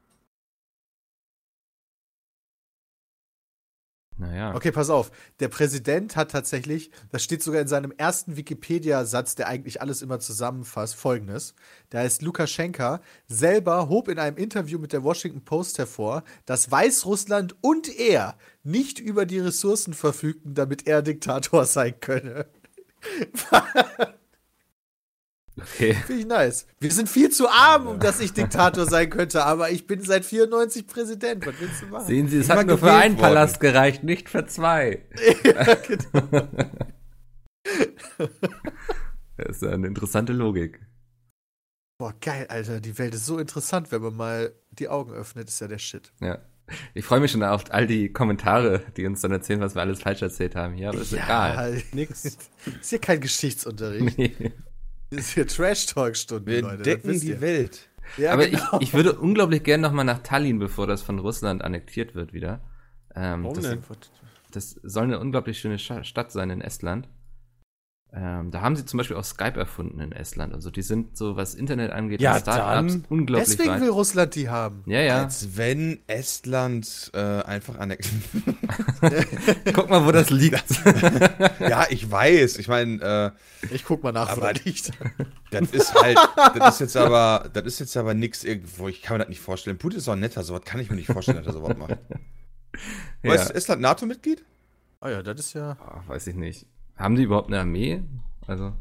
Naja. 4.17 4.53
Okay, 4.53 4.71
pass 4.71 4.89
auf. 4.89 5.11
Der 5.39 5.47
Präsident 5.47 6.15
hat 6.15 6.31
tatsächlich, 6.31 6.91
das 7.11 7.23
steht 7.23 7.41
sogar 7.41 7.61
in 7.61 7.67
seinem 7.67 7.91
ersten 7.97 8.37
Wikipedia-Satz, 8.37 9.35
der 9.35 9.47
eigentlich 9.47 9.81
alles 9.81 10.01
immer 10.01 10.19
zusammenfasst, 10.19 10.95
folgendes. 10.95 11.55
Da 11.89 11.99
heißt 11.99 12.21
Lukaschenka 12.21 13.01
selber 13.27 13.89
hob 13.89 14.07
in 14.07 14.19
einem 14.19 14.37
Interview 14.37 14.77
mit 14.77 14.93
der 14.93 15.03
Washington 15.03 15.43
Post 15.43 15.79
hervor, 15.79 16.23
dass 16.45 16.69
Weißrussland 16.69 17.55
und 17.61 17.89
er 17.99 18.37
nicht 18.63 18.99
über 18.99 19.25
die 19.25 19.39
Ressourcen 19.39 19.93
verfügten, 19.93 20.53
damit 20.53 20.87
er 20.87 21.01
Diktator 21.01 21.65
sein 21.65 21.99
könne. 21.99 22.45
Okay. 25.61 25.93
Finde 25.93 26.21
ich 26.21 26.27
nice. 26.27 26.65
Wir 26.79 26.91
sind 26.91 27.07
viel 27.07 27.29
zu 27.29 27.47
arm, 27.47 27.85
um 27.87 27.99
dass 27.99 28.19
ich 28.19 28.33
Diktator 28.33 28.87
sein 28.87 29.09
könnte, 29.09 29.45
aber 29.45 29.69
ich 29.69 29.85
bin 29.85 30.01
seit 30.01 30.25
94 30.25 30.87
Präsident. 30.87 31.45
Was 31.45 31.53
willst 31.59 31.81
du 31.81 31.85
machen? 31.87 32.07
Sehen 32.07 32.27
Sie, 32.27 32.37
es 32.37 32.45
Ich 32.45 32.51
hat 32.51 32.65
nur 32.65 32.79
für 32.79 32.91
einen 32.91 33.15
worden. 33.15 33.21
Palast 33.21 33.59
gereicht, 33.59 34.03
nicht 34.03 34.29
für 34.29 34.47
zwei. 34.47 35.05
ja, 35.43 35.75
genau. 35.75 36.47
Das 39.35 39.57
ist 39.57 39.63
eine 39.63 39.87
interessante 39.87 40.31
Logik. 40.31 40.79
Boah, 41.97 42.13
geil, 42.21 42.45
Alter. 42.49 42.79
Die 42.79 42.97
Welt 42.99 43.15
ist 43.15 43.25
so 43.25 43.39
interessant, 43.39 43.91
wenn 43.91 44.01
man 44.01 44.15
mal 44.15 44.53
die 44.69 44.89
Augen 44.89 45.11
öffnet, 45.11 45.47
ist 45.49 45.59
ja 45.59 45.67
der 45.67 45.79
Shit. 45.79 46.13
Ja. 46.21 46.39
Ich 46.93 47.05
freue 47.05 47.19
mich 47.19 47.31
schon 47.31 47.43
auf 47.43 47.65
all 47.69 47.87
die 47.87 48.11
Kommentare, 48.11 48.81
die 48.97 49.05
uns 49.05 49.21
dann 49.21 49.31
erzählen, 49.31 49.59
was 49.59 49.75
wir 49.75 49.81
alles 49.81 50.01
falsch 50.01 50.21
erzählt 50.21 50.55
haben 50.55 50.73
hier, 50.73 50.89
aber 50.89 50.99
ist 50.99 51.13
egal. 51.13 51.81
nix. 51.91 52.23
Ist 52.25 52.89
hier 52.89 52.99
kein 52.99 53.19
Geschichtsunterricht. 53.19 54.17
Nee. 54.17 54.51
Das 55.09 55.19
ist 55.25 55.33
hier 55.33 55.45
Trash-Talk-Stunde, 55.47 56.51
Wir 56.51 56.61
Leute. 56.61 57.03
wisst 57.03 57.23
die 57.23 57.29
ihr. 57.29 57.41
Welt. 57.41 57.89
Ja, 58.17 58.33
aber 58.33 58.47
genau. 58.47 58.77
ich, 58.79 58.89
ich 58.89 58.93
würde 58.93 59.13
unglaublich 59.13 59.63
gern 59.63 59.81
nochmal 59.81 60.05
nach 60.05 60.19
Tallinn, 60.19 60.59
bevor 60.59 60.87
das 60.87 61.01
von 61.01 61.19
Russland 61.19 61.63
annektiert 61.63 62.15
wird 62.15 62.33
wieder. 62.33 62.61
Ähm, 63.15 63.43
Warum 63.43 63.55
das, 63.55 63.65
denn? 63.69 63.83
das 64.51 64.71
soll 64.83 65.03
eine 65.03 65.19
unglaublich 65.19 65.59
schöne 65.59 65.77
Stadt 65.79 66.31
sein 66.31 66.49
in 66.49 66.61
Estland. 66.61 67.07
Ähm, 68.15 68.51
da 68.51 68.61
haben 68.61 68.75
sie 68.75 68.85
zum 68.85 68.99
Beispiel 68.99 69.17
auch 69.17 69.23
Skype 69.23 69.57
erfunden 69.59 69.99
in 69.99 70.11
Estland. 70.11 70.53
Also 70.53 70.69
die 70.69 70.83
sind 70.83 71.17
so, 71.17 71.35
was 71.35 71.55
Internet 71.55 71.91
angeht, 71.91 72.21
Ja, 72.21 72.37
Startups 72.39 72.93
dann. 72.93 73.05
unglaublich 73.09 73.49
Deswegen 73.49 73.71
weit. 73.71 73.81
will 73.81 73.89
Russland 73.89 74.35
die 74.35 74.49
haben. 74.49 74.83
Ja, 74.85 74.99
ja. 75.01 75.23
Als 75.23 75.57
wenn 75.57 75.97
Estland 76.05 77.09
äh, 77.15 77.17
einfach 77.19 77.79
annektiert. 77.79 78.21
Guck 79.73 79.89
mal, 79.89 80.05
wo 80.05 80.11
das 80.11 80.29
liegt. 80.29 80.63
ja, 81.59 81.87
ich 81.89 82.09
weiß. 82.11 82.57
Ich 82.59 82.67
meine, 82.67 83.33
äh, 83.63 83.73
Ich 83.73 83.83
guck 83.83 84.03
mal 84.03 84.11
nach, 84.11 84.27
wo 84.37 84.41
Aber- 84.41 84.53
das 84.53 84.63
liegt. 84.63 84.91
das 85.51 85.71
ist 85.71 85.93
halt, 85.95 86.17
das 86.59 86.75
ist 86.75 86.79
jetzt 86.81 86.97
aber, 86.97 87.49
das 87.51 87.65
ist 87.65 87.79
jetzt 87.79 87.97
aber 87.97 88.13
nix 88.13 88.43
irgendwo. 88.43 88.87
Ich 88.89 89.01
kann 89.01 89.15
mir 89.15 89.23
das 89.23 89.29
nicht 89.29 89.41
vorstellen. 89.41 89.79
Putin 89.79 89.97
ist 89.99 90.07
auch 90.07 90.13
ein 90.13 90.19
netter, 90.19 90.43
sowas 90.43 90.61
kann 90.65 90.79
ich 90.79 90.89
mir 90.91 90.97
nicht 90.97 91.11
vorstellen, 91.11 91.37
dass 91.37 91.47
er 91.47 91.53
sowas 91.53 91.75
macht. 91.77 91.97
ja. 93.23 93.31
Weißt 93.31 93.49
du, 93.49 93.53
Estland 93.55 93.81
NATO-Mitglied? 93.81 94.43
Oh 95.01 95.07
ja, 95.07 95.23
das 95.23 95.39
ist 95.39 95.53
ja. 95.53 95.77
Ah, 95.81 96.03
weiß 96.07 96.27
ich 96.27 96.35
nicht. 96.35 96.67
Haben 96.97 97.15
die 97.15 97.23
überhaupt 97.23 97.47
eine 97.47 97.59
Armee? 97.59 98.01
Also, 98.47 98.73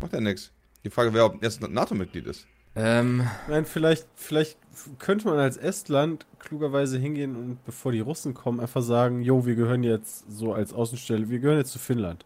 Macht 0.00 0.12
ja 0.12 0.20
nix. 0.20 0.50
Die 0.84 0.90
Frage 0.90 1.14
wäre, 1.14 1.24
ob 1.26 1.42
Estland 1.42 1.74
NATO-Mitglied 1.74 2.26
ist. 2.26 2.46
ähm, 2.74 3.26
Nein, 3.48 3.64
vielleicht, 3.64 4.06
vielleicht 4.16 4.58
könnte 4.98 5.26
man 5.28 5.38
als 5.38 5.56
Estland 5.56 6.26
klugerweise 6.40 6.98
hingehen 6.98 7.36
und 7.36 7.64
bevor 7.64 7.92
die 7.92 8.00
Russen 8.00 8.34
kommen, 8.34 8.58
einfach 8.58 8.82
sagen, 8.82 9.22
jo, 9.22 9.46
wir 9.46 9.54
gehören 9.54 9.84
jetzt 9.84 10.24
so 10.30 10.54
als 10.54 10.72
Außenstelle, 10.72 11.28
wir 11.30 11.38
gehören 11.38 11.58
jetzt 11.58 11.72
zu 11.72 11.78
Finnland. 11.78 12.24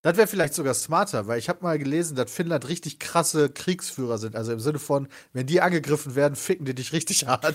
Das 0.00 0.16
wäre 0.16 0.26
vielleicht 0.26 0.54
sogar 0.54 0.74
smarter, 0.74 1.26
weil 1.28 1.38
ich 1.38 1.48
habe 1.48 1.62
mal 1.62 1.78
gelesen, 1.78 2.16
dass 2.16 2.32
Finnland 2.32 2.68
richtig 2.68 2.98
krasse 2.98 3.50
Kriegsführer 3.50 4.18
sind. 4.18 4.34
Also 4.34 4.52
im 4.52 4.58
Sinne 4.58 4.80
von, 4.80 5.06
wenn 5.32 5.46
die 5.46 5.60
angegriffen 5.60 6.16
werden, 6.16 6.34
ficken 6.34 6.64
die 6.64 6.74
dich 6.74 6.92
richtig 6.92 7.26
hart. 7.28 7.54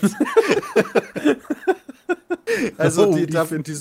also 2.78 3.08
Oh, 3.08 3.14
die, 3.14 3.26
die 3.26 3.62
die, 3.62 3.76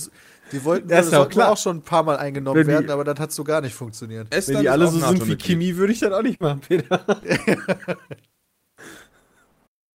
die 0.52 0.64
wollten 0.64 0.90
Ja, 0.90 1.00
ist 1.00 1.12
ja 1.12 1.18
sollten 1.20 1.32
klar. 1.34 1.52
auch 1.52 1.58
schon 1.58 1.78
ein 1.78 1.82
paar 1.84 2.04
Mal 2.04 2.18
eingenommen 2.18 2.58
Wenn 2.58 2.68
die- 2.68 2.74
werden, 2.74 2.90
aber 2.90 3.04
das 3.04 3.20
hat 3.20 3.32
so 3.32 3.44
gar 3.44 3.62
nicht 3.62 3.76
funktioniert. 3.76 4.30
Wenn 4.32 4.38
Estland 4.40 4.64
die 4.64 4.70
alle 4.70 4.88
so 4.88 5.00
sind 5.00 5.28
wie. 5.28 5.36
Kimi, 5.36 5.76
würde 5.78 5.94
ich 5.94 6.00
das 6.00 6.12
auch 6.12 6.22
nicht 6.22 6.40
machen, 6.42 6.62
Peter. 6.62 7.06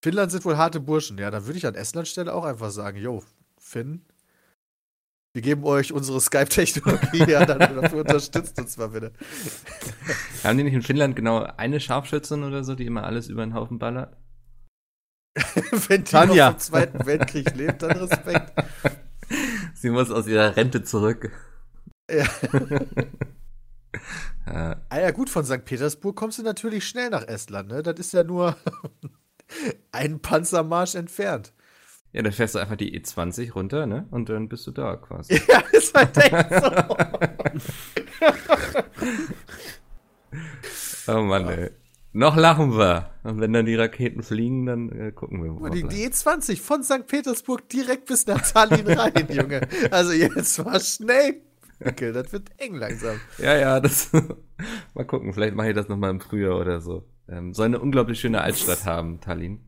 Finnland 0.05 0.33
sind 0.33 0.45
wohl 0.45 0.57
harte 0.57 0.81
Burschen. 0.81 1.19
Ja, 1.19 1.31
dann 1.31 1.47
würde 1.47 1.59
ich 1.59 1.67
an 1.67 1.75
Estland 1.75 2.09
Stelle 2.09 2.35
auch 2.35 2.45
einfach 2.45 2.71
sagen, 2.71 2.99
jo, 2.99 3.23
Finn, 3.59 4.05
wir 5.33 5.43
geben 5.43 5.65
euch 5.65 5.93
unsere 5.93 6.21
Skype-Technologie, 6.21 7.31
ja, 7.31 7.47
dann 7.47 7.59
dafür 7.81 8.01
unterstützt 8.01 8.59
uns 8.61 8.77
mal 8.77 8.89
bitte. 8.89 9.13
haben 10.45 10.59
die 10.59 10.65
nicht 10.65 10.75
in 10.75 10.83
Finnland 10.83 11.15
genau 11.17 11.47
eine 11.57 11.81
Scharfschützin 11.81 12.43
oder 12.43 12.65
so, 12.65 12.75
die 12.75 12.85
immer 12.87 13.05
alles 13.05 13.29
über 13.29 13.45
den 13.47 13.55
Haufen 13.55 13.79
ballert? 13.79 14.17
Wenn 15.89 16.05
die 16.05 16.11
Tanja. 16.11 16.47
noch 16.47 16.53
vom 16.53 16.61
Zweiten 16.61 17.07
Weltkrieg 17.07 17.55
lebt, 17.55 17.83
dann 17.83 17.93
Respekt. 17.93 18.53
Sie 19.83 19.91
muss 19.91 20.13
aus 20.13 20.29
ihrer 20.29 20.57
Rente 20.57 20.85
zurück. 20.85 21.31
Ja. 22.09 22.25
Ah 24.45 24.77
ja, 24.99 25.11
gut, 25.11 25.29
von 25.29 25.45
St. 25.45 25.65
Petersburg 25.67 26.17
kommst 26.17 26.39
du 26.39 26.43
natürlich 26.43 26.89
schnell 26.89 27.11
nach 27.11 27.29
Estland, 27.29 27.69
ne? 27.69 27.83
Das 27.83 27.99
ist 28.01 28.13
ja 28.15 28.25
nur 28.25 28.57
einen 29.93 30.21
Panzermarsch 30.21 30.95
entfernt. 30.95 31.53
ja, 32.13 32.23
dann 32.23 32.33
fährst 32.33 32.55
du 32.55 32.59
einfach 32.59 32.77
die 32.77 32.99
E20 32.99 33.53
runter, 33.53 33.87
ne? 33.87 34.07
Und 34.11 34.31
dann 34.31 34.49
bist 34.49 34.67
du 34.67 34.71
da 34.71 34.97
quasi. 34.97 35.35
Ja, 35.49 35.61
ist 35.73 35.95
halt 35.95 36.17
echt 36.17 36.55
so. 41.07 41.13
Oh 41.13 41.21
Mann, 41.23 41.49
ey. 41.49 41.71
Noch 42.15 42.37
lachen 42.37 42.77
wir. 42.77 43.11
Und 43.23 43.41
wenn 43.41 43.53
dann 43.53 43.65
die 43.65 43.75
Raketen 43.75 44.23
fliegen, 44.23 44.67
dann 44.67 44.93
äh, 44.93 45.13
gucken 45.13 45.43
wir 45.43 45.53
mal. 45.53 45.71
Die, 45.71 45.83
die 45.83 46.09
E20 46.09 46.61
von 46.61 46.83
St. 46.85 47.07
Petersburg 47.07 47.69
direkt 47.71 48.07
bis 48.07 48.27
nach 48.27 48.43
Tallinn 48.43 48.87
rein, 48.99 49.29
Junge. 49.31 49.67
Also 49.91 50.13
jetzt 50.13 50.63
mal 50.63 50.81
schnell. 50.81 51.41
Okay, 51.81 52.13
das 52.13 52.33
wird 52.33 52.51
eng 52.59 52.75
langsam. 52.75 53.19
Ja, 53.39 53.57
ja, 53.57 53.81
das. 53.81 54.13
mal 54.95 55.05
gucken, 55.07 55.33
vielleicht 55.33 55.55
mache 55.55 55.71
ich 55.71 55.75
das 55.75 55.89
nochmal 55.89 56.11
im 56.11 56.21
Frühjahr 56.21 56.59
oder 56.59 56.81
so. 56.81 57.09
Ähm, 57.29 57.55
soll 57.55 57.67
eine 57.67 57.81
unglaublich 57.81 58.21
schöne 58.21 58.43
Altstadt 58.43 58.85
haben, 58.85 59.21
Tallinn. 59.21 59.65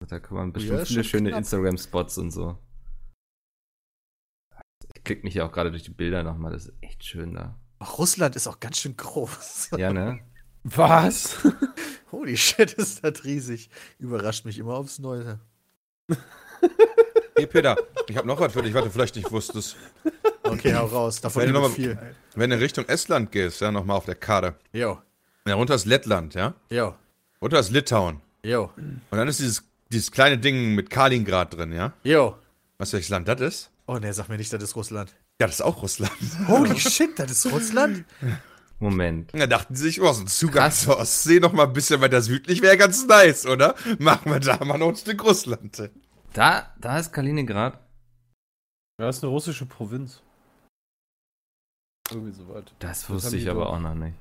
Also, 0.00 0.14
da 0.14 0.20
kann 0.20 0.36
man 0.36 0.52
bestimmt 0.52 0.78
Ja, 0.78 0.84
viele 0.84 1.04
schöne. 1.04 1.30
Instagram-Spots 1.36 2.18
und 2.18 2.30
so. 2.30 2.56
Ich 4.94 5.02
klick 5.02 5.24
mich 5.24 5.34
ja 5.34 5.44
auch 5.44 5.52
gerade 5.52 5.70
durch 5.70 5.82
die 5.82 5.90
Bilder 5.90 6.22
nochmal, 6.22 6.52
das 6.52 6.66
ist 6.66 6.74
echt 6.80 7.04
schön 7.04 7.34
da. 7.34 7.58
Ach, 7.80 7.98
Russland 7.98 8.36
ist 8.36 8.46
auch 8.46 8.60
ganz 8.60 8.78
schön 8.78 8.96
groß. 8.96 9.70
Ja, 9.76 9.92
ne? 9.92 10.20
Was? 10.64 11.36
Holy 12.12 12.36
shit, 12.36 12.72
ist 12.74 13.02
das 13.04 13.24
riesig. 13.24 13.70
Überrascht 13.98 14.44
mich 14.44 14.58
immer 14.58 14.74
aufs 14.74 14.98
Neue. 14.98 15.38
Hey 17.36 17.46
Peter, 17.46 17.76
ich 18.08 18.16
habe 18.16 18.26
noch 18.28 18.38
was 18.38 18.52
für 18.52 18.62
dich, 18.62 18.74
was 18.74 18.84
du 18.84 18.90
vielleicht 18.90 19.16
nicht 19.16 19.30
wusstest. 19.32 19.76
Okay, 20.44 20.74
hau 20.74 20.86
raus. 20.86 21.20
Davon 21.20 21.42
Wenn 21.42 21.52
du 21.52 21.60
gibt 21.60 21.62
noch 21.64 21.72
es 21.72 21.78
mal- 21.96 22.02
viel. 22.04 22.14
Wenn 22.34 22.50
du 22.50 22.60
Richtung 22.60 22.84
Estland 22.86 23.32
gehst, 23.32 23.60
ja, 23.60 23.72
nochmal 23.72 23.96
auf 23.96 24.04
der 24.04 24.14
Karte. 24.14 24.54
Jo, 24.72 25.00
Ja, 25.46 25.54
runter 25.54 25.74
ist 25.74 25.86
Lettland, 25.86 26.34
ja. 26.34 26.54
jo, 26.70 26.94
Runter 27.40 27.58
ist 27.58 27.70
Litauen. 27.70 28.20
jo, 28.44 28.70
Und 28.76 29.00
dann 29.18 29.26
ist 29.26 29.40
dieses, 29.40 29.64
dieses 29.90 30.12
kleine 30.12 30.38
Ding 30.38 30.74
mit 30.74 30.90
Kaliningrad 30.90 31.56
drin, 31.56 31.72
ja. 31.72 31.92
jo. 32.04 32.36
Weißt 32.78 32.92
du, 32.92 32.96
welches 32.96 33.10
Land 33.10 33.26
das 33.28 33.40
ist? 33.40 33.70
Oh 33.86 33.98
ne, 33.98 34.12
sag 34.12 34.28
mir 34.28 34.36
nicht, 34.36 34.52
das 34.52 34.62
ist 34.62 34.76
Russland. 34.76 35.10
Ja, 35.40 35.46
das 35.46 35.56
ist 35.56 35.62
auch 35.62 35.82
Russland. 35.82 36.12
Holy 36.46 36.78
shit, 36.80 37.18
das 37.18 37.30
ist 37.32 37.46
Russland? 37.50 38.04
Moment. 38.82 39.30
Da 39.32 39.46
dachten 39.46 39.76
sie 39.76 39.84
sich, 39.84 40.00
oh, 40.02 40.12
so 40.12 40.22
ein 40.22 40.26
Zugang 40.26 40.72
zur 40.72 40.98
Ostsee 40.98 41.38
noch 41.38 41.52
mal 41.52 41.66
ein 41.68 41.72
bisschen 41.72 42.00
weiter 42.00 42.20
südlich 42.20 42.62
wäre 42.62 42.76
ganz 42.76 43.06
nice, 43.06 43.46
oder? 43.46 43.76
Machen 44.00 44.32
wir 44.32 44.40
da 44.40 44.62
mal 44.64 44.76
noch 44.76 44.88
ein 44.88 44.96
Stück 44.96 45.22
Russland. 45.22 45.76
hin. 45.76 45.90
Da, 46.32 46.74
da 46.80 46.98
ist 46.98 47.12
Kaliningrad. 47.12 47.78
Das 48.98 49.18
ist 49.18 49.22
eine 49.22 49.30
russische 49.30 49.66
Provinz. 49.66 50.20
Irgendwie 52.10 52.32
soweit. 52.32 52.74
Das 52.80 53.08
haben 53.08 53.14
wusste 53.14 53.30
die 53.30 53.36
ich 53.38 53.48
aber 53.50 53.64
doch. 53.64 53.72
auch 53.74 53.78
noch 53.80 53.94
nicht. 53.94 54.16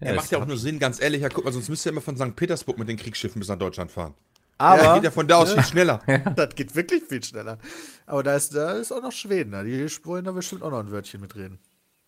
Ja, 0.00 0.14
macht 0.14 0.24
ist- 0.24 0.30
ja 0.32 0.38
auch 0.38 0.46
nur 0.46 0.56
Sinn, 0.58 0.78
ganz 0.78 1.00
ehrlich. 1.00 1.22
Ja, 1.22 1.28
guck 1.28 1.44
mal, 1.44 1.52
sonst 1.52 1.68
müsst 1.68 1.86
ihr 1.86 1.92
immer 1.92 2.00
von 2.00 2.16
St. 2.16 2.34
Petersburg 2.34 2.78
mit 2.78 2.88
den 2.88 2.96
Kriegsschiffen 2.96 3.38
bis 3.38 3.48
nach 3.48 3.58
Deutschland 3.58 3.92
fahren. 3.92 4.14
Aber, 4.58 4.82
ja, 4.82 4.94
geht 4.94 5.04
ja 5.04 5.10
von 5.10 5.28
da 5.28 5.36
aus 5.36 5.52
viel 5.52 5.62
schneller. 5.62 6.02
Das 6.36 6.54
geht 6.54 6.74
wirklich 6.74 7.04
viel 7.04 7.22
schneller. 7.22 7.58
Aber 8.06 8.22
da 8.22 8.34
ist, 8.34 8.54
da 8.54 8.72
ist 8.72 8.90
auch 8.92 9.00
noch 9.02 9.12
Schweden. 9.12 9.52
Da. 9.52 9.62
Die 9.62 9.88
wollen 10.04 10.24
da 10.24 10.32
bestimmt 10.32 10.62
auch 10.62 10.70
noch 10.70 10.80
ein 10.80 10.90
Wörtchen 10.90 11.20
mitreden. 11.20 11.58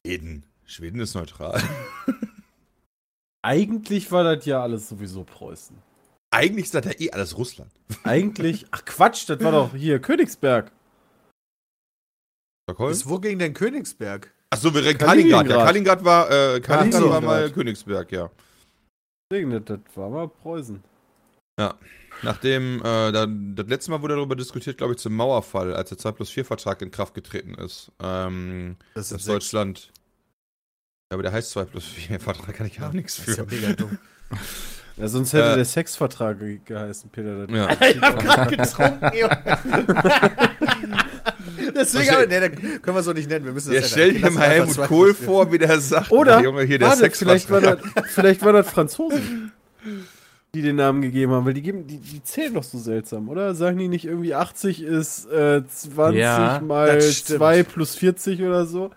Schweden. 0.05 0.45
Schweden 0.67 1.01
ist 1.01 1.15
neutral. 1.15 1.63
eigentlich 3.43 4.11
war 4.11 4.25
das 4.25 4.45
ja 4.47 4.63
alles 4.63 4.89
sowieso 4.89 5.23
Preußen. 5.23 5.77
Eigentlich 6.33 6.67
ist 6.67 6.75
das 6.75 6.85
ja 6.87 6.93
eh 6.99 7.11
alles 7.13 7.37
Russland. 7.37 7.71
Eigentlich, 8.05 8.67
ach 8.71 8.85
Quatsch, 8.85 9.29
das 9.29 9.43
war 9.45 9.53
doch 9.53 9.75
hier 9.75 10.01
Königsberg. 10.01 10.73
Stockholm? 12.69 12.91
Bis 12.91 13.09
wo 13.09 13.19
ging 13.19 13.39
denn 13.39 13.55
Königsberg? 13.55 14.33
Achso, 14.51 14.75
wir 14.75 14.85
reden 14.85 14.99
Kaliningrad. 14.99 15.47
Kaliningrad. 15.47 15.59
Ja, 15.59 15.67
Kaliningrad 15.67 16.05
war, 16.05 16.31
äh, 16.31 16.61
Kaliningrad 16.61 17.03
so. 17.03 17.11
war 17.11 17.21
mal 17.21 17.51
Königsberg, 17.51 18.13
ja. 18.13 18.31
Deswegen, 19.31 19.65
das 19.65 19.79
war 19.95 20.11
mal 20.11 20.29
Preußen. 20.29 20.83
Nachdem, 22.25 22.79
äh, 22.81 23.11
da, 23.13 23.27
das 23.27 23.67
letzte 23.67 23.91
Mal 23.91 24.01
wurde 24.03 24.15
darüber 24.15 24.37
diskutiert, 24.37 24.79
glaube 24.79 24.93
ich, 24.93 24.99
zum 24.99 25.15
Mauerfall, 25.15 25.75
als 25.75 25.89
der 25.89 25.99
2 25.99 26.13
plus 26.13 26.31
4 26.31 26.45
Vertrag 26.45 26.81
in 26.83 26.91
Kraft 26.91 27.15
getreten 27.15 27.55
ist. 27.55 27.91
Ähm, 28.03 28.77
Das 28.95 29.09
dass 29.09 29.21
ist 29.21 29.25
sechs. 29.27 29.35
Deutschland. 29.35 29.91
Ja, 31.11 31.15
aber 31.17 31.23
der 31.25 31.33
heißt 31.33 31.51
2 31.51 31.65
plus 31.65 31.85
4 31.85 32.21
Vertrag, 32.21 32.55
kann 32.57 32.67
ich 32.67 32.81
auch 32.81 32.93
nichts 32.93 33.17
Das 33.17 33.29
ist 33.29 33.39
ja 33.39 33.45
für. 33.45 33.55
mega 33.55 33.73
dumm. 33.75 33.99
Ja, 34.99 35.09
sonst 35.09 35.33
hätte 35.33 35.53
Äh, 35.53 35.57
der 35.57 35.65
Sexvertrag 35.65 36.39
ge- 36.39 36.61
geheißen, 36.63 37.09
Peter. 37.09 37.49
Ja. 37.51 37.71
ich 37.81 37.99
hab 37.99 38.23
grad 38.23 38.51
getrunken, 38.51 39.11
Junge. 39.17 39.43
Deswegen, 41.75 42.11
aber, 42.11 42.27
nee, 42.27 42.41
dann 42.41 42.83
können 42.83 42.97
wir 42.97 43.03
so 43.03 43.15
nicht 43.15 43.27
nennen. 43.29 43.47
Wir 43.47 43.53
müssen 43.53 43.73
das 43.73 43.85
Ja, 43.85 43.89
stell 43.89 44.13
dir 44.13 44.31
mal 44.31 44.47
Helmut 44.51 44.77
Kohl 44.89 45.15
vor, 45.15 45.51
wie 45.51 45.57
der 45.57 45.81
sagt, 45.81 46.13
Oder, 46.13 46.37
der 46.37 46.45
Junge 46.45 46.63
hier, 46.65 46.79
der 46.79 46.89
warte, 46.89 47.11
vielleicht, 47.11 47.49
war 47.51 47.63
das, 47.63 47.79
vielleicht 48.09 48.43
war 48.43 48.53
das 48.53 48.69
Franzosen, 48.69 49.51
die 50.55 50.63
den 50.63 50.77
Namen 50.77 51.01
gegeben 51.01 51.33
haben, 51.33 51.47
weil 51.47 51.55
die, 51.55 51.63
geben, 51.63 51.87
die, 51.87 51.99
die 51.99 52.23
zählen 52.23 52.53
doch 52.53 52.63
so 52.63 52.79
seltsam, 52.79 53.31
oder? 53.31 53.55
Sagen 53.55 53.79
die 53.79 53.89
nicht 53.89 54.05
irgendwie 54.05 54.35
80 54.35 54.83
ist 54.83 55.27
äh, 55.27 55.67
20 55.67 56.21
Ja, 56.21 56.61
mal 56.63 56.95
das 56.95 57.17
stimmt. 57.19 57.39
2 57.39 57.63
plus 57.63 57.95
40 57.95 58.43
oder 58.43 58.67
so? 58.67 58.91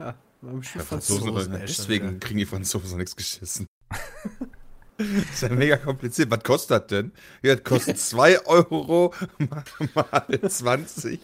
Ja, 0.00 0.14
war 0.42 0.54
bestimmt 0.54 0.84
Ja, 0.84 0.88
Franzosen. 0.88 1.32
Franzosen, 1.32 1.60
deswegen 1.62 2.20
kriegen 2.20 2.38
die 2.38 2.46
Franzosen 2.46 2.98
nichts 2.98 3.16
geschissen. 3.16 3.66
ist 4.98 5.42
ja 5.42 5.48
mega 5.48 5.78
kompliziert. 5.78 6.30
Was 6.30 6.42
kostet 6.42 6.82
das 6.82 6.86
denn? 6.88 7.12
Ja, 7.42 7.54
das 7.54 7.64
kostet 7.64 7.98
2 7.98 8.44
Euro 8.46 9.14
mal, 9.38 9.64
mal 9.94 10.40
20 10.50 11.18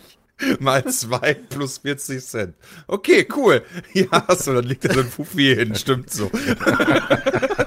mal 0.58 0.84
2 0.84 1.34
plus 1.34 1.78
40 1.78 2.24
Cent. 2.24 2.54
Okay, 2.86 3.26
cool. 3.36 3.62
Ja, 3.92 4.24
so, 4.34 4.54
dann 4.54 4.64
liegt 4.64 4.84
da 4.84 4.92
so 4.92 5.00
ein 5.00 5.06
Fuffi 5.06 5.54
hin. 5.54 5.74
Stimmt 5.74 6.10
so. 6.10 6.30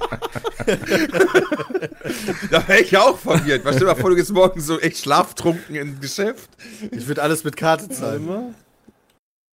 da 2.51 2.67
wäre 2.67 2.82
ich 2.82 2.91
ja 2.91 3.01
auch 3.01 3.17
verwirrt. 3.17 3.63
Was 3.63 3.75
stell 3.75 3.88
dir 3.88 3.93
mal 3.93 3.99
vor, 3.99 4.10
du 4.10 4.17
gehst 4.17 4.32
morgen 4.34 4.60
so 4.60 4.80
echt 4.80 4.97
schlaftrunken 4.97 5.75
ins 5.75 6.01
Geschäft. 6.01 6.49
Ich 6.91 7.08
würde 7.08 7.23
alles 7.23 7.43
mit 7.43 7.56
Karte 7.56 7.88
zahlen. 7.89 8.25
mal. 8.25 8.53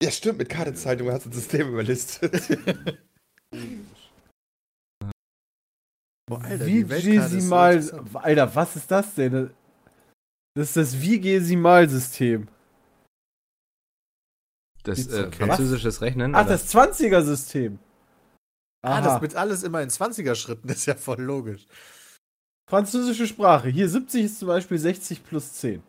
Ja, 0.02 0.10
stimmt, 0.10 0.38
mit 0.38 0.48
Kartezeitung 0.48 1.10
hast 1.12 1.26
du 1.26 1.30
das 1.30 1.38
System 1.38 1.68
überlistet. 1.68 2.32
Boah, 6.26 6.42
Alter, 6.42 6.66
Weltkarte 6.66 7.36
ist 7.36 7.48
so. 7.48 8.18
Alter, 8.18 8.54
was 8.54 8.76
ist 8.76 8.90
das 8.90 9.14
denn? 9.14 9.50
Das 10.54 10.68
ist 10.68 10.76
das 10.76 11.00
Vigesimal-System. 11.00 12.48
Das 14.84 15.06
äh, 15.08 15.30
französisches 15.32 16.00
Rechnen. 16.00 16.34
Ach, 16.34 16.42
oder? 16.44 16.50
das 16.50 16.74
20er-System. 16.74 17.78
Ah, 18.84 18.98
Aha. 18.98 19.00
das 19.00 19.22
mit 19.22 19.34
alles 19.34 19.62
immer 19.62 19.80
in 19.80 19.88
20er-Schritten, 19.88 20.68
das 20.68 20.78
ist 20.78 20.86
ja 20.86 20.94
voll 20.94 21.22
logisch. 21.22 21.66
Französische 22.68 23.26
Sprache. 23.26 23.68
Hier 23.68 23.88
70 23.88 24.24
ist 24.24 24.38
zum 24.38 24.48
Beispiel 24.48 24.78
60 24.78 25.24
plus 25.24 25.54
10. 25.54 25.82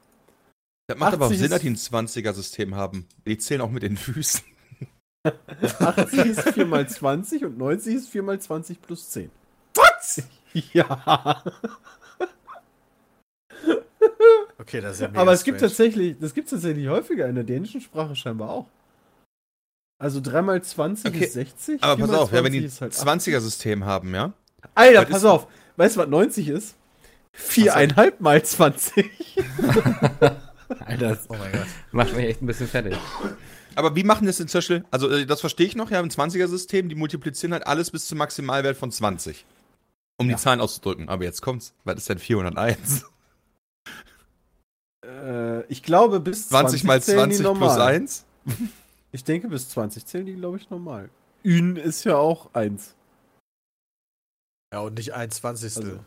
Das 0.87 0.97
macht 0.97 1.13
aber 1.13 1.25
auch 1.25 1.29
80 1.29 1.39
Sinn, 1.41 1.51
dass 1.51 1.61
die 1.61 1.69
ein 1.71 1.75
20er-System 1.75 2.75
haben. 2.75 3.05
Die 3.27 3.37
zählen 3.37 3.59
auch 3.59 3.69
mit 3.69 3.83
den 3.83 3.97
Füßen. 3.97 4.41
80 5.79 6.25
ist 6.25 6.49
4 6.49 6.65
mal 6.65 6.87
20 6.89 7.43
und 7.43 7.57
90 7.57 7.95
ist 7.95 8.09
4 8.09 8.23
mal 8.23 8.39
20 8.39 8.81
plus 8.81 9.09
10. 9.09 9.29
Was? 9.75 10.23
Ja. 10.71 11.43
Okay, 14.57 14.79
das 14.79 14.93
ist 14.93 15.01
ja 15.01 15.09
mega 15.09 15.19
Aber 15.19 15.33
es 15.33 15.43
gibt 15.43 15.59
tatsächlich, 15.59 16.17
das 16.17 16.33
gibt 16.33 16.49
tatsächlich 16.49 16.87
häufiger 16.87 17.27
in 17.27 17.35
der 17.35 17.43
dänischen 17.43 17.81
Sprache 17.81 18.15
scheinbar 18.15 18.51
auch. 18.51 18.69
Also 19.97 20.19
3 20.21 20.41
mal 20.41 20.61
20 20.61 21.05
Okay, 21.07 21.25
ist 21.25 21.33
60. 21.33 21.83
Aber 21.83 21.95
4 21.95 22.05
pass 22.05 22.11
mal 22.11 22.21
auf, 22.21 22.31
ja, 22.31 22.43
wenn 22.43 22.51
20 22.53 22.73
die 22.73 22.81
halt 22.81 22.93
20er-System 22.93 23.85
haben, 23.85 24.13
ja? 24.13 24.33
Alter, 24.73 25.03
Was 25.03 25.09
pass 25.09 25.25
auf. 25.25 25.47
Weißt 25.77 25.95
du, 25.95 25.99
was 26.01 26.07
90 26.09 26.47
ist? 26.49 26.75
Viereinhalb 27.33 28.21
mal 28.21 28.41
20. 28.43 29.09
Alter, 30.79 31.09
das 31.09 31.29
Oh 31.29 31.35
mein 31.37 31.51
Gott. 31.51 31.65
macht 31.91 32.15
mich 32.15 32.25
echt 32.25 32.41
ein 32.41 32.45
bisschen 32.47 32.67
fertig. 32.67 32.95
Aber 33.75 33.95
wie 33.95 34.03
machen 34.03 34.25
das 34.25 34.39
inzwischen? 34.39 34.85
Also, 34.91 35.09
äh, 35.09 35.25
das 35.25 35.41
verstehe 35.41 35.67
ich 35.67 35.75
noch, 35.75 35.91
ja, 35.91 35.99
im 35.99 36.07
20er-System, 36.09 36.87
die 36.89 36.95
multiplizieren 36.95 37.53
halt 37.53 37.67
alles 37.67 37.91
bis 37.91 38.07
zum 38.07 38.17
Maximalwert 38.17 38.77
von 38.77 38.91
20. 38.91 39.45
Um 40.17 40.29
die 40.29 40.35
Zahlen 40.37 40.61
auszudrücken. 40.61 41.09
Aber 41.09 41.25
jetzt 41.25 41.41
kommt's. 41.41 41.73
Was 41.83 41.97
ist 41.97 42.09
denn 42.09 42.19
401? 42.19 43.03
äh, 45.05 45.65
ich 45.67 45.83
glaube, 45.83 46.21
bis 46.21 46.47
20 46.49 46.85
mal 46.85 47.01
zählen 47.01 47.29
die 47.29 47.35
20 47.35 47.45
plus 47.57 47.59
normal. 47.59 47.81
1? 47.81 48.25
Ich 49.15 49.23
denke, 49.23 49.47
bis 49.47 49.69
20 49.69 50.05
zählen 50.05 50.25
die, 50.25 50.35
glaube 50.35 50.57
ich, 50.57 50.69
normal. 50.69 51.09
Ün 51.41 51.77
ist 51.77 52.03
ja 52.03 52.17
auch 52.17 52.53
1. 52.53 52.95
Ja, 54.73 54.81
und 54.81 54.95
nicht 54.95 55.13
ein 55.13 55.31
Zwanzigstel. 55.31 55.83
Also, 55.91 56.05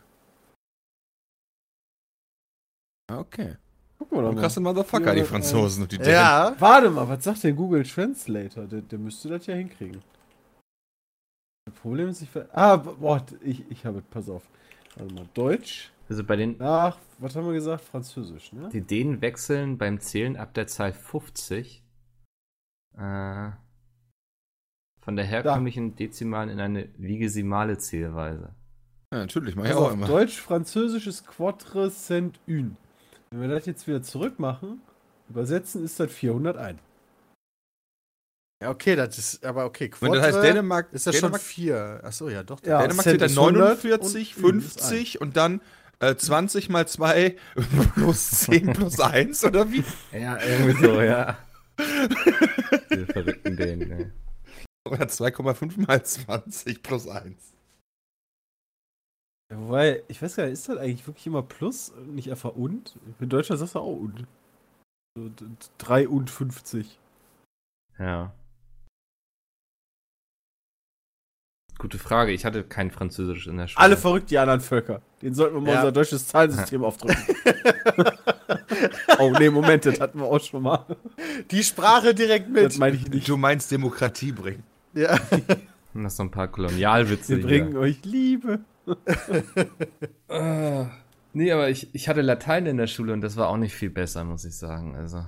Okay. 3.10 3.56
wir 3.98 4.22
doch 4.22 4.32
mal. 4.34 4.40
Krasse 4.40 4.60
Motherfucker, 4.60 5.14
die 5.14 5.24
Franzosen 5.24 5.84
und 5.84 5.92
die 5.92 5.96
Dänen. 5.96 6.12
ja, 6.12 6.54
Warte 6.58 6.90
mal, 6.90 7.08
was 7.08 7.24
sagt 7.24 7.44
der 7.44 7.54
Google 7.54 7.82
Translator? 7.82 8.66
Der, 8.66 8.82
der 8.82 8.98
müsste 8.98 9.30
das 9.30 9.46
ja 9.46 9.54
hinkriegen. 9.54 10.02
Das 11.64 11.74
Problem 11.80 12.08
ist, 12.08 12.20
ich. 12.20 12.28
ver- 12.28 12.48
Ah, 12.52 12.76
boah, 12.76 13.24
ich, 13.42 13.64
ich 13.70 13.86
habe. 13.86 14.02
Pass 14.02 14.28
auf. 14.28 14.42
Warte 14.96 15.14
mal. 15.14 15.26
Deutsch. 15.32 15.90
Also 16.10 16.24
bei 16.24 16.36
den 16.36 16.58
Nach, 16.58 16.98
was 17.18 17.34
haben 17.36 17.46
wir 17.46 17.54
gesagt? 17.54 17.84
Französisch, 17.84 18.52
ne? 18.52 18.68
Die 18.70 18.82
Dänen 18.82 19.22
wechseln 19.22 19.78
beim 19.78 19.98
Zählen 19.98 20.36
ab 20.36 20.52
der 20.52 20.66
Zahl 20.66 20.92
50 20.92 21.82
äh, 22.96 23.50
von 25.00 25.16
der 25.16 25.24
herkömmlichen 25.24 25.96
Dezimalen 25.96 26.50
in 26.50 26.60
eine 26.60 26.88
vigesimale 26.96 27.78
Zählweise. 27.78 28.54
Ja, 29.12 29.20
natürlich, 29.20 29.56
mach 29.56 29.64
ich 29.64 29.70
Pass 29.70 29.78
auch 29.78 29.86
auf, 29.86 29.92
immer. 29.94 30.06
Deutsch, 30.06 30.40
Französisch 30.40 31.06
ist 31.06 31.26
Quatre 31.26 31.90
Cent 31.90 32.40
Ün. 32.46 32.76
Wenn 33.30 33.40
wir 33.40 33.48
das 33.48 33.66
jetzt 33.66 33.86
wieder 33.86 34.02
zurück 34.02 34.38
machen, 34.38 34.82
übersetzen 35.28 35.84
ist 35.84 35.98
das 35.98 36.12
401. 36.12 36.78
ja, 38.62 38.70
okay, 38.70 38.96
das 38.96 39.16
ist, 39.16 39.44
aber 39.44 39.64
okay. 39.64 39.90
Und 40.00 40.14
das 40.14 40.22
heißt, 40.22 40.42
Dänemark, 40.42 40.92
ist 40.92 41.06
das 41.06 41.14
schon 41.14 41.22
Dänemark, 41.22 41.42
vier. 41.42 42.00
Achso, 42.02 42.28
ja, 42.28 42.42
doch. 42.42 42.62
Ja, 42.64 42.82
Dänemark 42.82 43.04
Cent 43.04 43.16
steht 43.16 43.20
dann 43.22 43.30
ist 43.30 43.38
100 43.38 43.84
49, 43.84 44.36
und 44.36 44.44
Ün 44.44 44.58
ist 44.58 44.80
50 44.80 45.20
und 45.20 45.36
dann 45.36 45.60
äh, 46.00 46.14
20 46.14 46.68
mal 46.68 46.86
2 46.86 47.36
plus 47.94 48.30
10 48.30 48.72
plus 48.72 49.00
1 49.00 49.44
oder 49.44 49.70
wie? 49.70 49.84
Ja, 50.12 50.38
irgendwie 50.38 50.84
so, 50.84 51.00
ja. 51.00 51.38
Diese 52.90 53.06
verrückten 53.06 53.56
Dänen, 53.56 53.90
ey. 53.92 54.10
Oder 54.88 55.04
2,5 55.06 55.86
mal 55.86 56.02
20 56.04 56.82
plus 56.82 57.06
1. 57.08 57.52
Ja, 59.50 59.58
Wobei, 59.60 60.02
ich 60.08 60.20
weiß 60.20 60.36
gar 60.36 60.44
nicht, 60.44 60.54
ist 60.54 60.68
das 60.68 60.78
eigentlich 60.78 61.06
wirklich 61.06 61.26
immer 61.26 61.42
Plus, 61.42 61.92
nicht 62.06 62.30
einfach 62.30 62.54
und? 62.54 62.98
In 63.20 63.28
Deutschland 63.28 63.58
sagst 63.60 63.74
du 63.74 63.78
auch 63.80 63.96
und. 63.96 64.26
So, 65.16 65.28
d- 65.28 65.44
d- 65.46 65.54
3 65.78 66.08
und 66.08 66.30
50. 66.30 66.98
Ja. 67.98 68.32
Gute 71.78 71.98
Frage. 71.98 72.32
Ich 72.32 72.44
hatte 72.44 72.64
kein 72.64 72.90
Französisch 72.90 73.46
in 73.46 73.56
der 73.56 73.68
Schule. 73.68 73.82
Alle 73.82 73.96
verrückt, 73.96 74.30
die 74.30 74.38
anderen 74.38 74.60
Völker. 74.60 75.00
Den 75.22 75.34
sollten 75.34 75.54
wir 75.56 75.60
mal 75.60 75.72
Ja. 75.72 75.80
unser 75.80 75.92
deutsches 75.92 76.26
Zahlensystem 76.26 76.82
aufdrücken. 76.84 77.16
oh, 79.18 79.32
nee, 79.38 79.50
Moment, 79.50 79.86
das 79.86 80.00
hatten 80.00 80.18
wir 80.20 80.26
auch 80.26 80.40
schon 80.42 80.62
mal. 80.62 80.84
Die 81.50 81.62
Sprache 81.62 82.14
direkt 82.14 82.48
Das 82.48 82.62
mit. 82.74 82.78
meine 82.78 82.96
ich 82.96 83.08
nicht. 83.08 83.28
Du 83.28 83.36
meinst 83.36 83.70
Demokratie 83.70 84.32
bringen. 84.32 84.62
Ja. 84.94 85.18
Und 85.94 86.02
das 86.04 86.16
so 86.16 86.22
ein 86.24 86.30
paar 86.30 86.48
Kolonialwitze 86.48 87.36
Wir 87.38 87.42
bringen 87.46 87.76
euch 87.76 88.04
Liebe. 88.04 88.60
Äh, 90.28 90.84
nee, 91.32 91.52
aber 91.52 91.68
ich, 91.70 91.94
ich 91.94 92.08
hatte 92.08 92.22
Latein 92.22 92.66
in 92.66 92.76
der 92.76 92.86
Schule 92.86 93.12
und 93.12 93.20
das 93.20 93.36
war 93.36 93.48
auch 93.48 93.56
nicht 93.56 93.74
viel 93.74 93.90
besser, 93.90 94.24
muss 94.24 94.44
ich 94.44 94.56
sagen. 94.56 94.96
Also, 94.96 95.24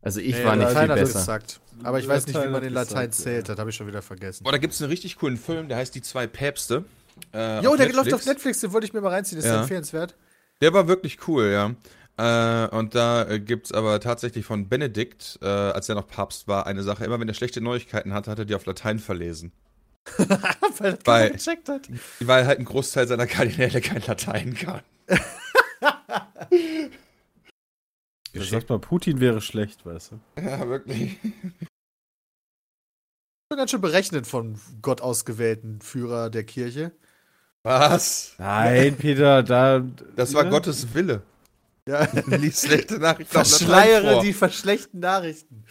also 0.00 0.20
ich 0.20 0.36
Nee, 0.36 0.44
war 0.44 0.56
nicht 0.56 0.64
Latein 0.68 0.82
viel 0.84 0.90
hat 0.90 0.98
besser. 0.98 1.18
gesagt. 1.20 1.60
Aber 1.82 1.98
ich 1.98 2.08
weiß 2.08 2.26
nicht, 2.26 2.34
wie 2.34 2.38
Latein 2.38 2.52
man 2.52 2.62
den 2.62 2.72
Latein 2.72 3.10
gesagt, 3.10 3.14
zählt. 3.14 3.48
ja. 3.48 3.54
Das 3.54 3.60
habe 3.60 3.70
ich 3.70 3.76
schon 3.76 3.86
wieder 3.86 4.02
vergessen. 4.02 4.44
Boah, 4.44 4.52
da 4.52 4.58
gibt 4.58 4.74
es 4.74 4.80
einen 4.82 4.90
richtig 4.90 5.16
coolen 5.16 5.36
Film, 5.36 5.68
der 5.68 5.76
heißt 5.78 5.94
Die 5.94 6.02
zwei 6.02 6.26
Päpste. 6.26 6.84
Äh, 7.32 7.62
Jo, 7.62 7.76
der 7.76 7.92
läuft 7.92 8.12
auf 8.14 8.24
Netflix, 8.26 8.60
den 8.60 8.72
wollte 8.72 8.86
ich 8.86 8.92
mir 8.92 9.00
mal 9.00 9.10
reinziehen. 9.10 9.38
Ist 9.38 9.44
Ja. 9.44 9.54
ja. 9.54 9.60
empfehlenswert. 9.62 10.16
Der 10.60 10.72
war 10.72 10.88
wirklich 10.88 11.18
cool, 11.28 11.50
ja. 11.52 11.74
Äh, 12.18 12.66
und 12.68 12.94
da 12.94 13.26
äh, 13.28 13.40
gibt 13.40 13.66
es 13.66 13.72
aber 13.72 13.98
tatsächlich 14.00 14.44
von 14.44 14.68
Benedikt, 14.68 15.38
äh, 15.42 15.46
als 15.46 15.88
er 15.88 15.94
noch 15.94 16.06
Papst 16.06 16.46
war, 16.46 16.66
eine 16.66 16.82
Sache. 16.82 17.04
Immer 17.04 17.18
wenn 17.20 17.28
er 17.28 17.34
schlechte 17.34 17.60
Neuigkeiten 17.60 18.12
hatte, 18.12 18.30
hat 18.30 18.38
er 18.38 18.44
die 18.44 18.54
auf 18.54 18.66
Latein 18.66 18.98
verlesen. 18.98 19.52
Weil 20.78 20.98
Weil- 21.04 21.30
gecheckt 21.30 21.68
hat. 21.68 21.88
Weil 22.20 22.46
halt 22.46 22.58
ein 22.58 22.64
Großteil 22.64 23.06
seiner 23.08 23.26
Kardinäle 23.26 23.80
kein 23.80 24.02
Latein 24.06 24.54
kann. 24.54 24.82
Da 25.06 25.18
sagt 28.34 28.68
man, 28.68 28.80
Putin 28.80 29.20
wäre 29.20 29.40
schlecht, 29.40 29.86
weißt 29.86 30.12
du. 30.12 30.20
Ja, 30.42 30.68
wirklich. 30.68 31.18
Schon 33.50 33.58
ganz 33.58 33.70
schön 33.70 33.80
berechnet 33.80 34.26
von 34.26 34.58
Gott 34.80 35.00
ausgewählten 35.02 35.80
Führer 35.80 36.30
der 36.30 36.44
Kirche. 36.44 36.92
Was? 37.64 38.34
Nein, 38.38 38.96
Peter, 38.96 39.42
da. 39.42 39.80
Das 40.16 40.34
war 40.34 40.44
ne? 40.44 40.50
Gottes 40.50 40.94
Wille. 40.94 41.22
Ja. 41.88 42.04
Lies 42.26 42.62
schlechte 42.66 42.98
Nachrichten 42.98 43.36
auf 43.36 43.50
Latein 43.50 43.58
Verschleiere 43.58 44.12
vor. 44.14 44.22
die 44.22 44.32
verschlechten 44.32 45.00
Nachrichten. 45.00 45.64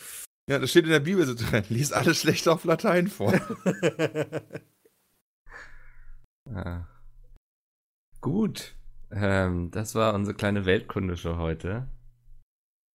Ja, 0.50 0.60
das 0.60 0.70
steht 0.72 0.86
in 0.86 0.92
der 0.92 1.00
Bibel 1.00 1.26
so 1.26 1.34
drin. 1.34 1.64
Lies 1.70 1.92
alles 1.94 2.20
schlecht 2.20 2.48
auf 2.48 2.64
Latein 2.64 3.08
vor. 3.08 3.34
Ah. 6.54 6.86
Gut. 8.20 8.76
Ähm, 9.12 9.72
das 9.72 9.96
war 9.96 10.14
unsere 10.14 10.36
kleine 10.36 10.66
Weltkunde-Show 10.66 11.38
heute. 11.38 11.88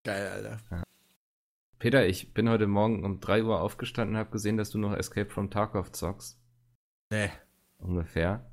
Geil, 0.05 0.29
Alter. 0.29 0.83
Peter, 1.79 2.07
ich 2.07 2.35
bin 2.35 2.51
heute 2.51 2.67
Morgen 2.67 3.05
um 3.05 3.21
3 3.21 3.45
Uhr 3.45 3.61
aufgestanden 3.61 4.15
und 4.17 4.19
habe 4.21 4.31
gesehen, 4.31 4.57
dass 4.57 4.71
du 4.71 4.79
noch 4.79 4.95
Escape 4.95 5.31
from 5.31 5.51
Tarkov 5.51 5.93
zockst. 5.93 6.39
Nee. 7.11 7.31
Ungefähr. 7.79 8.51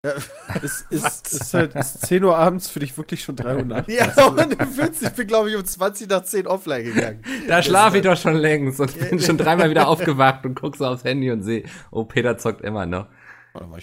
Ist, 0.62 0.86
ist, 0.90 1.32
ist 1.32 1.54
halt 1.54 1.74
ist 1.74 2.06
10 2.06 2.22
Uhr 2.22 2.36
abends 2.36 2.70
für 2.70 2.78
dich 2.78 2.96
wirklich 2.96 3.22
schon 3.22 3.34
3 3.34 3.56
Uhr 3.56 3.64
nachts? 3.64 3.92
Ja, 3.92 4.26
und 4.26 4.38
du 4.38 4.66
fühlst, 4.66 5.02
ich 5.02 5.10
bin, 5.10 5.26
glaube 5.26 5.50
ich, 5.50 5.56
um 5.56 5.64
20 5.64 6.08
nach 6.08 6.22
10 6.22 6.46
offline 6.46 6.84
gegangen. 6.84 7.22
Da 7.48 7.62
schlafe 7.62 7.96
ich 7.96 8.04
doch 8.04 8.16
schon 8.16 8.36
längst 8.36 8.78
und 8.78 8.96
bin 9.10 9.18
schon 9.18 9.36
dreimal 9.36 9.70
wieder 9.70 9.88
aufgewacht 9.88 10.46
und 10.46 10.54
guck 10.54 10.76
so 10.76 10.86
aufs 10.86 11.02
Handy 11.02 11.32
und 11.32 11.42
sehe, 11.42 11.64
oh, 11.90 12.04
Peter 12.04 12.38
zockt 12.38 12.60
immer 12.60 12.86
noch. 12.86 13.06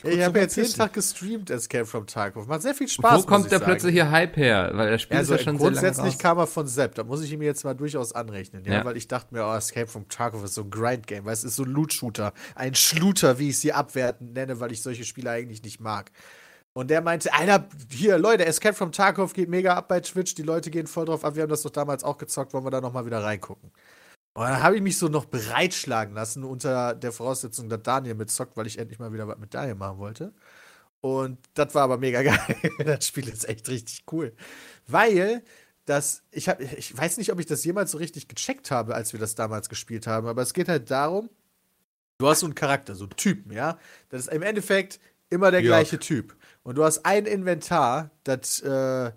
Ich 0.03 0.23
habe 0.23 0.39
jetzt 0.39 0.55
jeden. 0.57 0.73
Tag 0.73 0.93
gestreamt, 0.93 1.49
Escape 1.49 1.86
from 1.86 2.07
Tarkov. 2.07 2.47
Macht 2.47 2.61
sehr 2.61 2.73
viel 2.73 2.88
Spaß. 2.88 3.23
Wo 3.23 3.26
kommt 3.28 3.45
der 3.45 3.53
ich 3.53 3.59
sagen. 3.59 3.71
plötzliche 3.71 4.11
Hype 4.11 4.38
her? 4.38 4.71
Weil 4.73 4.91
das 4.91 5.01
Spiel 5.01 5.17
Also 5.17 5.34
ist 5.34 5.39
ja 5.41 5.43
schon 5.45 5.57
sehr 5.57 5.65
lange 5.71 5.80
grundsätzlich 5.82 6.17
kam 6.19 6.38
er 6.38 6.47
von 6.47 6.67
Sepp. 6.67 6.95
Da 6.95 7.03
muss 7.03 7.23
ich 7.23 7.32
ihm 7.32 7.41
jetzt 7.41 7.63
mal 7.63 7.73
durchaus 7.73 8.13
anrechnen, 8.13 8.63
ja, 8.65 8.73
Ja. 8.73 8.86
weil 8.86 8.97
ich 8.97 9.07
dachte 9.07 9.34
mir, 9.34 9.45
oh, 9.45 9.53
Escape 9.55 9.88
from 9.88 10.07
Tarkov 10.09 10.43
ist 10.43 10.55
so 10.55 10.61
ein 10.61 10.69
Grind-Game, 10.69 11.26
weil 11.26 11.34
es 11.34 11.43
ist 11.43 11.55
so 11.55 11.63
ein 11.63 11.69
Loot-Shooter, 11.69 12.34
ein 12.55 12.76
Schluter, 12.76 13.39
wie 13.39 13.49
ich 13.49 13.59
sie 13.59 13.73
abwertend 13.73 14.34
nenne, 14.34 14.59
weil 14.59 14.71
ich 14.71 14.82
solche 14.82 15.03
Spiele 15.03 15.30
eigentlich 15.32 15.63
nicht 15.63 15.80
mag. 15.80 16.11
Und 16.73 16.89
der 16.89 17.01
meinte, 17.01 17.34
Alter, 17.34 17.69
hier, 17.89 18.17
Leute, 18.17 18.45
Escape 18.45 18.76
from 18.76 18.91
Tarkov 18.91 19.32
geht 19.32 19.47
mega 19.47 19.76
ab 19.76 19.88
bei 19.88 20.01
Twitch, 20.01 20.36
die 20.36 20.41
Leute 20.43 20.69
gehen 20.69 20.88
voll 20.88 21.05
drauf 21.05 21.23
ab, 21.23 21.36
wir 21.36 21.43
haben 21.43 21.49
das 21.49 21.61
doch 21.61 21.69
damals 21.69 22.03
auch 22.03 22.17
gezockt, 22.17 22.53
wollen 22.53 22.65
wir 22.65 22.69
da 22.71 22.82
nochmal 22.82 23.05
wieder 23.05 23.23
reingucken. 23.23 23.71
Und 24.36 24.43
dann 24.43 24.61
habe 24.61 24.75
ich 24.75 24.81
mich 24.81 24.97
so 24.97 25.07
noch 25.07 25.23
bereitschlagen 25.23 26.13
lassen, 26.13 26.43
unter 26.43 26.93
der 26.93 27.13
Voraussetzung, 27.13 27.69
dass 27.69 27.81
Daniel 27.83 28.15
mitzockt, 28.15 28.57
weil 28.57 28.67
ich 28.67 28.77
endlich 28.77 28.99
mal 28.99 29.13
wieder 29.13 29.29
was 29.29 29.38
mit 29.38 29.53
Daniel 29.53 29.75
machen 29.75 29.97
wollte. 29.97 30.33
Und 30.99 31.39
das 31.53 31.73
war 31.73 31.83
aber 31.83 31.97
mega 31.97 32.21
geil. 32.23 32.57
das 32.83 33.07
Spiel 33.07 33.29
ist 33.29 33.47
echt 33.47 33.69
richtig 33.69 34.03
cool. 34.11 34.33
Weil 34.88 35.41
das, 35.86 36.21
ich, 36.31 36.49
hab, 36.49 36.59
ich 36.59 36.95
weiß 36.95 37.15
nicht, 37.17 37.31
ob 37.31 37.39
ich 37.39 37.45
das 37.45 37.63
jemals 37.63 37.91
so 37.91 37.97
richtig 37.97 38.27
gecheckt 38.27 38.71
habe, 38.71 38.93
als 38.93 39.13
wir 39.13 39.21
das 39.21 39.36
damals 39.36 39.69
gespielt 39.69 40.05
haben, 40.05 40.27
aber 40.27 40.41
es 40.41 40.53
geht 40.53 40.67
halt 40.67 40.91
darum, 40.91 41.29
du 42.17 42.27
hast 42.27 42.41
so 42.41 42.45
einen 42.45 42.55
Charakter, 42.55 42.93
so 42.93 43.05
einen 43.05 43.15
Typen, 43.15 43.53
ja. 43.53 43.79
Das 44.09 44.21
ist 44.21 44.33
im 44.33 44.41
Endeffekt 44.41 44.99
immer 45.29 45.49
der 45.49 45.61
Jörg. 45.61 45.77
gleiche 45.77 45.99
Typ. 45.99 46.36
Und 46.63 46.75
du 46.75 46.83
hast 46.83 47.05
ein 47.05 47.25
Inventar, 47.25 48.11
das 48.25 48.59
äh, 48.59 49.13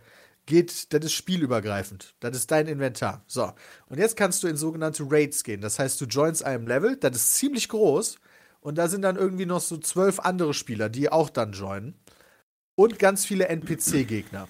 geht, 0.49 0.93
das 0.93 1.05
ist 1.05 1.13
spielübergreifend. 1.13 2.17
Das 2.19 2.37
ist 2.37 2.51
dein 2.51 2.67
Inventar. 2.67 3.23
So. 3.29 3.53
Und 3.87 3.99
jetzt 3.99 4.17
kannst 4.17 4.43
du 4.43 4.49
in 4.49 4.57
sogenannte 4.57 5.05
Raids 5.09 5.45
gehen. 5.45 5.61
Das 5.61 5.79
heißt, 5.79 6.01
du 6.01 6.07
joinst 6.07 6.43
einem 6.45 6.67
Level, 6.67 6.97
das 6.97 7.15
ist 7.15 7.35
ziemlich 7.37 7.69
groß. 7.69 8.17
Und 8.61 8.77
da 8.77 8.89
sind 8.89 9.03
dann 9.03 9.17
irgendwie 9.17 9.47
noch 9.47 9.61
so 9.61 9.77
zwölf 9.77 10.19
andere 10.19 10.55
Spieler, 10.55 10.89
die 10.89 11.13
auch 11.13 11.31
dann 11.31 11.53
joinen. 11.53 11.95
Und 12.75 12.99
ganz 12.99 13.25
viele 13.25 13.47
NPC-Gegner. 13.49 14.49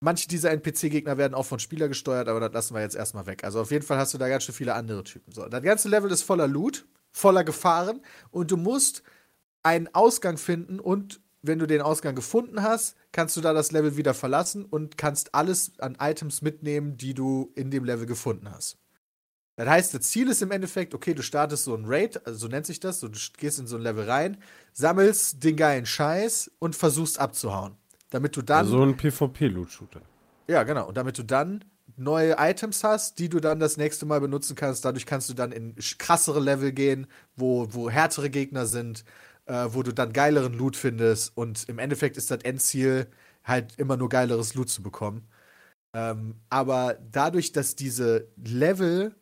Manche 0.00 0.26
dieser 0.26 0.50
NPC-Gegner 0.50 1.16
werden 1.16 1.34
auch 1.34 1.46
von 1.46 1.60
Spieler 1.60 1.86
gesteuert, 1.86 2.28
aber 2.28 2.40
das 2.40 2.52
lassen 2.52 2.74
wir 2.74 2.80
jetzt 2.80 2.96
erstmal 2.96 3.26
weg. 3.26 3.44
Also 3.44 3.60
auf 3.60 3.70
jeden 3.70 3.84
Fall 3.84 3.98
hast 3.98 4.14
du 4.14 4.18
da 4.18 4.28
ganz 4.28 4.42
schön 4.42 4.54
viele 4.54 4.74
andere 4.74 5.04
Typen. 5.04 5.32
So, 5.32 5.46
das 5.46 5.62
ganze 5.62 5.88
Level 5.88 6.10
ist 6.10 6.22
voller 6.22 6.48
Loot, 6.48 6.86
voller 7.12 7.44
Gefahren 7.44 8.00
und 8.30 8.50
du 8.50 8.56
musst 8.56 9.04
einen 9.62 9.88
Ausgang 9.94 10.38
finden 10.38 10.80
und 10.80 11.20
wenn 11.42 11.58
du 11.58 11.66
den 11.66 11.82
Ausgang 11.82 12.14
gefunden 12.14 12.62
hast, 12.62 12.96
kannst 13.10 13.36
du 13.36 13.40
da 13.40 13.52
das 13.52 13.72
Level 13.72 13.96
wieder 13.96 14.14
verlassen 14.14 14.64
und 14.64 14.96
kannst 14.96 15.34
alles 15.34 15.72
an 15.78 15.96
Items 16.00 16.40
mitnehmen, 16.40 16.96
die 16.96 17.14
du 17.14 17.52
in 17.56 17.70
dem 17.70 17.84
Level 17.84 18.06
gefunden 18.06 18.50
hast. 18.50 18.78
Das 19.56 19.68
heißt, 19.68 19.94
das 19.94 20.02
Ziel 20.02 20.28
ist 20.28 20.40
im 20.40 20.50
Endeffekt, 20.50 20.94
okay, 20.94 21.14
du 21.14 21.22
startest 21.22 21.64
so 21.64 21.74
ein 21.74 21.84
Raid, 21.84 22.26
also 22.26 22.38
so 22.38 22.48
nennt 22.48 22.66
sich 22.66 22.80
das, 22.80 23.00
so, 23.00 23.08
du 23.08 23.18
gehst 23.36 23.58
in 23.58 23.66
so 23.66 23.76
ein 23.76 23.82
Level 23.82 24.08
rein, 24.08 24.38
sammelst 24.72 25.44
den 25.44 25.56
geilen 25.56 25.84
Scheiß 25.84 26.50
und 26.58 26.74
versuchst 26.74 27.18
abzuhauen. 27.18 27.76
Damit 28.10 28.36
du 28.36 28.42
dann 28.42 28.66
So 28.66 28.82
ein 28.82 28.96
PvP-Loot-Shooter. 28.96 30.00
ja, 30.48 30.62
genau. 30.62 30.88
Und 30.88 30.96
damit 30.96 31.18
du 31.18 31.22
dann 31.22 31.64
neue 31.96 32.36
Items 32.38 32.84
hast, 32.84 33.18
die 33.18 33.28
du 33.28 33.40
dann 33.40 33.60
das 33.60 33.76
nächste 33.76 34.06
Mal 34.06 34.20
benutzen 34.20 34.56
kannst. 34.56 34.84
Dadurch 34.84 35.06
kannst 35.06 35.28
du 35.28 35.34
dann 35.34 35.52
in 35.52 35.74
krassere 35.98 36.40
Level 36.40 36.72
gehen, 36.72 37.06
wo, 37.36 37.68
wo 37.72 37.90
härtere 37.90 38.30
Gegner 38.30 38.66
sind, 38.66 39.04
äh, 39.46 39.68
wo 39.70 39.82
du 39.82 39.92
dann 39.92 40.12
geileren 40.12 40.54
Loot 40.54 40.76
findest. 40.76 41.36
Und 41.36 41.68
im 41.68 41.78
Endeffekt 41.78 42.16
ist 42.16 42.30
das 42.30 42.42
Endziel 42.42 43.06
halt 43.44 43.78
immer 43.78 43.96
nur 43.96 44.08
geileres 44.08 44.54
Loot 44.54 44.70
zu 44.70 44.82
bekommen. 44.82 45.26
Ähm, 45.94 46.36
aber 46.48 46.98
dadurch, 47.10 47.52
dass 47.52 47.74
diese 47.76 48.28
Level 48.42 49.14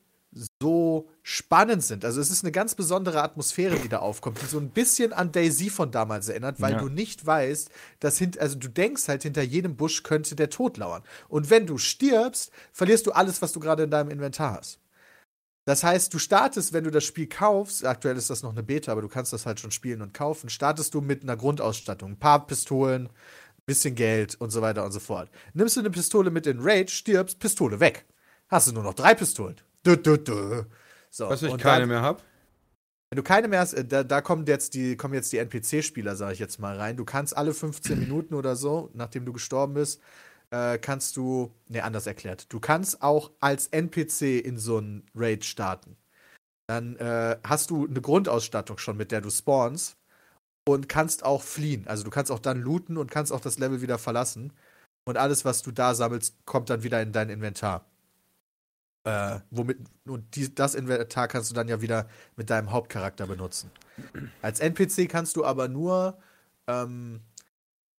so 0.62 1.08
spannend 1.24 1.82
sind, 1.82 2.04
also 2.04 2.20
es 2.20 2.30
ist 2.30 2.44
eine 2.44 2.52
ganz 2.52 2.76
besondere 2.76 3.22
Atmosphäre, 3.22 3.76
die 3.80 3.88
da 3.88 3.98
aufkommt, 3.98 4.40
die 4.40 4.46
so 4.46 4.60
ein 4.60 4.70
bisschen 4.70 5.12
an 5.12 5.32
Daisy 5.32 5.70
von 5.70 5.90
damals 5.90 6.28
erinnert, 6.28 6.60
weil 6.60 6.74
Ja. 6.74 6.78
du 6.78 6.88
nicht 6.88 7.26
weißt, 7.26 7.70
dass 7.98 8.18
hint, 8.18 8.38
also 8.38 8.56
du 8.56 8.68
denkst 8.68 9.08
halt, 9.08 9.24
hinter 9.24 9.42
jedem 9.42 9.74
Busch 9.74 10.04
könnte 10.04 10.36
der 10.36 10.48
Tod 10.50 10.76
lauern. 10.76 11.02
Und 11.28 11.50
wenn 11.50 11.66
du 11.66 11.78
stirbst, 11.78 12.52
verlierst 12.72 13.06
du 13.08 13.12
alles, 13.12 13.42
was 13.42 13.50
du 13.52 13.58
gerade 13.58 13.82
in 13.82 13.90
deinem 13.90 14.10
Inventar 14.10 14.58
hast. 14.58 14.78
Das 15.64 15.84
heißt, 15.84 16.12
du 16.14 16.18
startest, 16.18 16.72
wenn 16.72 16.84
du 16.84 16.90
das 16.90 17.04
Spiel 17.04 17.28
kaufst, 17.28 17.84
aktuell 17.84 18.16
ist 18.16 18.30
das 18.30 18.42
noch 18.42 18.50
eine 18.52 18.62
Beta, 18.62 18.92
aber 18.92 19.02
du 19.02 19.08
kannst 19.08 19.32
das 19.32 19.46
halt 19.46 19.60
schon 19.60 19.70
spielen 19.70 20.02
und 20.02 20.14
kaufen, 20.14 20.48
startest 20.48 20.94
du 20.94 21.00
mit 21.00 21.22
einer 21.22 21.36
Grundausstattung, 21.36 22.12
ein 22.12 22.18
paar 22.18 22.46
Pistolen, 22.46 23.08
bisschen 23.66 23.94
Geld 23.94 24.34
und 24.40 24.50
so 24.50 24.62
weiter 24.62 24.84
und 24.84 24.92
so 24.92 25.00
fort. 25.00 25.30
Nimmst 25.52 25.76
du 25.76 25.80
eine 25.80 25.90
Pistole 25.90 26.30
mit 26.30 26.46
in 26.46 26.58
Raid, 26.60 26.90
stirbst, 26.90 27.38
Pistole 27.38 27.78
weg. 27.78 28.04
Hast 28.48 28.68
du 28.68 28.72
nur 28.72 28.82
noch 28.82 28.94
drei 28.94 29.14
Pistolen. 29.14 29.56
Du, 29.84 29.96
du, 29.96 30.16
du. 30.16 30.66
So, 31.10 31.28
Was, 31.28 31.42
ich 31.42 31.56
keine 31.58 31.80
dann- 31.80 31.88
mehr 31.88 32.02
habe? 32.02 32.22
wenn 33.10 33.16
du 33.16 33.22
keine 33.24 33.48
mehr 33.48 33.58
hast, 33.60 33.72
äh, 33.74 33.84
da, 33.84 34.04
da 34.04 34.20
kommen 34.20 34.46
jetzt 34.46 34.74
die, 34.74 34.96
kommen 34.96 35.14
jetzt 35.14 35.32
die 35.32 35.38
NPC-Spieler, 35.38 36.14
sage 36.14 36.32
ich 36.34 36.38
jetzt 36.38 36.60
mal 36.60 36.76
rein. 36.76 36.96
Du 36.96 37.04
kannst 37.04 37.36
alle 37.36 37.52
15 37.52 37.98
Minuten 37.98 38.34
oder 38.34 38.54
so, 38.54 38.90
nachdem 38.94 39.24
du 39.24 39.32
gestorben 39.32 39.74
bist, 39.74 40.00
äh, 40.50 40.78
kannst 40.78 41.16
du, 41.16 41.52
ne, 41.68 41.82
anders 41.82 42.06
erklärt, 42.06 42.52
du 42.52 42.60
kannst 42.60 43.02
auch 43.02 43.30
als 43.40 43.68
NPC 43.68 44.44
in 44.44 44.58
so 44.58 44.78
einen 44.78 45.06
Raid 45.14 45.44
starten. 45.44 45.96
Dann 46.66 46.96
äh, 46.96 47.36
hast 47.44 47.70
du 47.70 47.86
eine 47.86 48.00
Grundausstattung 48.00 48.78
schon, 48.78 48.96
mit 48.96 49.10
der 49.12 49.20
du 49.20 49.30
spawnst 49.30 49.96
und 50.68 50.88
kannst 50.88 51.24
auch 51.24 51.42
fliehen. 51.42 51.86
Also 51.88 52.04
du 52.04 52.10
kannst 52.10 52.30
auch 52.30 52.38
dann 52.38 52.60
looten 52.60 52.96
und 52.96 53.10
kannst 53.10 53.32
auch 53.32 53.40
das 53.40 53.58
Level 53.58 53.80
wieder 53.80 53.98
verlassen. 53.98 54.52
Und 55.04 55.16
alles, 55.16 55.44
was 55.44 55.62
du 55.62 55.72
da 55.72 55.94
sammelst, 55.94 56.36
kommt 56.44 56.70
dann 56.70 56.82
wieder 56.82 57.02
in 57.02 57.12
dein 57.12 57.30
Inventar. 57.30 57.86
Äh, 59.04 59.40
womit, 59.50 59.78
und 60.06 60.36
die, 60.36 60.54
das 60.54 60.74
Inventar 60.74 61.26
kannst 61.26 61.50
du 61.50 61.54
dann 61.54 61.68
ja 61.68 61.80
wieder 61.80 62.06
mit 62.36 62.50
deinem 62.50 62.70
Hauptcharakter 62.70 63.26
benutzen. 63.26 63.70
Als 64.42 64.60
NPC 64.60 65.08
kannst 65.08 65.36
du 65.36 65.44
aber 65.44 65.68
nur, 65.68 66.18
ähm, 66.66 67.20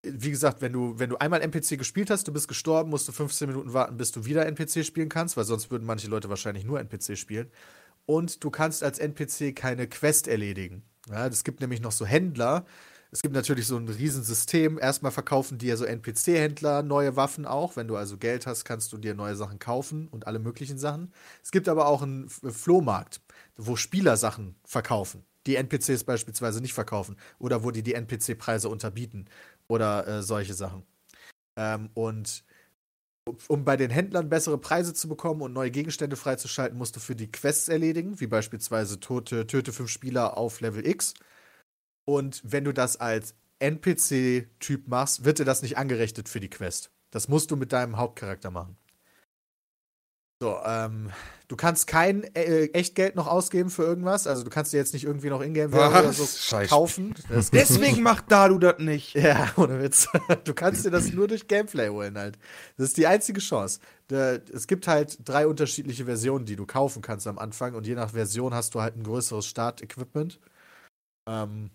wie 0.04 0.32
gesagt, 0.32 0.62
wenn 0.62 0.74
du, 0.74 0.97
wenn 0.97 1.10
du 1.10 1.18
einmal 1.18 1.41
NPC 1.41 1.78
gespielt 1.78 2.10
hast, 2.10 2.28
du 2.28 2.34
bist 2.34 2.47
gestorben, 2.47 2.89
musst 2.89 3.08
du 3.08 3.12
15 3.12 3.47
Minuten 3.47 3.74
warten, 3.74 3.97
bis 3.97 4.12
du 4.12 4.26
wieder 4.26 4.45
NPC 4.45 4.84
spielen 4.86 5.10
kannst, 5.10 5.38
weil 5.38 5.45
sonst 5.45 5.70
würden 5.72 5.86
manche 5.86 6.08
Leute 6.08 6.30
wahrscheinlich 6.30 6.64
nur 6.66 6.80
NPC 6.80 7.18
spielen. 7.18 7.52
Und 8.06 8.43
du 8.43 8.49
kannst 8.49 8.84
als 8.84 8.99
NPC 8.99 9.56
keine 9.56 9.88
Quest 9.88 10.28
erledigen. 10.28 10.84
Ja, 11.10 11.28
es 11.28 11.43
gibt 11.43 11.62
nämlich 11.62 11.82
noch 11.82 11.91
so 11.91 12.06
Händler. 12.06 12.66
Es 13.12 13.22
gibt 13.22 13.36
natürlich 13.36 13.68
so 13.68 13.78
ein 13.78 13.88
Riesensystem. 13.89 14.80
Erstmal 14.80 15.12
verkaufen 15.12 15.58
dir 15.58 15.76
so 15.78 15.86
NPC-Händler 15.86 16.82
neue 16.82 17.16
Waffen 17.16 17.45
auch. 17.45 17.76
Wenn 17.76 17.88
du 17.88 17.95
also 17.97 18.18
Geld 18.18 18.47
hast, 18.47 18.64
kannst 18.66 18.93
du 18.93 18.97
dir 18.97 19.14
neue 19.14 19.36
Sachen 19.36 19.60
kaufen 19.60 20.08
und 20.08 20.28
alle 20.28 20.39
möglichen 20.39 20.78
Sachen. 20.78 21.12
Es 21.43 21.52
gibt 21.52 21.68
aber 21.68 21.88
auch 21.88 22.02
einen 22.02 22.26
F- 22.28 22.41
Flohmarkt, 22.56 23.22
wo 23.58 23.76
Spieler 23.76 24.16
Sachen 24.18 24.56
verkaufen, 24.64 25.26
die 25.45 25.58
NPCs 25.58 26.06
beispielsweise 26.06 26.62
nicht 26.62 26.74
verkaufen 26.74 27.18
oder 27.38 27.64
wo 27.64 27.72
die 27.72 27.84
die 27.84 27.95
NPC-Preise 27.95 28.70
unterbieten 28.70 29.26
oder 29.72 30.05
äh, 30.05 30.22
solche 30.22 30.53
Sachen. 30.53 30.84
Ähm, 31.57 31.89
und 31.93 32.43
um 33.47 33.63
bei 33.63 33.78
den 33.78 33.89
Händlern 33.89 34.30
bessere 34.30 34.57
Preise 34.57 34.93
zu 34.93 35.07
bekommen 35.07 35.41
und 35.41 35.53
neue 35.53 35.72
Gegenstände 35.72 36.17
freizuschalten, 36.17 36.78
musst 36.78 36.95
du 36.97 36.99
für 36.99 37.15
die 37.15 37.32
Quests 37.32 37.69
erledigen, 37.69 38.19
wie 38.19 38.28
beispielsweise 38.28 38.99
Tote, 38.99 39.47
töte 39.47 39.72
fünf 39.72 39.89
Spieler 39.89 40.38
auf 40.38 40.59
Level 40.59 40.86
X. 40.86 41.13
Und 42.05 42.41
wenn 42.43 42.65
du 42.65 42.74
das 42.74 42.97
als 42.97 43.36
NPC-Typ 43.59 44.88
machst, 44.88 45.24
wird 45.24 45.39
dir 45.39 45.45
das 45.45 45.61
nicht 45.61 45.78
angerechnet 45.78 46.28
für 46.28 46.41
die 46.41 46.49
Quest. 46.49 46.91
Das 47.11 47.30
musst 47.30 47.51
du 47.51 47.55
mit 47.55 47.72
deinem 47.72 47.97
Hauptcharakter 47.97 48.51
machen. 48.51 48.76
So, 50.42 50.58
ähm, 50.66 51.12
du 51.50 51.56
kannst 51.56 51.86
kein 51.86 52.24
äh, 52.34 52.66
Echtgeld 52.74 53.16
noch 53.16 53.28
ausgeben 53.28 53.70
für 53.70 53.84
irgendwas. 53.84 54.26
Also 54.26 54.44
du 54.44 54.50
kannst 54.50 54.74
dir 54.74 54.78
jetzt 54.78 54.92
nicht 54.92 55.04
irgendwie 55.04 55.30
noch 55.30 55.39
Ingame-Währung 55.39 55.94
oder 55.94 56.14
so 56.14 56.24
Was? 56.24 56.44
Scheiß 56.44 56.70
kaufen. 56.72 57.14
Das 57.30 57.52
Deswegen 57.52 58.02
macht 58.02 58.32
Dalu 58.32 58.58
das 58.58 58.80
nicht. 58.80 59.14
ja, 59.14 59.52
ohne 59.56 59.80
Witz. 59.80 60.08
Du 60.44 60.56
kannst 60.56 60.84
dir 60.84 60.89
das 60.89 61.14
nur 61.14 61.28
durch 61.28 61.48
Gameplay 61.48 61.89
holen 61.89 62.18
halt. 62.18 62.39
Das 62.76 62.88
ist 62.88 62.98
die 62.98 63.06
einzige 63.06 63.39
Chance. 63.39 63.82
Es 64.10 64.66
gibt 64.66 64.88
halt 64.88 65.20
drei 65.24 65.46
unterschiedliche 65.46 66.06
Versionen, 66.06 66.46
die 66.46 66.56
du 66.56 66.66
kaufen 66.66 67.04
kannst 67.04 67.28
am 67.28 67.38
Anfang 67.38 67.76
und 67.76 67.86
je 67.86 67.94
nach 67.94 68.10
Version 68.10 68.56
hast 68.56 68.74
du 68.74 68.82
halt 68.82 68.98
ein 68.98 69.04
größeres 69.04 69.46
Start-Equipment. 69.46 70.39
Ähm, 71.28 71.70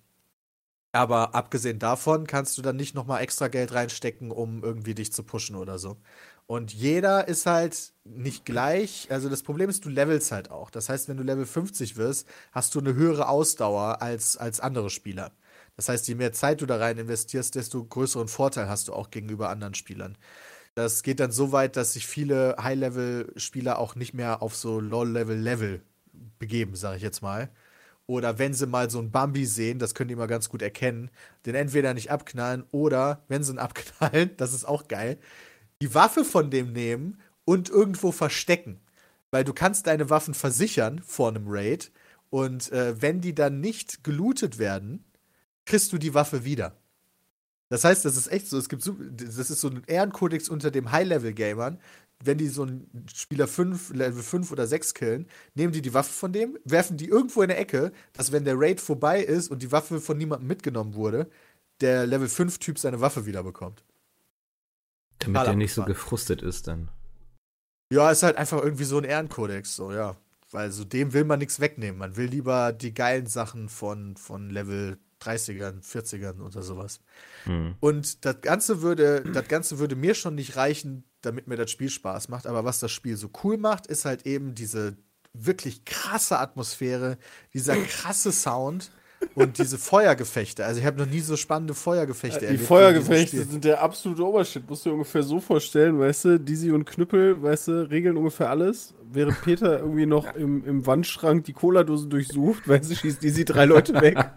aber 0.97 1.35
abgesehen 1.35 1.79
davon 1.79 2.27
kannst 2.27 2.57
du 2.59 2.63
dann 2.63 2.77
nicht 2.77 2.95
nochmal 2.95 3.23
extra 3.23 3.49
Geld 3.49 3.75
reinstecken, 3.75 4.31
um 4.31 4.65
irgendwie 4.65 4.95
dich 4.95 5.13
zu 5.13 5.23
pushen 5.23 5.55
oder 5.55 5.79
so. 5.79 5.99
Und 6.47 6.73
jeder 6.73 7.27
ist 7.27 7.47
halt 7.47 7.93
nicht 8.05 8.45
gleich. 8.45 9.09
Also 9.11 9.29
das 9.29 9.43
Problem 9.43 9.69
ist, 9.69 9.85
du 9.85 9.89
levelst 9.89 10.31
halt 10.31 10.51
auch. 10.51 10.71
Das 10.71 10.89
heißt, 10.89 11.09
wenn 11.09 11.17
du 11.17 11.25
Level 11.25 11.45
50 11.47 11.97
wirst, 11.97 12.29
hast 12.53 12.75
du 12.75 12.79
eine 12.81 12.95
höhere 12.95 13.29
Ausdauer 13.29 14.01
als, 14.01 14.37
als 14.37 14.61
andere 14.61 14.91
Spieler. 14.91 15.33
Das 15.77 15.89
heißt, 15.89 16.07
je 16.09 16.15
mehr 16.15 16.33
Zeit 16.33 16.61
du 16.61 16.67
da 16.67 16.77
rein 16.77 16.99
investierst, 16.99 17.55
desto 17.57 17.85
größeren 17.85 18.29
Vorteil 18.29 18.69
hast 18.69 18.89
du 18.89 18.93
auch 18.95 19.11
gegenüber 19.11 19.51
anderen 19.51 19.75
Spielern. 19.75 20.17
Das 20.75 21.03
geht 21.03 21.21
dann 21.21 21.33
so 21.33 21.53
weit, 21.53 21.77
dass 21.77 21.95
sich 21.95 22.07
viele 22.07 22.57
High-Level-Spieler 22.61 23.79
auch 23.79 23.95
nicht 23.97 24.15
mehr 24.15 24.43
auf 24.43 24.55
so 24.57 24.81
Low-Level-Level 24.81 25.83
begeben, 26.39 26.77
sage 26.77 26.99
ich 26.99 27.03
jetzt 27.03 27.23
mal. 27.23 27.51
oder 28.07 28.39
wenn 28.39 28.55
sie 28.55 28.67
mal 28.67 28.91
so 28.91 28.99
einen 29.01 29.11
Bambi 29.11 29.47
sehen, 29.47 29.79
das 29.79 29.95
können 29.95 30.09
die 30.09 30.17
mal 30.17 30.27
ganz 30.29 30.49
gut 30.49 30.63
erkennen, 30.63 31.11
den 31.47 31.55
entweder 31.57 31.95
nicht 31.95 32.11
abknallen 32.11 32.65
oder, 32.71 33.25
wenn 33.29 33.43
sie 33.45 33.53
ihn 33.53 33.59
abknallen, 33.59 34.31
das 34.39 34.53
ist 34.55 34.65
auch 34.67 34.89
geil, 34.89 35.19
die 35.83 35.95
Waffe 35.95 36.25
von 36.25 36.51
dem 36.51 36.73
nehmen 36.73 37.21
und 37.45 37.69
irgendwo 37.69 38.13
verstecken. 38.13 38.81
Weil 39.31 39.45
du 39.45 39.53
kannst 39.53 39.87
deine 39.87 40.09
Waffen 40.11 40.35
versichern 40.35 41.01
vor 41.03 41.29
einem 41.29 41.45
Raid 41.47 41.93
und 42.31 42.73
äh, 42.73 43.01
wenn 43.01 43.21
die 43.21 43.35
dann 43.35 43.61
nicht 43.61 44.05
gelootet 44.05 44.59
werden, 44.59 45.05
kriegst 45.65 45.93
du 45.93 45.99
die 45.99 46.15
Waffe 46.15 46.45
wieder. 46.45 46.77
Das 47.69 47.85
heißt, 47.85 48.05
das 48.05 48.17
ist 48.17 48.29
echt 48.29 48.47
so, 48.47 48.59
es 48.59 48.69
gibt 48.69 48.83
so, 48.83 48.93
das 48.93 49.51
ist 49.51 49.61
so 49.61 49.69
ein 49.69 49.83
Ehrenkodex 49.87 50.49
unter 50.49 50.71
dem 50.71 50.93
High-Level-Gamern. 50.93 51.81
Wenn 52.25 52.39
die 52.39 52.49
so 52.49 52.63
einen 52.63 53.07
Spieler 53.13 53.47
5, 53.47 53.93
Level 53.93 54.23
5 54.23 54.51
oder 54.53 54.67
6 54.67 54.95
killen, 54.95 55.27
nehmen 55.55 55.73
die 55.73 55.83
die 55.83 55.93
Waffe 55.93 56.13
von 56.13 56.33
dem, 56.33 56.57
werfen 56.65 56.97
die 56.97 57.09
irgendwo 57.09 57.43
in 57.43 57.49
der 57.49 57.59
Ecke, 57.59 57.93
dass 58.13 58.33
wenn 58.33 58.45
der 58.45 58.55
Raid 58.59 58.81
vorbei 58.81 59.23
ist 59.23 59.51
und 59.51 59.63
die 59.63 59.73
Waffe 59.73 60.01
von 60.01 60.17
niemandem 60.17 60.49
mitgenommen 60.49 60.95
wurde, 60.95 61.29
der 61.81 62.07
Level 62.07 62.29
5-Typ 62.29 62.79
seine 62.79 63.01
Waffe 63.01 63.27
wieder 63.27 63.43
bekommt. 63.43 63.83
Damit 65.27 65.41
Total 65.41 65.47
der 65.47 65.57
nicht 65.57 65.75
so 65.75 65.85
gefrustet 65.85 66.43
ist 66.43 66.67
dann. 66.69 66.89
Ja, 67.93 68.11
ist 68.11 68.23
halt 68.23 68.37
einfach 68.37 68.63
irgendwie 68.63 68.85
so 68.85 68.99
ein 68.99 69.05
Ehrenkodex, 69.05 69.77
so, 69.77 69.93
ja. 69.93 70.17
Weil 70.51 70.71
so 70.71 70.85
dem 70.85 71.13
will 71.13 71.25
man 71.25 71.39
nichts 71.39 71.61
wegnehmen. 71.61 71.99
Man 71.99 72.17
will 72.17 72.27
lieber 72.27 72.73
die 72.73 72.95
geilen 72.95 73.27
Sachen 73.27 73.69
von, 73.69 74.17
von 74.17 74.51
Level 74.51 74.99
30ern, 75.21 75.83
40ern 75.83 76.41
oder 76.41 76.63
sowas. 76.63 77.01
Hm. 77.45 77.75
Und 77.81 78.25
das 78.25 78.41
Ganze 78.41 78.83
würde, 78.83 79.23
das 79.23 79.49
Ganze 79.49 79.79
würde 79.79 79.97
mir 79.97 80.15
schon 80.15 80.35
nicht 80.35 80.57
reichen, 80.57 81.05
damit 81.21 81.49
mir 81.49 81.57
das 81.57 81.71
Spiel 81.71 81.91
Spaß 81.91 82.29
macht. 82.29 82.47
Aber 82.47 82.65
was 82.65 82.81
das 82.81 82.93
Spiel 82.93 83.17
so 83.17 83.31
cool 83.43 83.57
macht, 83.57 83.87
ist 83.87 84.05
halt 84.05 84.27
eben 84.27 84.55
diese 84.55 84.97
wirklich 85.33 85.85
krasse 85.85 86.39
Atmosphäre, 86.39 87.19
dieser 87.53 87.77
krasse 87.77 88.33
Sound 88.33 88.91
und 89.35 89.59
diese 89.59 89.79
Feuergefechte. 89.79 90.65
Also 90.65 90.81
ich 90.81 90.87
habe 90.87 90.99
noch 90.99 91.07
nie 91.07 91.21
so 91.21 91.37
spannende 91.37 91.75
Feuergefechte 91.75 92.41
Die 92.41 92.45
erlebt 92.47 92.61
diesem 92.61 92.69
Feuergefechte 92.69 93.45
sind 93.45 93.65
der 93.65 93.83
absolute 93.83 94.25
Obershit. 94.25 94.69
Musst 94.69 94.85
du 94.85 94.91
dir 94.91 94.95
ungefähr 94.95 95.23
so 95.23 95.41
vorstellen, 95.41 95.99
weißt 95.99 96.25
du, 96.25 96.41
Dizzy 96.41 96.71
und 96.71 96.85
Knüppel, 96.85 97.43
weißt 97.43 97.69
du, 97.69 97.91
regeln 97.91 98.17
ungefähr 98.17 98.51
alles. 98.51 98.95
Während 99.11 99.41
Peter 99.43 99.81
irgendwie 99.81 100.07
noch 100.07 100.35
im, 100.35 100.65
im 100.65 100.87
Wandschrank 100.87 101.45
die 101.45 101.53
Cola-Dose 101.53 102.09
durchsucht, 102.09 102.69
weißt 102.69 102.91
du, 102.91 102.95
schießt 102.95 103.23
Dizzy 103.23 103.45
drei 103.45 103.65
Leute 103.65 104.01
weg. 104.01 104.17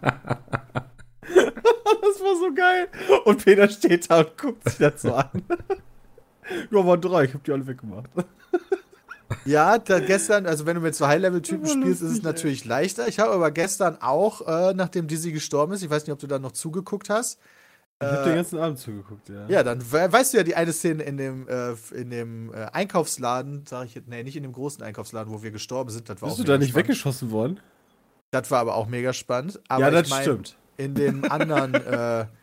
war 2.20 2.36
so 2.36 2.54
geil. 2.54 2.88
Und 3.24 3.44
Peter 3.44 3.68
steht 3.68 4.10
da 4.10 4.20
und 4.20 4.36
guckt 4.36 4.68
sich 4.68 4.78
das 4.78 5.02
so 5.02 5.14
an. 5.14 5.30
ja, 6.70 6.86
waren 6.86 7.00
drei, 7.00 7.24
ich 7.24 7.34
hab 7.34 7.44
die 7.44 7.52
alle 7.52 7.66
weggemacht. 7.66 8.10
Ja, 9.44 9.78
da 9.78 10.00
gestern, 10.00 10.46
also 10.46 10.66
wenn 10.66 10.74
du 10.76 10.80
mit 10.80 10.94
so 10.94 11.06
High-Level-Typen 11.06 11.66
spielst, 11.66 12.02
ist 12.02 12.10
es 12.10 12.22
natürlich 12.22 12.64
leichter. 12.64 13.08
Ich 13.08 13.18
habe 13.18 13.32
aber 13.32 13.50
gestern 13.50 13.96
auch, 14.00 14.46
äh, 14.46 14.74
nachdem 14.74 15.06
Dizzy 15.06 15.32
gestorben 15.32 15.72
ist, 15.72 15.82
ich 15.82 15.90
weiß 15.90 16.04
nicht, 16.06 16.12
ob 16.12 16.18
du 16.18 16.26
da 16.26 16.38
noch 16.38 16.52
zugeguckt 16.52 17.10
hast. 17.10 17.38
Ich 18.02 18.08
hab 18.08 18.20
Äh, 18.22 18.24
den 18.30 18.34
ganzen 18.36 18.58
Abend 18.58 18.78
zugeguckt, 18.78 19.28
ja. 19.28 19.46
Ja, 19.48 19.62
dann 19.62 19.80
we 19.92 20.10
weißt 20.12 20.32
du 20.32 20.38
ja 20.38 20.42
die 20.42 20.56
eine 20.56 20.72
Szene 20.72 21.02
in 21.02 21.16
dem, 21.16 21.46
äh, 21.48 21.72
in 21.94 22.10
dem 22.10 22.52
äh, 22.52 22.66
Einkaufsladen, 22.72 23.64
sag 23.68 23.86
ich 23.86 23.94
jetzt, 23.94 24.08
nee, 24.08 24.22
nicht 24.22 24.36
in 24.36 24.42
dem 24.42 24.52
großen 24.52 24.82
Einkaufsladen, 24.82 25.32
wo 25.32 25.42
wir 25.42 25.50
gestorben 25.50 25.90
sind. 25.90 26.08
Das 26.08 26.20
war 26.22 26.28
Bist 26.28 26.40
auch 26.40 26.44
du 26.44 26.44
da 26.44 26.58
nicht 26.58 26.70
spannend. 26.70 26.88
weggeschossen 26.88 27.30
worden? 27.30 27.60
Das 28.30 28.50
war 28.50 28.60
aber 28.60 28.74
auch 28.74 28.86
mega 28.88 29.12
spannend. 29.12 29.60
Aber 29.68 29.82
ja, 29.84 29.90
das 29.90 30.04
ich 30.04 30.10
mein, 30.10 30.22
stimmt. 30.22 30.56
In 30.76 30.94
dem 30.94 31.30
anderen 31.30 31.74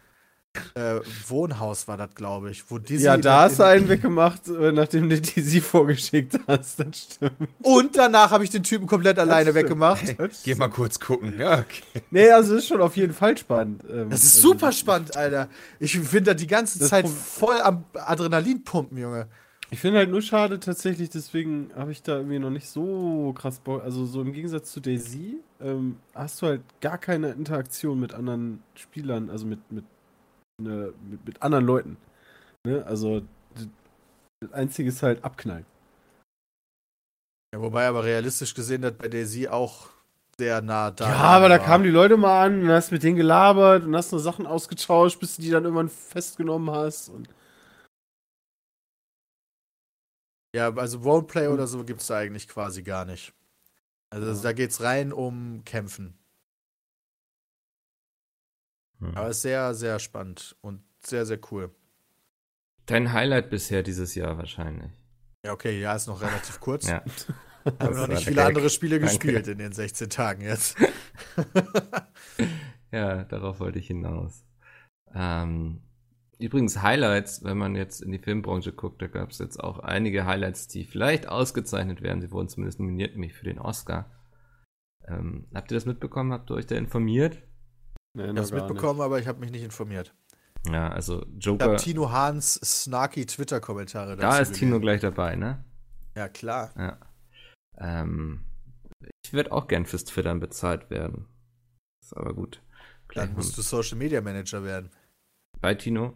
äh, 0.76 1.00
Wohnhaus 1.28 1.88
war 1.88 1.98
das, 1.98 2.14
glaube 2.16 2.52
ich, 2.52 2.70
wo 2.70 2.78
Dizzy. 2.78 3.04
Ja, 3.06 3.18
da 3.18 3.42
hast 3.44 3.60
du 3.60 3.64
einen 3.66 3.88
weggemacht, 3.90 4.48
äh, 4.48 4.72
nachdem 4.72 5.10
du 5.10 5.20
die 5.20 5.42
sie 5.42 5.62
vorgeschickt 5.62 6.40
hast. 6.48 6.80
Das 6.80 6.98
stimmt. 6.98 7.50
Und 7.62 7.96
danach 7.98 8.32
habe 8.32 8.44
ich 8.44 8.50
den 8.50 8.64
Typen 8.64 8.88
komplett 8.88 9.20
alleine 9.20 9.54
weggemacht. 9.56 10.16
Geh 10.44 10.56
mal 10.56 10.70
kurz 10.70 11.00
gucken. 11.00 11.40
Ja, 11.40 11.60
okay. 11.60 11.84
Nee, 12.12 12.30
also 12.32 12.56
ist 12.56 12.68
schon 12.68 12.82
auf 12.82 12.96
jeden 12.98 13.14
Fall 13.14 13.38
spannend. 13.38 13.84
Ähm, 13.90 14.10
Das 14.10 14.24
ist 14.24 14.38
also, 14.38 14.50
super 14.50 14.72
spannend, 14.72 15.16
Alter. 15.16 15.48
Ich 15.80 15.98
finde 15.98 16.32
da 16.32 16.34
die 16.34 16.48
ganze 16.48 16.80
Zeit 16.80 17.06
Pro- 17.06 17.12
voll 17.12 17.62
am 17.62 17.84
Adrenalin 17.94 18.64
pumpen, 18.64 18.98
Junge. 18.98 19.28
Ich 19.70 19.80
finde 19.82 19.98
halt 19.98 20.10
nur 20.10 20.22
schade 20.22 20.62
tatsächlich, 20.62 21.10
deswegen 21.10 21.72
habe 21.76 21.92
ich 21.92 22.02
da 22.02 22.16
irgendwie 22.16 22.40
noch 22.40 22.50
nicht 22.50 22.70
so 22.70 23.34
krass 23.38 23.60
Bock. 23.60 23.84
Also 23.84 24.06
so 24.06 24.22
im 24.22 24.32
Gegensatz 24.32 24.72
zu 24.72 24.80
Daisy 24.80 25.42
ähm, 25.60 25.98
hast 26.16 26.42
du 26.42 26.46
halt 26.46 26.62
gar 26.80 26.98
keine 26.98 27.32
Interaktion 27.32 28.00
mit 28.00 28.14
anderen 28.14 28.64
Spielern, 28.76 29.30
also 29.30 29.46
mit, 29.46 29.60
mit, 29.70 29.84
ne, 30.62 30.94
mit, 31.10 31.26
mit 31.26 31.42
anderen 31.42 31.66
Leuten. 31.66 31.98
Ne? 32.66 32.86
Also 32.86 33.22
das 34.42 34.52
Einzige 34.54 34.90
ist 34.90 35.04
halt 35.04 35.24
abknallen. 35.24 35.66
Ja, 37.54 37.62
wobei 37.62 37.88
aber 37.88 38.04
realistisch 38.04 38.54
gesehen 38.54 38.82
das 38.82 38.94
bei 38.94 39.08
Daisy 39.08 39.48
auch 39.48 39.90
sehr 40.38 40.62
nah 40.62 40.92
da 40.92 41.10
ja, 41.10 41.16
aber 41.16 41.50
da 41.50 41.58
war. 41.60 41.66
kamen 41.66 41.84
die 41.84 41.90
Leute 41.90 42.16
mal 42.18 42.46
an 42.46 42.62
und 42.62 42.70
hast 42.70 42.92
mit 42.92 43.02
denen 43.02 43.16
gelabert 43.16 43.84
und 43.84 43.96
hast 43.96 44.12
nur 44.12 44.22
Sachen 44.22 44.46
ausgetauscht, 44.46 45.20
bis 45.20 45.36
du 45.36 45.42
die 45.42 45.50
dann 45.50 45.64
irgendwann 45.64 45.90
festgenommen 45.90 46.70
hast. 46.76 47.10
Und 47.10 47.30
Ja, 50.56 50.74
also 50.76 51.00
Roleplay 51.00 51.48
oder 51.48 51.68
so 51.68 51.84
gibt 51.84 52.02
es 52.02 52.08
da 52.08 52.18
eigentlich 52.18 52.48
quasi 52.48 52.84
gar 52.84 53.06
nicht. 53.06 53.34
Also 54.10 54.32
Ja. 54.32 54.42
da 54.42 54.54
geht's 54.54 54.82
rein 54.82 55.12
um 55.12 55.64
Kämpfen. 55.66 56.18
Hm. 59.00 59.16
Aber 59.16 59.30
ist 59.30 59.42
sehr, 59.42 59.74
sehr 59.74 60.00
spannend 60.00 60.56
und 60.62 60.84
sehr, 61.06 61.26
sehr 61.26 61.40
cool. 61.52 61.72
Dein 62.86 63.14
Highlight 63.14 63.50
bisher 63.50 63.84
dieses 63.84 64.16
Jahr 64.16 64.38
wahrscheinlich. 64.38 64.92
Ja, 65.46 65.54
okay, 65.54 65.80
ja, 65.80 65.96
ist 65.96 66.08
noch 66.08 66.22
relativ 66.22 66.60
kurz. 66.60 66.88
Ja. 66.88 67.04
Haben 67.80 67.98
noch 67.98 68.08
nicht 68.08 68.24
viele 68.24 68.38
Gag. 68.38 68.46
andere 68.46 68.70
Spiele 68.70 69.00
Danke. 69.00 69.14
gespielt 69.14 69.48
in 69.48 69.58
den 69.58 69.74
16 69.74 70.10
Tagen 70.10 70.42
jetzt. 70.42 70.78
Ja, 72.92 73.24
darauf 73.26 73.60
wollte 73.60 73.80
ich 73.80 73.88
hinaus. 73.88 74.46
Ähm, 75.14 75.82
übrigens, 76.40 76.82
Highlights, 76.82 77.44
wenn 77.44 77.58
man 77.58 77.76
jetzt 77.76 78.02
in 78.02 78.12
die 78.12 78.20
Filmbranche 78.20 78.72
guckt, 78.72 79.02
da 79.02 79.08
gab 79.08 79.32
es 79.32 79.40
jetzt 79.40 79.62
auch 79.62 79.80
einige 79.80 80.26
Highlights, 80.26 80.68
die 80.68 80.86
vielleicht 80.86 81.28
ausgezeichnet 81.28 82.02
werden. 82.02 82.22
Sie 82.22 82.32
wurden 82.32 82.50
zumindest 82.50 82.80
nominiert, 82.80 83.14
nämlich 83.14 83.34
für 83.34 83.46
den 83.46 83.60
Oscar. 83.60 84.10
Ähm, 85.06 85.48
habt 85.54 85.72
ihr 85.72 85.76
das 85.76 85.86
mitbekommen? 85.86 86.32
Habt 86.32 86.50
ihr 86.50 86.56
euch 86.56 86.66
da 86.66 86.76
informiert? 86.76 87.44
Nee, 88.18 88.24
Ich 88.24 88.30
habe 88.30 88.40
es 88.42 88.52
mitbekommen, 88.52 89.02
aber 89.02 89.20
ich 89.20 89.28
habe 89.28 89.40
mich 89.40 89.52
nicht 89.52 89.64
informiert. 89.64 90.14
Ja, 90.70 90.90
also 90.90 91.26
Ich 91.38 91.46
Joker, 91.46 91.66
habe 91.66 91.76
Tino 91.78 92.12
Hahns 92.12 92.56
snarky 92.56 93.26
Twitter-Kommentare 93.26 94.18
da 94.18 94.40
ist 94.40 94.54
Tino 94.54 94.80
gelesen. 94.80 94.82
gleich 94.82 95.02
dabei, 95.02 95.36
ne? 95.36 95.64
Ja, 96.16 96.28
klar. 96.28 96.72
Ja. 96.78 96.98
Ähm, 97.78 98.44
ich 99.24 99.34
würde 99.34 99.52
auch 99.52 99.68
gern 99.68 99.86
fürs 99.86 100.04
Twittern 100.06 100.40
bezahlt 100.40 100.90
werden. 100.90 101.28
Ist 102.02 102.16
aber 102.18 102.34
gut. 102.34 102.62
Gleich 103.08 103.28
Dann 103.28 103.36
musst 103.36 103.58
du 103.58 103.62
Social 103.62 103.98
Media 103.98 104.20
Manager 104.22 104.64
werden. 104.64 104.90
bei 105.62 105.76
Tino. 105.76 106.14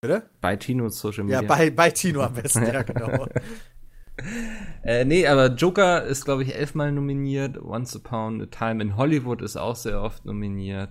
Bitte? 0.00 0.30
Bei 0.40 0.54
Tino 0.56 0.88
Social 0.88 1.24
Media. 1.24 1.42
Ja, 1.42 1.48
bei, 1.48 1.70
bei 1.70 1.90
Tino 1.90 2.22
am 2.22 2.32
besten, 2.34 2.64
ja, 2.64 2.82
genau. 2.84 3.26
Äh, 4.82 5.04
nee, 5.04 5.26
aber 5.26 5.54
Joker 5.54 6.04
ist, 6.04 6.24
glaube 6.24 6.42
ich, 6.42 6.54
elfmal 6.54 6.92
nominiert. 6.92 7.58
Once 7.62 7.94
Upon 7.96 8.40
a 8.42 8.46
Time 8.46 8.82
in 8.82 8.96
Hollywood 8.96 9.42
ist 9.42 9.56
auch 9.56 9.76
sehr 9.76 10.00
oft 10.02 10.24
nominiert. 10.24 10.90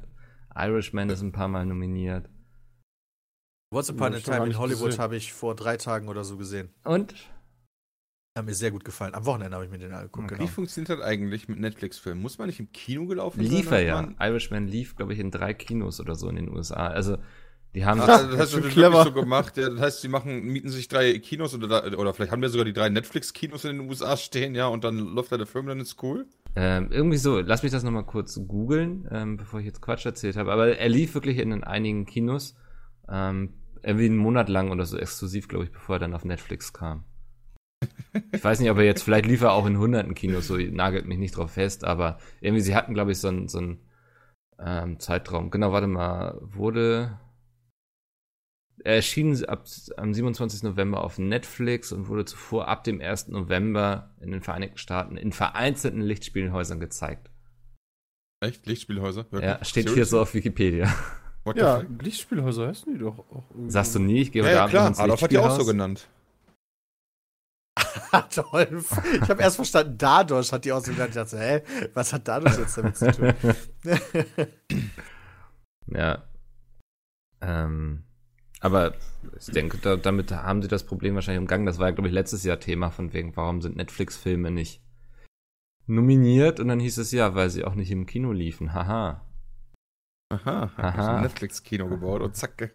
Irishman 0.56 1.10
ist 1.10 1.22
ein 1.22 1.32
paar 1.32 1.48
Mal 1.48 1.66
nominiert. 1.66 2.30
Once 3.74 3.90
Upon 3.90 4.14
a 4.14 4.20
Time 4.20 4.46
in 4.46 4.58
Hollywood 4.58 4.98
habe 4.98 5.16
ich 5.18 5.34
vor 5.34 5.56
drei 5.56 5.78
Tagen 5.78 6.08
oder 6.08 6.24
so 6.24 6.38
gesehen. 6.38 6.70
Und? 6.84 7.14
Hat 8.38 8.46
mir 8.46 8.54
sehr 8.54 8.72
gut 8.72 8.86
gefallen. 8.86 9.16
Am 9.16 9.26
Wochenende 9.26 9.56
habe 9.56 9.66
ich 9.66 9.72
mir 9.72 9.80
den 9.80 9.92
angeguckt, 9.94 10.26
Okay. 10.26 10.36
Wie 10.36 10.38
genau. 10.46 10.52
funktioniert 10.52 10.90
das 10.90 11.02
eigentlich 11.02 11.48
mit 11.48 11.60
Netflix-Filmen? 11.60 12.22
Muss 12.22 12.38
man 12.38 12.48
nicht 12.48 12.60
im 12.60 12.72
Kino 12.72 13.08
gelaufen 13.08 13.44
sein? 13.44 13.52
Lief 13.52 13.72
er 13.72 13.82
ja. 13.82 14.02
man- 14.02 14.16
Irishman 14.20 14.68
lief, 14.68 14.96
glaube 14.96 15.14
ich, 15.14 15.20
in 15.20 15.32
drei 15.32 15.54
Kinos 15.54 16.00
oder 16.00 16.16
so 16.16 16.30
in 16.30 16.36
den 16.36 16.50
USA. 16.50 16.88
Also, 16.88 17.18
die 17.76 17.86
haben. 17.86 18.02
Ah, 18.02 18.06
also 18.06 18.32
das 18.32 18.40
hast 18.40 18.54
du 18.54 18.58
wirklich 18.64 18.74
clever. 18.74 19.04
so 19.04 19.12
gemacht. 19.12 19.58
Ja, 19.58 19.70
das 19.70 19.80
heißt, 19.80 20.02
sie 20.02 20.08
machen, 20.08 20.44
mieten 20.44 20.70
sich 20.70 20.88
drei 20.88 21.20
Kinos 21.20 21.54
oder, 21.54 21.98
oder 21.98 22.14
vielleicht 22.14 22.32
haben 22.32 22.42
wir 22.42 22.50
sogar 22.50 22.66
die 22.66 22.74
drei 22.74 22.90
Netflix-Kinos 22.90 23.66
in 23.66 23.78
den 23.78 23.90
USA 23.90 24.18
stehen, 24.18 24.56
ja, 24.56 24.68
und 24.68 24.84
dann 24.84 24.98
läuft 24.98 25.32
da 25.32 25.38
der 25.38 25.48
Film, 25.48 25.68
dann 25.68 25.80
ist 25.80 26.02
cool. 26.04 26.26
Ähm, 26.56 26.90
irgendwie 26.92 27.18
so, 27.18 27.40
lass 27.40 27.64
mich 27.64 27.72
das 27.72 27.84
nochmal 27.84 28.06
kurz 28.06 28.40
googeln, 28.48 29.08
ähm, 29.12 29.38
bevor 29.38 29.60
ich 29.60 29.66
jetzt 29.66 29.82
Quatsch 29.82 30.06
erzählt 30.06 30.38
habe. 30.38 30.52
Aber 30.52 30.78
er 30.78 30.90
lief 30.90 31.14
wirklich 31.14 31.38
in 31.38 31.64
einigen 31.64 32.06
Kinos. 32.06 32.56
Ähm, 33.10 33.54
irgendwie 33.84 34.08
einen 34.08 34.18
Monat 34.18 34.50
lang 34.50 34.72
oder 34.72 34.86
so 34.86 34.98
exklusiv, 34.98 35.48
glaube 35.48 35.66
ich, 35.66 35.72
bevor 35.72 35.96
er 35.96 36.00
dann 36.00 36.14
auf 36.14 36.26
Netflix 36.26 36.74
kam. 36.74 37.06
Ich 38.32 38.44
weiß 38.44 38.60
nicht, 38.60 38.72
ob 38.72 38.78
er 38.78 38.84
jetzt, 38.86 39.04
vielleicht 39.04 39.28
lief 39.28 39.42
er 39.42 39.54
auch 39.54 39.66
in 39.68 39.78
hunderten 39.78 40.16
Kinos, 40.16 40.48
so 40.48 40.58
nagelt 40.58 41.06
mich 41.06 41.20
nicht 41.20 41.38
drauf 41.38 41.52
fest, 41.52 41.84
aber 41.84 42.18
irgendwie, 42.42 42.62
sie 42.62 42.76
hatten, 42.76 42.94
glaube 42.94 43.12
ich, 43.12 43.20
so 43.20 43.28
einen 43.28 43.48
so 43.48 43.60
einen, 43.60 43.80
ähm, 44.60 45.00
Zeitraum. 45.00 45.52
Genau, 45.52 45.72
warte 45.72 45.88
mal, 45.88 46.38
wurde. 46.42 47.20
Er 48.84 48.96
erschien 48.96 49.44
ab, 49.46 49.66
am 49.98 50.14
27. 50.14 50.64
November 50.64 51.04
auf 51.04 51.18
Netflix 51.18 51.92
und 51.92 52.08
wurde 52.08 52.26
zuvor 52.26 52.68
ab 52.68 52.84
dem 52.84 53.02
1. 53.02 53.30
November 53.30 54.14
in 54.22 54.32
den 54.32 54.42
Vereinigten 54.42 54.78
Staaten 54.78 55.18
in 55.18 55.32
vereinzelten 55.32 56.02
Lichtspielhäusern 56.02 56.80
gezeigt. 56.80 57.30
Echt? 58.40 58.66
Lichtspielhäuser? 58.68 59.26
Wirklich? 59.32 59.44
Ja, 59.44 59.64
steht 59.66 59.86
hier 59.86 59.94
Serious? 59.94 60.10
so 60.12 60.22
auf 60.22 60.34
Wikipedia. 60.36 60.94
What 61.44 61.58
Ja? 61.58 61.84
Lichtspielhäuser 62.02 62.68
heißen 62.68 62.94
die 62.94 63.00
doch 63.00 63.18
auch 63.18 63.50
irgendwie. 63.52 63.72
Sagst 63.72 63.96
du 63.96 64.00
nie, 64.00 64.22
ich 64.22 64.32
gehe 64.32 64.44
Ja, 64.44 64.48
heute 64.50 64.56
ja 64.56 64.62
Abend 64.64 64.72
klar. 64.74 64.88
ins 64.90 65.00
Adolf 65.00 65.22
hat 65.24 65.32
die 65.32 65.38
auch 65.40 65.58
so 65.60 65.66
genannt. 65.66 66.08
Adolf. 68.12 68.92
Ich 69.22 69.30
habe 69.30 69.42
erst 69.42 69.56
verstanden, 69.56 69.98
Dadosch 69.98 70.52
hat 70.52 70.66
die 70.66 70.72
ausgedacht. 70.72 71.10
Ich 71.10 71.16
dachte, 71.16 71.40
hä, 71.40 71.62
was 71.94 72.14
hat 72.14 72.28
Dadosch 72.28 72.58
jetzt 72.58 72.78
damit 72.78 72.96
zu 72.96 73.12
tun? 73.12 73.34
Ja. 75.90 76.24
Ähm, 77.40 78.04
aber 78.62 78.94
ich 79.40 79.46
denke, 79.48 79.78
da, 79.78 79.96
damit 79.96 80.32
haben 80.32 80.62
sie 80.62 80.68
das 80.68 80.84
Problem 80.84 81.16
wahrscheinlich 81.16 81.42
umgangen. 81.42 81.66
Das 81.66 81.80
war 81.80 81.88
ja, 81.90 81.94
glaube 81.96 82.08
ich, 82.08 82.14
letztes 82.14 82.44
Jahr 82.44 82.60
Thema 82.60 82.90
von 82.92 83.14
wegen, 83.14 83.36
warum 83.36 83.62
sind 83.62 83.76
Netflix-Filme 83.76 84.52
nicht 84.52 84.82
nominiert? 85.86 86.60
Und 86.60 86.68
dann 86.70 86.80
hieß 86.80 86.98
es 86.98 87.12
ja, 87.12 87.36
weil 87.36 87.50
sie 87.50 87.64
auch 87.66 87.76
nicht 87.76 87.92
im 87.92 88.06
Kino 88.06 88.32
liefen. 88.32 88.74
Haha. 88.74 89.22
Aha, 90.30 90.72
Aha. 90.76 91.22
Netflix-Kino 91.22 91.88
gebaut 91.88 92.22
und 92.22 92.36
zack. 92.36 92.72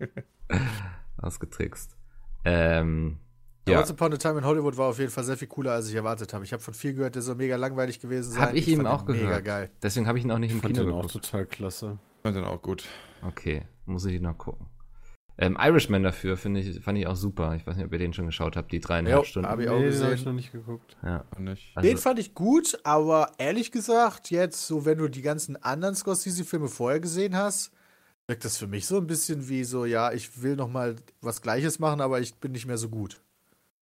Ausgetrickst. 1.19 1.97
Ähm, 2.45 3.19
Ja. 3.69 3.79
Once 3.79 3.91
Upon 3.93 4.13
a 4.13 4.17
Time 4.17 4.39
in 4.39 4.45
Hollywood 4.45 4.77
war 4.77 4.89
auf 4.89 4.99
jeden 4.99 5.11
Fall 5.11 5.23
sehr 5.25 5.37
viel 5.37 5.49
cooler, 5.49 5.73
als 5.73 5.89
ich 5.89 5.95
erwartet 5.95 6.33
habe. 6.35 6.45
Ich 6.45 6.53
habe 6.53 6.63
von 6.63 6.75
viel 6.75 6.95
gehört, 6.95 7.15
der 7.15 7.23
soll 7.23 7.37
mega 7.37 7.57
langweilig 7.57 8.01
gewesen 8.01 8.33
sein. 8.33 8.43
Hab 8.43 8.55
ich 8.55 8.67
eben 8.69 8.83
fand 8.83 8.89
auch 8.89 9.09
ihn 9.09 9.13
Mega 9.17 9.27
gehört. 9.27 9.45
geil. 9.45 9.71
Deswegen 9.83 10.07
habe 10.09 10.19
ich 10.19 10.25
ihn 10.25 10.31
auch 10.33 10.39
nicht 10.39 10.51
im 10.51 10.57
Ich 10.57 10.63
fand 10.63 10.75
Kino 10.75 10.87
den 10.87 10.95
auch 10.95 11.03
geguckt. 11.07 11.25
total 11.27 11.47
klasse. 11.47 11.99
Und 12.25 12.35
dann 12.35 12.45
auch 12.45 12.61
gut. 12.63 12.85
Okay, 13.23 13.63
muss 13.87 14.05
ich 14.07 14.21
noch 14.21 14.37
gucken. 14.39 14.67
Ähm, 15.39 15.57
Irishman 15.59 16.03
dafür 16.03 16.37
finde 16.37 16.61
ich, 16.61 16.81
fand 16.81 16.99
ich 16.99 17.07
auch 17.07 17.17
super. 17.17 17.55
Ich 17.57 17.67
weiß 17.67 17.77
nicht, 17.77 17.87
ob 17.87 17.93
ihr 17.93 17.99
den 17.99 18.13
schon 18.13 18.27
geschaut 18.27 18.57
habt, 18.57 18.71
die 18.71 18.81
dreieinhalb 18.81 19.17
Jo, 19.19 19.25
Stunden. 19.25 19.49
hab 19.49 19.59
ich 19.61 19.69
auch 19.69 19.77
nee, 19.77 19.83
den 19.85 19.91
gesehen. 19.91 20.05
habe 20.05 20.15
ich 20.15 20.25
noch 20.27 20.33
nicht 20.35 20.53
geguckt. 20.53 20.97
Ja. 21.03 21.25
Nicht. 21.39 21.73
Also, 21.75 21.89
Den 21.89 21.97
fand 21.99 22.19
ich 22.19 22.35
gut, 22.35 22.79
aber 22.85 23.33
ehrlich 23.39 23.73
gesagt, 23.73 24.31
jetzt, 24.31 24.67
so 24.67 24.85
wenn 24.85 24.99
du 24.99 25.09
die 25.09 25.23
ganzen 25.23 25.57
anderen 25.63 25.95
Scorsese-Filme 25.95 26.69
vorher 26.69 27.01
gesehen 27.01 27.37
hast, 27.37 27.73
wirkt 28.27 28.45
das 28.45 28.59
für 28.59 28.67
mich 28.67 28.87
so 28.87 28.99
ein 28.99 29.07
bisschen 29.07 29.49
wie 29.49 29.65
so, 29.65 29.85
ja, 29.85 30.13
ich 30.13 30.43
will 30.43 30.55
noch 30.55 30.69
mal 30.69 30.97
was 31.23 31.41
Gleiches 31.43 31.79
machen, 31.79 32.01
aber 32.01 32.21
ich 32.21 32.35
bin 32.37 32.53
nicht 32.53 32.67
mehr 32.67 32.79
so 32.79 32.89
gut. 32.91 33.21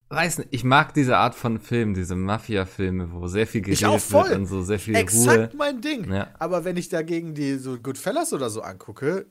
weiß 0.09 0.38
nicht, 0.38 0.48
ich 0.53 0.64
mag 0.64 0.94
diese 0.94 1.16
Art 1.18 1.34
von 1.34 1.59
Film, 1.59 1.94
diese 1.94 2.14
Mafia-Filme, 2.16 3.12
wo 3.12 3.26
sehr 3.26 3.46
viel 3.46 3.61
Ich 3.68 3.80
geredet 3.80 3.84
auch 3.86 4.01
voll. 4.01 4.28
wird 4.30 4.38
und 4.38 4.46
so 4.46 4.62
sehr 4.62 4.78
viel 4.78 4.94
Exakt 4.94 5.53
Ruhe. 5.53 5.59
mein 5.59 5.80
Ding. 5.80 6.11
Ja. 6.12 6.28
Aber 6.38 6.64
wenn 6.64 6.76
ich 6.76 6.88
dagegen 6.88 7.34
die 7.34 7.57
so 7.57 7.76
Goodfellas 7.78 8.32
oder 8.32 8.51
so 8.51 8.62
angucke, 8.62 9.26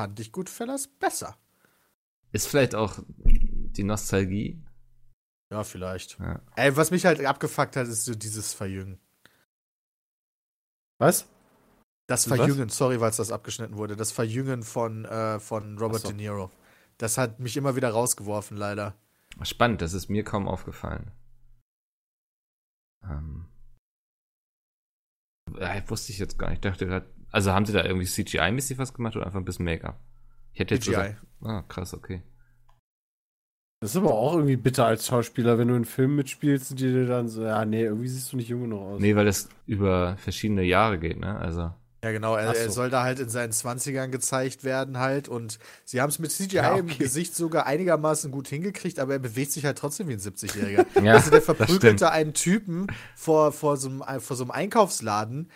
fand 0.00 0.18
ich 0.18 0.32
Goodfellas 0.32 0.88
besser. 0.88 1.36
Ist 2.32 2.48
vielleicht 2.48 2.74
auch 2.74 3.00
die 3.18 3.82
Nostalgie. 3.82 4.58
Ja, 5.50 5.62
vielleicht. 5.62 6.18
Ja. 6.18 6.40
Ey, 6.56 6.74
was 6.74 6.90
mich 6.90 7.04
halt 7.04 7.22
abgefuckt 7.22 7.76
hat, 7.76 7.86
ist 7.86 8.06
so 8.06 8.14
dieses 8.14 8.54
Verjüngen. 8.54 8.98
Was? 10.98 11.28
Das 12.06 12.30
Was? 12.30 12.38
Verjüngen, 12.38 12.70
sorry, 12.70 12.98
weil 12.98 13.10
es 13.10 13.18
das 13.18 13.30
abgeschnitten 13.30 13.76
wurde. 13.76 13.94
Das 13.94 14.10
Verjüngen 14.10 14.62
von, 14.62 15.04
äh, 15.04 15.38
von 15.38 15.76
Robert 15.76 16.00
so. 16.00 16.08
De 16.08 16.16
Niro. 16.16 16.50
Das 16.96 17.18
hat 17.18 17.38
mich 17.38 17.58
immer 17.58 17.76
wieder 17.76 17.90
rausgeworfen, 17.90 18.56
leider. 18.56 18.94
Spannend, 19.42 19.82
das 19.82 19.92
ist 19.92 20.08
mir 20.08 20.24
kaum 20.24 20.48
aufgefallen. 20.48 21.10
Ähm. 23.04 23.48
Ja, 25.58 25.90
wusste 25.90 26.12
ich 26.12 26.18
jetzt 26.18 26.38
gar 26.38 26.48
nicht. 26.48 26.64
Ich 26.64 26.70
dachte 26.70 26.86
grad, 26.86 27.04
also 27.30 27.52
haben 27.52 27.66
sie 27.66 27.72
da 27.72 27.84
irgendwie 27.84 28.06
CGI-mäßig 28.06 28.78
was 28.78 28.94
gemacht 28.94 29.16
oder 29.16 29.26
einfach 29.26 29.38
ein 29.38 29.44
bisschen 29.44 29.64
Make-up? 29.64 29.98
Ich 30.52 30.60
hätte 30.60 30.74
jetzt 30.74 30.84
CGI. 30.84 30.94
gesagt, 30.94 31.16
ah, 31.42 31.62
krass, 31.68 31.94
okay. 31.94 32.22
Das 33.82 33.92
ist 33.92 33.96
aber 33.96 34.12
auch 34.12 34.34
irgendwie 34.34 34.56
bitter 34.56 34.84
als 34.84 35.06
Schauspieler, 35.06 35.56
wenn 35.56 35.68
du 35.68 35.74
einen 35.74 35.86
Film 35.86 36.14
mitspielst 36.16 36.72
und 36.72 36.80
die 36.80 36.92
dir 36.92 37.06
dann 37.06 37.28
so, 37.28 37.44
ja, 37.44 37.64
nee, 37.64 37.84
irgendwie 37.84 38.08
siehst 38.08 38.30
du 38.30 38.36
nicht 38.36 38.48
jung 38.48 38.62
genug 38.62 38.80
aus. 38.82 39.00
Nee, 39.00 39.16
weil 39.16 39.24
das 39.24 39.48
über 39.66 40.18
verschiedene 40.18 40.62
Jahre 40.62 40.98
geht, 40.98 41.18
ne? 41.18 41.38
Also. 41.38 41.72
Ja, 42.02 42.12
genau. 42.12 42.36
Er, 42.36 42.54
so. 42.54 42.60
er 42.60 42.70
soll 42.70 42.90
da 42.90 43.02
halt 43.02 43.20
in 43.20 43.30
seinen 43.30 43.52
20ern 43.52 44.08
gezeigt 44.08 44.64
werden 44.64 44.98
halt. 44.98 45.28
Und 45.28 45.58
sie 45.86 46.02
haben 46.02 46.10
es 46.10 46.18
mit 46.18 46.30
CGI 46.30 46.56
Ja, 46.56 46.76
im 46.76 46.86
okay. 46.86 46.96
Gesicht 46.98 47.34
sogar 47.34 47.66
einigermaßen 47.66 48.30
gut 48.30 48.48
hingekriegt, 48.48 48.98
aber 48.98 49.14
er 49.14 49.18
bewegt 49.18 49.52
sich 49.52 49.64
halt 49.64 49.78
trotzdem 49.78 50.08
wie 50.08 50.14
ein 50.14 50.18
70-Jähriger. 50.18 50.84
Ja, 51.02 51.14
also 51.14 51.30
der 51.30 51.40
verprügelte 51.42 52.10
einen 52.10 52.34
Typen 52.34 52.86
vor, 53.16 53.52
vor, 53.52 53.78
so 53.78 53.88
einem, 53.88 54.20
vor 54.20 54.36
so 54.36 54.44
einem 54.44 54.50
Einkaufsladen 54.50 55.50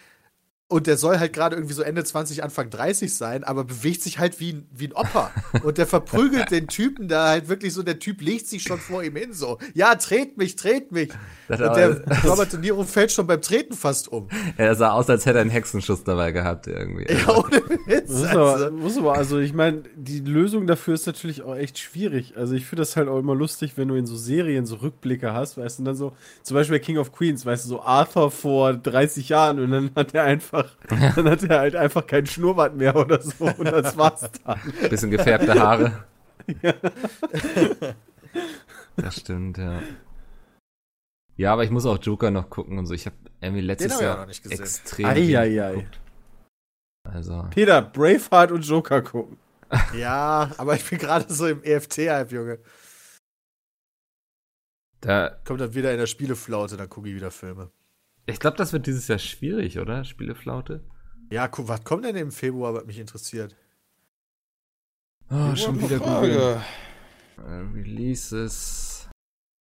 und 0.69 0.87
der 0.87 0.97
soll 0.97 1.19
halt 1.19 1.33
gerade 1.35 1.57
irgendwie 1.57 1.75
so 1.75 1.83
Ende 1.83 2.03
20, 2.03 2.43
Anfang 2.43 2.71
30 2.71 3.15
sein, 3.15 3.45
aber 3.45 3.65
bewegt 3.65 4.03
sich 4.03 4.19
halt 4.19 4.41
wie 4.41 4.55
ein, 4.55 4.69
wie 4.73 4.87
ein 4.89 4.93
Opa. 4.93 5.31
Und 5.63 5.77
der 5.79 5.87
verprügelt 5.87 6.51
den 6.51 6.67
Typen 6.69 7.07
da 7.07 7.29
halt 7.29 7.49
wirklich 7.49 7.75
so, 7.75 7.83
der 7.83 7.99
Typ 7.99 8.23
legt 8.23 8.47
sich 8.49 8.63
schon 8.63 8.79
vor 8.79 9.03
ihm 9.05 9.15
hin 9.15 9.33
so. 9.35 9.59
Ja, 9.75 9.95
tret 9.95 10.39
mich, 10.39 10.57
tret 10.57 10.91
mich. 10.91 11.11
Das 11.49 11.61
Und 11.61 11.67
aber- 11.67 11.77
der 11.77 12.25
Robert 12.25 12.53
De 12.55 12.59
Niro 12.61 12.83
fällt 12.85 13.13
schon 13.13 13.27
beim 13.27 13.43
Treten 13.43 13.75
fast 13.75 14.09
um. 14.11 14.29
Er 14.57 14.75
sah 14.75 14.93
aus, 14.93 15.09
als 15.11 15.27
hätte 15.27 15.39
er 15.39 15.43
einen 15.43 15.51
Hexenschuss 15.51 16.03
dabei 16.03 16.33
gehabt, 16.33 16.67
irgendwie. 16.67 17.13
Ja, 17.13 17.37
ohne 17.37 17.63
Witz. 17.87 18.09
Das 18.09 18.21
ist 18.21 18.25
Also. 18.29 18.41
aber, 18.41 18.71
muss 18.71 18.97
aber, 18.99 19.15
also 19.15 19.39
ich 19.39 19.53
meine, 19.53 19.83
die 19.95 20.21
Lösung 20.21 20.67
dafür 20.67 20.95
ist 20.95 21.07
natürlich 21.07 21.43
auch 21.43 21.55
echt 21.57 21.79
schwierig. 21.79 22.35
Also 22.39 22.55
ich 22.55 22.65
finde 22.65 22.81
das 22.83 22.97
halt 22.97 23.09
auch 23.09 23.19
immer 23.19 23.35
lustig, 23.35 23.75
wenn 23.77 23.89
du 23.89 23.97
in 23.97 24.07
so 24.07 24.17
Serien 24.17 24.65
so 24.65 24.77
Rückblicke 24.77 25.35
hast, 25.35 25.59
weißt 25.59 25.79
du, 25.79 25.83
und 25.83 25.85
dann 25.85 25.97
so, 25.97 26.13
zum 26.43 26.55
Beispiel 26.55 26.79
King 26.81 26.97
of 26.97 27.13
Queens, 27.13 27.45
weißt 27.45 27.65
du, 27.67 27.69
so 27.69 27.83
Arthur 27.83 28.31
vor 28.31 28.73
30 28.73 29.29
Jahren 29.29 29.61
und 29.61 29.71
dann 29.71 29.91
hat 29.95 30.15
er 30.15 30.25
einfach, 30.25 30.54
dann 31.17 31.29
hat 31.31 31.43
er 31.45 31.59
halt 31.59 31.77
einfach 31.77 32.07
keinen 32.07 32.27
Schnurrbart 32.27 32.75
mehr 32.77 32.95
oder 32.97 33.21
so 33.21 33.45
und 33.45 33.65
das 33.65 33.97
war's 33.97 34.31
dann. 34.45 34.61
Bisschen 34.89 35.11
gefärbte 35.11 35.55
Haare. 35.59 36.05
Das 38.97 39.17
stimmt, 39.17 39.59
ja. 39.59 39.81
Ja, 41.37 41.53
aber 41.53 41.65
ich 41.65 41.71
muss 41.71 41.85
auch 41.87 41.99
Joker 42.01 42.31
noch 42.31 42.49
gucken 42.49 42.79
und 42.79 42.87
so. 42.87 42.95
Ich 42.95 43.07
habe 43.07 43.17
irgendwie 43.41 43.63
letztes 43.63 44.01
Jahr 44.01 44.19
noch 44.19 44.27
nicht 44.27 44.43
gesehen. 44.43 44.61
extrem 44.61 45.15
viel 45.15 45.37
Eieiei. 45.37 45.71
geguckt. 45.75 46.01
Also, 47.03 47.47
Peter, 47.51 47.83
Braveheart 47.83 48.53
und 48.53 48.63
Joker 48.63 49.03
gucken. 49.03 49.39
Ja, 49.99 50.53
aber 50.59 50.77
ich 50.77 50.89
bin 50.89 50.99
gerade 50.99 51.33
so 51.33 51.49
im 51.49 51.61
EFT-Hype, 51.65 52.31
Junge. 52.31 52.61
da, 55.01 55.31
Kommt 55.45 55.61
dann 55.61 55.75
wieder 55.75 55.91
in 55.91 55.99
der 55.99 56.07
Spieleflaute, 56.07 56.77
dann 56.77 56.89
gucke 56.89 57.09
ich 57.09 57.15
wieder 57.17 57.33
Filme. 57.33 57.71
Ich 58.27 58.41
glaube, 58.41 58.57
das 58.57 58.73
wird 58.73 58.87
dieses 58.87 59.09
Jahr 59.09 59.19
schwierig, 59.19 59.79
oder? 59.79 60.05
Spieleflaute? 60.05 60.85
Ja, 61.31 61.49
guck, 61.49 61.69
was 61.69 61.85
kommt 61.85 62.05
denn 62.05 62.17
im 62.17 62.33
Februar, 62.33 62.75
was 62.75 62.87
mich 62.87 62.99
interessiert? 62.99 63.57
Oh, 65.31 65.57
schon 65.57 65.81
wieder 65.81 65.99
Google. 65.99 66.61
Äh, 67.39 67.43
Releases 67.75 69.09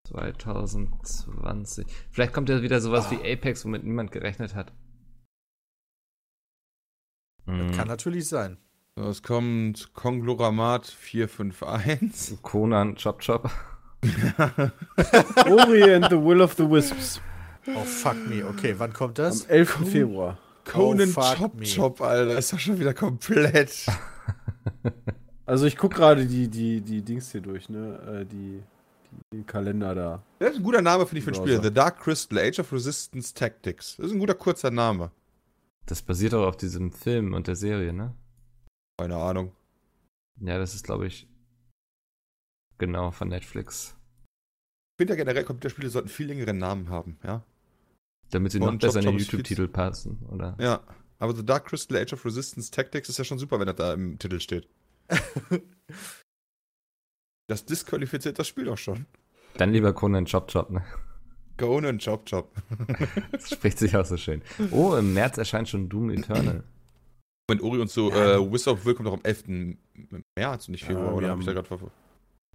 2020. 0.08 1.86
Vielleicht 2.10 2.32
kommt 2.32 2.48
ja 2.48 2.62
wieder 2.62 2.80
sowas 2.80 3.10
wie 3.10 3.16
Apex, 3.16 3.64
womit 3.64 3.84
niemand 3.84 4.12
gerechnet 4.12 4.54
hat. 4.54 4.72
Hm, 7.46 7.72
Kann 7.72 7.88
natürlich 7.88 8.28
sein. 8.28 8.58
So, 8.96 9.08
es 9.08 9.22
kommt 9.22 9.92
Kongloramat 9.94 10.86
451. 10.86 12.40
Conan, 12.42 12.96
Chop 12.96 13.20
Chop. 13.20 13.50
Ori 15.46 15.94
and 15.94 16.08
the 16.10 16.20
Will 16.22 16.40
of 16.42 16.54
the 16.54 16.70
Wisps. 16.70 17.20
Oh, 17.66 17.84
fuck 17.84 18.16
me. 18.28 18.44
Okay, 18.46 18.74
wann 18.78 18.92
kommt 18.92 19.18
Am 19.18 19.26
das? 19.26 19.44
11. 19.46 19.70
Februar. 19.90 20.38
Conan 20.64 21.08
Oh, 21.10 21.12
fuck 21.12 21.36
Chop 21.36 21.54
me. 21.54 21.66
Chop, 21.66 22.00
Alter. 22.00 22.38
Ist 22.38 22.52
doch 22.52 22.58
schon 22.58 22.78
wieder 22.78 22.94
komplett. 22.94 23.86
Also 25.46 25.66
ich 25.66 25.76
gucke 25.76 25.96
gerade 25.96 26.26
die, 26.26 26.48
die, 26.48 26.80
die 26.80 27.02
Dings 27.02 27.30
hier 27.30 27.42
durch, 27.42 27.68
ne? 27.68 27.98
Äh, 28.22 28.24
Die, 28.24 28.62
die, 29.10 29.36
den 29.36 29.46
Kalender 29.46 29.94
da. 29.94 30.22
Das 30.38 30.52
ist 30.52 30.56
ein 30.56 30.62
guter 30.62 30.80
Name, 30.80 31.04
finde 31.04 31.18
ich, 31.18 31.24
für 31.24 31.32
ein 31.32 31.34
Spiel. 31.34 31.62
The 31.62 31.70
Dark 31.70 32.00
Crystal, 32.00 32.38
Age 32.38 32.60
of 32.60 32.72
Resistance 32.72 33.34
Tactics. 33.34 33.96
Das 33.96 34.06
ist 34.06 34.12
ein 34.12 34.20
guter, 34.20 34.34
kurzer 34.34 34.70
Name. 34.70 35.10
Das 35.84 36.00
basiert 36.00 36.32
auch 36.32 36.46
auf 36.46 36.56
diesem 36.56 36.92
Film 36.92 37.34
und 37.34 37.46
der 37.46 37.56
Serie, 37.56 37.92
ne? 37.92 38.14
Keine 38.98 39.16
Ahnung. 39.16 39.52
Ja, 40.40 40.56
das 40.58 40.74
ist, 40.74 40.82
glaube 40.84 41.06
ich, 41.06 41.28
genau 42.78 43.10
von 43.10 43.28
Netflix. 43.28 43.94
Ich 44.94 45.02
finde 45.02 45.12
ja 45.12 45.16
generell, 45.18 45.44
Computerspiele 45.44 45.90
sollten 45.90 46.08
viel 46.08 46.26
längere 46.28 46.54
Namen 46.54 46.88
haben, 46.88 47.18
ja. 47.22 47.44
Damit 48.34 48.50
sie 48.50 48.58
Und 48.58 48.66
noch 48.66 48.78
besser 48.80 48.98
in 48.98 49.04
Chop 49.04 49.14
den 49.14 49.20
YouTube-Titel 49.20 49.68
passen, 49.68 50.18
oder? 50.28 50.56
Ja. 50.58 50.80
Aber 51.20 51.36
The 51.36 51.46
Dark 51.46 51.66
Crystal, 51.66 51.96
Age 51.96 52.14
of 52.14 52.24
Resistance 52.24 52.68
Tactics 52.72 53.08
ist 53.08 53.16
ja 53.16 53.24
schon 53.24 53.38
super, 53.38 53.60
wenn 53.60 53.68
das 53.68 53.76
da 53.76 53.94
im 53.94 54.18
Titel 54.18 54.40
steht. 54.40 54.68
Das 57.46 57.66
disqualifiziert 57.66 58.38
das 58.38 58.48
Spiel 58.48 58.64
doch 58.64 58.78
schon. 58.78 59.04
Dann 59.58 59.70
lieber 59.70 59.92
Conan 59.92 60.24
Chop 60.24 60.50
Chop, 60.50 60.70
ne? 60.70 60.82
Conan 61.58 61.98
Chop 61.98 62.24
Chop. 62.24 62.50
Das 63.32 63.50
spricht 63.50 63.78
sich 63.78 63.94
auch 63.98 64.06
so 64.06 64.16
schön. 64.16 64.40
Oh, 64.70 64.94
im 64.96 65.12
März 65.12 65.36
erscheint 65.36 65.68
schon 65.68 65.90
Doom 65.90 66.08
Eternal. 66.08 66.64
Wenn 67.46 67.60
Uri 67.60 67.80
und 67.80 67.90
so, 67.90 68.10
äh, 68.10 68.40
Wizard 68.50 68.78
of 68.78 68.86
Will 68.86 68.94
kommt 68.94 69.08
doch 69.08 69.12
am 69.12 69.22
11. 69.22 69.76
März, 70.38 70.68
nicht 70.68 70.84
Februar, 70.84 71.08
Ja, 71.08 71.12
oder 71.12 71.28
hab 71.32 71.40
ich 71.40 71.44
da 71.44 71.52
gerade 71.52 71.68
ver... 71.68 71.78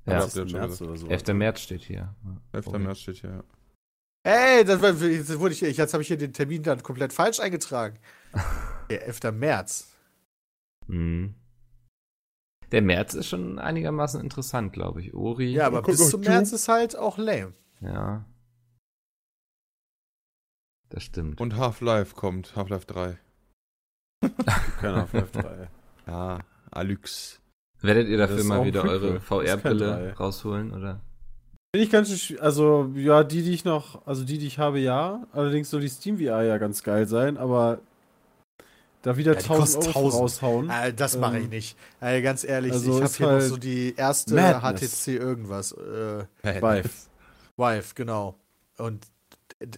Ja, 0.08 0.26
Ja, 0.26 0.46
März 0.46 0.82
oder 0.82 0.98
so. 0.98 1.08
11. 1.08 1.28
März 1.34 1.62
steht 1.62 1.84
hier. 1.84 2.16
11. 2.52 2.68
Oh. 2.68 2.80
März 2.80 2.98
steht 2.98 3.18
hier, 3.18 3.30
ja. 3.30 3.44
Ey, 4.24 4.66
das, 4.66 4.82
war, 4.82 4.94
das 4.94 5.40
wurde 5.40 5.54
ich, 5.54 5.62
jetzt 5.62 5.94
habe 5.94 6.02
ich 6.02 6.08
hier 6.08 6.18
den 6.18 6.34
Termin 6.34 6.64
dann 6.64 6.84
komplett 6.84 7.14
falsch 7.14 7.40
eingetragen. 7.40 7.98
Der 8.90 9.06
11. 9.06 9.32
März. 9.34 9.94
Mhm. 10.88 11.36
Der 12.72 12.82
März 12.82 13.14
ist 13.14 13.28
schon 13.28 13.60
einigermaßen 13.60 14.22
interessant, 14.22 14.74
glaube 14.74 15.02
ich. 15.02 15.14
Ori. 15.14 15.52
Ja, 15.52 15.68
aber 15.68 15.82
bis 15.82 16.10
zum. 16.10 16.22
März 16.22 16.52
ist 16.52 16.68
halt 16.68 16.96
auch 16.96 17.18
lame. 17.18 17.54
Ja. 17.82 18.26
Das 20.90 21.04
stimmt. 21.04 21.40
Und 21.40 21.56
Half-Life 21.56 22.16
kommt, 22.16 22.56
Half-Life 22.56 22.86
3. 22.88 23.18
Keiner 24.82 25.04
auf 25.04 25.14
F3. 25.14 25.68
Ja, 26.08 26.40
Alyx. 26.72 27.42
Werdet 27.82 28.08
ihr 28.08 28.18
dafür 28.18 28.44
mal 28.44 28.66
wieder 28.66 28.84
eure 28.84 29.14
kein 29.14 29.22
VR-Brille 29.22 30.16
rausholen, 30.18 30.74
oder? 30.74 31.02
Finde 31.76 31.86
ich 31.86 31.92
ganz 31.92 32.20
schön, 32.20 32.40
also 32.40 32.92
ja, 32.96 33.24
die, 33.24 33.44
die 33.44 33.54
ich 33.54 33.64
noch, 33.64 34.06
also 34.08 34.24
die, 34.24 34.40
die 34.40 34.48
ich 34.48 34.58
habe, 34.58 34.80
ja. 34.80 35.28
Allerdings 35.34 35.70
soll 35.70 35.82
die 35.82 35.90
Steam 35.90 36.18
VR 36.18 36.42
ja 36.42 36.58
ganz 36.58 36.82
geil 36.82 37.08
sein, 37.08 37.38
aber 37.38 37.80
da 39.04 39.18
wieder 39.18 39.34
Ja, 39.34 39.40
die 39.40 39.46
1000 39.46 39.60
kostet 39.86 39.96
Euro 39.96 40.08
1000. 40.08 40.22
raushauen. 40.22 40.70
Äh, 40.72 40.94
das 40.94 41.16
mache 41.18 41.38
ich 41.38 41.44
Ähm, 41.44 41.50
nicht. 41.52 41.78
Äh, 42.02 42.22
ganz 42.24 42.44
ehrlich, 42.44 42.74
also 42.74 42.98
ich 42.98 43.04
habe 43.04 43.14
hier 43.14 43.26
noch 43.28 43.34
halt 43.34 43.44
so 43.44 43.58
die 43.58 43.96
erste 43.96 44.34
Madness. 44.34 45.06
HTC 45.06 45.08
irgendwas. 45.10 45.72
Äh, 45.74 46.26
Vive. 46.44 46.90
Vive, 47.56 47.94
genau. 47.94 48.36
Und 48.80 49.06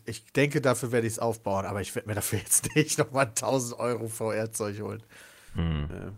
ich 0.05 0.23
denke, 0.31 0.61
dafür 0.61 0.91
werde 0.93 1.07
ich 1.07 1.13
es 1.13 1.19
aufbauen, 1.19 1.65
aber 1.65 1.81
ich 1.81 1.93
werde 1.93 2.07
mir 2.07 2.15
dafür 2.15 2.39
jetzt 2.39 2.73
nicht 2.75 2.99
nochmal 2.99 3.25
1000 3.25 3.79
Euro 3.79 4.07
VR-Zeug 4.07 4.79
holen. 4.79 5.03
Hm. 5.55 5.89
Ja. 5.91 6.11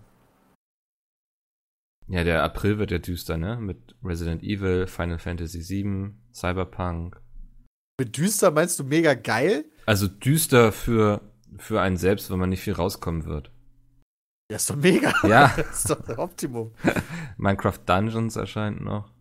Ja, 2.07 2.23
der 2.23 2.43
April 2.43 2.77
wird 2.77 2.91
ja 2.91 2.99
düster, 2.99 3.37
ne? 3.37 3.57
Mit 3.57 3.95
Resident 4.03 4.43
Evil, 4.43 4.87
Final 4.87 5.19
Fantasy 5.19 5.59
VII, 5.67 6.11
Cyberpunk. 6.33 7.21
Mit 7.99 8.17
düster 8.17 8.51
meinst 8.51 8.79
du 8.79 8.83
mega 8.83 9.13
geil? 9.13 9.65
Also 9.85 10.07
düster 10.07 10.71
für, 10.71 11.21
für 11.57 11.81
einen 11.81 11.97
selbst, 11.97 12.29
wenn 12.29 12.39
man 12.39 12.49
nicht 12.49 12.61
viel 12.61 12.73
rauskommen 12.73 13.25
wird. 13.25 13.51
Ja, 14.51 14.57
ist 14.57 14.69
doch 14.69 14.75
mega. 14.75 15.13
Ja, 15.23 15.45
ist 15.71 15.89
doch 15.89 16.01
das 16.01 16.17
Optimum. 16.17 16.73
Minecraft 17.37 17.79
Dungeons 17.85 18.35
erscheint 18.35 18.81
noch. 18.81 19.11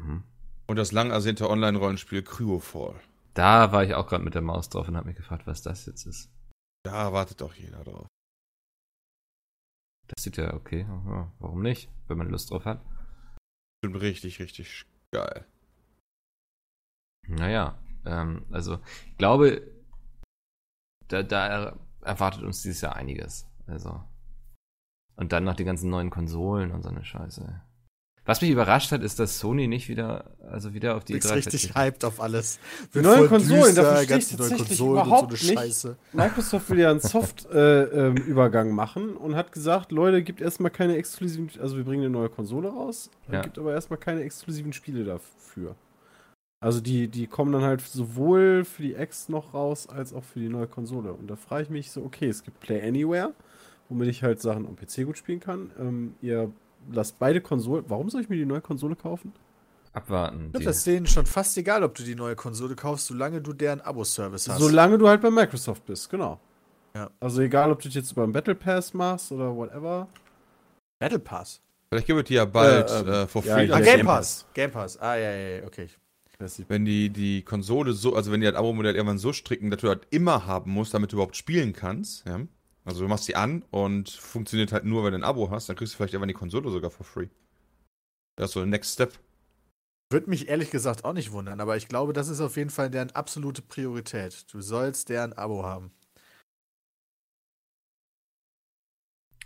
Mhm. 0.00 0.24
Und 0.66 0.76
das 0.76 0.92
lang 0.92 1.10
ersehnte 1.10 1.48
Online-Rollenspiel 1.48 2.22
Cryofall. 2.22 3.00
Da 3.34 3.72
war 3.72 3.84
ich 3.84 3.94
auch 3.94 4.08
gerade 4.08 4.24
mit 4.24 4.34
der 4.34 4.42
Maus 4.42 4.68
drauf 4.68 4.88
und 4.88 4.96
habe 4.96 5.06
mich 5.06 5.16
gefragt, 5.16 5.46
was 5.46 5.62
das 5.62 5.86
jetzt 5.86 6.06
ist. 6.06 6.30
Da 6.82 7.12
wartet 7.12 7.40
doch 7.40 7.54
jeder 7.54 7.84
drauf. 7.84 8.08
Das 10.08 10.24
sieht 10.24 10.36
ja 10.36 10.54
okay. 10.54 10.86
Warum 11.38 11.62
nicht, 11.62 11.90
wenn 12.06 12.18
man 12.18 12.28
Lust 12.30 12.50
drauf 12.50 12.64
hat? 12.64 12.80
Stimmt 13.84 14.00
richtig, 14.00 14.40
richtig 14.40 14.84
geil. 15.12 15.46
Naja, 17.28 17.78
ähm, 18.06 18.46
also 18.50 18.78
ich 19.10 19.18
glaube, 19.18 19.70
da, 21.08 21.22
da 21.22 21.46
er- 21.46 21.78
erwartet 22.00 22.42
uns 22.42 22.62
dieses 22.62 22.80
Jahr 22.80 22.96
einiges. 22.96 23.46
Also. 23.66 24.02
Und 25.16 25.32
dann 25.32 25.44
noch 25.44 25.56
die 25.56 25.64
ganzen 25.64 25.90
neuen 25.90 26.10
Konsolen 26.10 26.70
und 26.72 26.82
so 26.82 26.88
eine 26.88 27.04
Scheiße. 27.04 27.62
Was 28.28 28.42
mich 28.42 28.50
überrascht 28.50 28.92
hat, 28.92 29.02
ist, 29.02 29.18
dass 29.18 29.38
Sony 29.38 29.66
nicht 29.68 29.88
wieder, 29.88 30.26
also 30.50 30.74
wieder 30.74 30.96
auf 30.96 31.04
die 31.04 31.14
Nix 31.14 31.26
drei 31.26 31.36
richtig 31.36 31.62
verzichtet. 31.62 31.76
hyped 31.76 32.04
auf 32.04 32.20
alles. 32.20 32.58
Die 32.94 32.98
neuen 33.00 33.26
Konsolen, 33.26 33.74
da 33.74 33.82
verstehe 33.94 34.18
ich 34.18 34.28
tatsächlich 34.28 34.78
überhaupt 34.78 35.32
so 35.38 35.46
eine 35.48 35.50
nicht. 35.50 35.58
Scheiße. 35.58 35.96
Microsoft 36.12 36.68
will 36.68 36.78
ja 36.78 36.90
einen 36.90 37.00
Soft-Übergang 37.00 38.70
machen 38.72 39.16
und 39.16 39.34
hat 39.34 39.50
gesagt, 39.52 39.92
Leute, 39.92 40.22
gibt 40.22 40.40
erstmal 40.42 40.70
keine 40.70 40.96
exklusiven, 40.96 41.50
also 41.60 41.76
wir 41.78 41.84
bringen 41.84 42.02
eine 42.02 42.10
neue 42.10 42.28
Konsole 42.28 42.68
raus, 42.68 43.10
Ja. 43.32 43.40
gibt 43.42 43.58
aber 43.58 43.72
erstmal 43.72 43.98
keine 43.98 44.22
exklusiven 44.22 44.72
Spiele 44.72 45.04
dafür. 45.04 45.74
Also 46.60 46.80
die, 46.80 47.08
die 47.08 47.28
kommen 47.28 47.52
dann 47.52 47.62
halt 47.62 47.80
sowohl 47.80 48.64
für 48.64 48.82
die 48.82 48.92
X 48.94 49.28
noch 49.28 49.54
raus, 49.54 49.88
als 49.88 50.12
auch 50.12 50.24
für 50.24 50.40
die 50.40 50.48
neue 50.48 50.66
Konsole. 50.66 51.12
Und 51.12 51.28
da 51.30 51.36
frage 51.36 51.62
ich 51.62 51.70
mich 51.70 51.90
so, 51.92 52.02
okay, 52.04 52.28
es 52.28 52.42
gibt 52.42 52.60
Play 52.60 52.82
Anywhere, 52.86 53.32
womit 53.88 54.08
ich 54.08 54.22
halt 54.22 54.40
Sachen 54.42 54.66
am 54.66 54.76
PC 54.76 55.04
gut 55.06 55.16
spielen 55.16 55.40
kann. 55.40 55.70
Ähm, 55.78 56.14
ihr 56.20 56.50
lasst 56.92 57.18
beide 57.18 57.40
Konsolen, 57.40 57.84
warum 57.88 58.10
soll 58.10 58.20
ich 58.22 58.28
mir 58.28 58.36
die 58.36 58.44
neue 58.46 58.60
Konsole 58.60 58.96
kaufen? 58.96 59.32
Abwarten. 59.92 60.52
Die, 60.56 60.62
das 60.64 60.78
ist 60.78 60.86
denen 60.86 61.06
schon 61.06 61.26
fast 61.26 61.56
egal, 61.56 61.82
ob 61.82 61.94
du 61.94 62.02
die 62.02 62.14
neue 62.14 62.36
Konsole 62.36 62.76
kaufst, 62.76 63.06
solange 63.06 63.40
du 63.40 63.52
deren 63.52 63.80
Abo-Service 63.80 64.48
hast. 64.48 64.58
Solange 64.60 64.98
du 64.98 65.08
halt 65.08 65.20
bei 65.22 65.30
Microsoft 65.30 65.84
bist, 65.86 66.08
genau. 66.10 66.38
Ja. 66.94 67.10
Also 67.20 67.40
egal, 67.42 67.70
ob 67.72 67.80
du 67.80 67.88
das 67.88 67.94
jetzt 67.94 68.12
über 68.12 68.22
einen 68.22 68.32
Battle 68.32 68.54
Pass 68.54 68.92
machst 68.94 69.32
oder 69.32 69.54
whatever. 69.54 70.08
Battle 70.98 71.18
Pass. 71.18 71.60
Vielleicht 71.90 72.06
gibt 72.06 72.18
es 72.20 72.24
die 72.26 72.34
ja 72.34 72.44
bald 72.44 72.90
Äh, 72.90 73.00
ähm, 73.00 73.08
äh, 73.08 73.26
for 73.26 73.44
ja, 73.44 73.54
free. 73.54 73.64
ja, 73.66 73.74
Ah, 73.76 73.80
Game 73.80 73.96
Game 73.96 74.06
Pass. 74.06 74.46
Game 74.52 74.70
Pass. 74.70 74.98
Ah, 75.00 75.16
ja, 75.16 75.30
ja, 75.32 75.48
ja, 75.60 75.66
okay. 75.66 75.88
Wenn 76.68 76.84
die 76.84 77.10
die 77.10 77.42
Konsole 77.42 77.92
so, 77.94 78.14
also 78.14 78.30
wenn 78.30 78.40
die 78.40 78.46
das 78.46 78.54
Abo-Modell 78.54 78.94
irgendwann 78.94 79.18
so 79.18 79.32
stricken, 79.32 79.70
dass 79.70 79.80
du 79.80 79.88
das 79.88 79.98
immer 80.10 80.46
haben 80.46 80.70
musst, 80.70 80.94
damit 80.94 81.10
du 81.10 81.16
überhaupt 81.16 81.36
spielen 81.36 81.72
kannst, 81.72 82.24
ja. 82.28 82.40
Also 82.88 83.02
du 83.02 83.08
machst 83.08 83.28
die 83.28 83.36
an 83.36 83.62
und 83.70 84.08
funktioniert 84.08 84.72
halt 84.72 84.86
nur, 84.86 85.04
wenn 85.04 85.12
du 85.12 85.18
ein 85.18 85.24
Abo 85.24 85.50
hast, 85.50 85.68
dann 85.68 85.76
kriegst 85.76 85.92
du 85.92 85.98
vielleicht 85.98 86.14
irgendwann 86.14 86.28
die 86.28 86.34
Konsole 86.34 86.70
sogar 86.70 86.90
for 86.90 87.04
free. 87.04 87.28
Das 88.34 88.48
ist 88.48 88.54
so 88.54 88.60
der 88.60 88.66
Next 88.66 88.94
Step. 88.94 89.12
Würde 90.10 90.30
mich 90.30 90.48
ehrlich 90.48 90.70
gesagt 90.70 91.04
auch 91.04 91.12
nicht 91.12 91.32
wundern, 91.32 91.60
aber 91.60 91.76
ich 91.76 91.88
glaube, 91.88 92.14
das 92.14 92.28
ist 92.28 92.40
auf 92.40 92.56
jeden 92.56 92.70
Fall 92.70 92.88
deren 92.88 93.10
absolute 93.10 93.60
Priorität. 93.60 94.46
Du 94.50 94.62
sollst 94.62 95.10
deren 95.10 95.34
Abo 95.34 95.64
haben. 95.64 95.90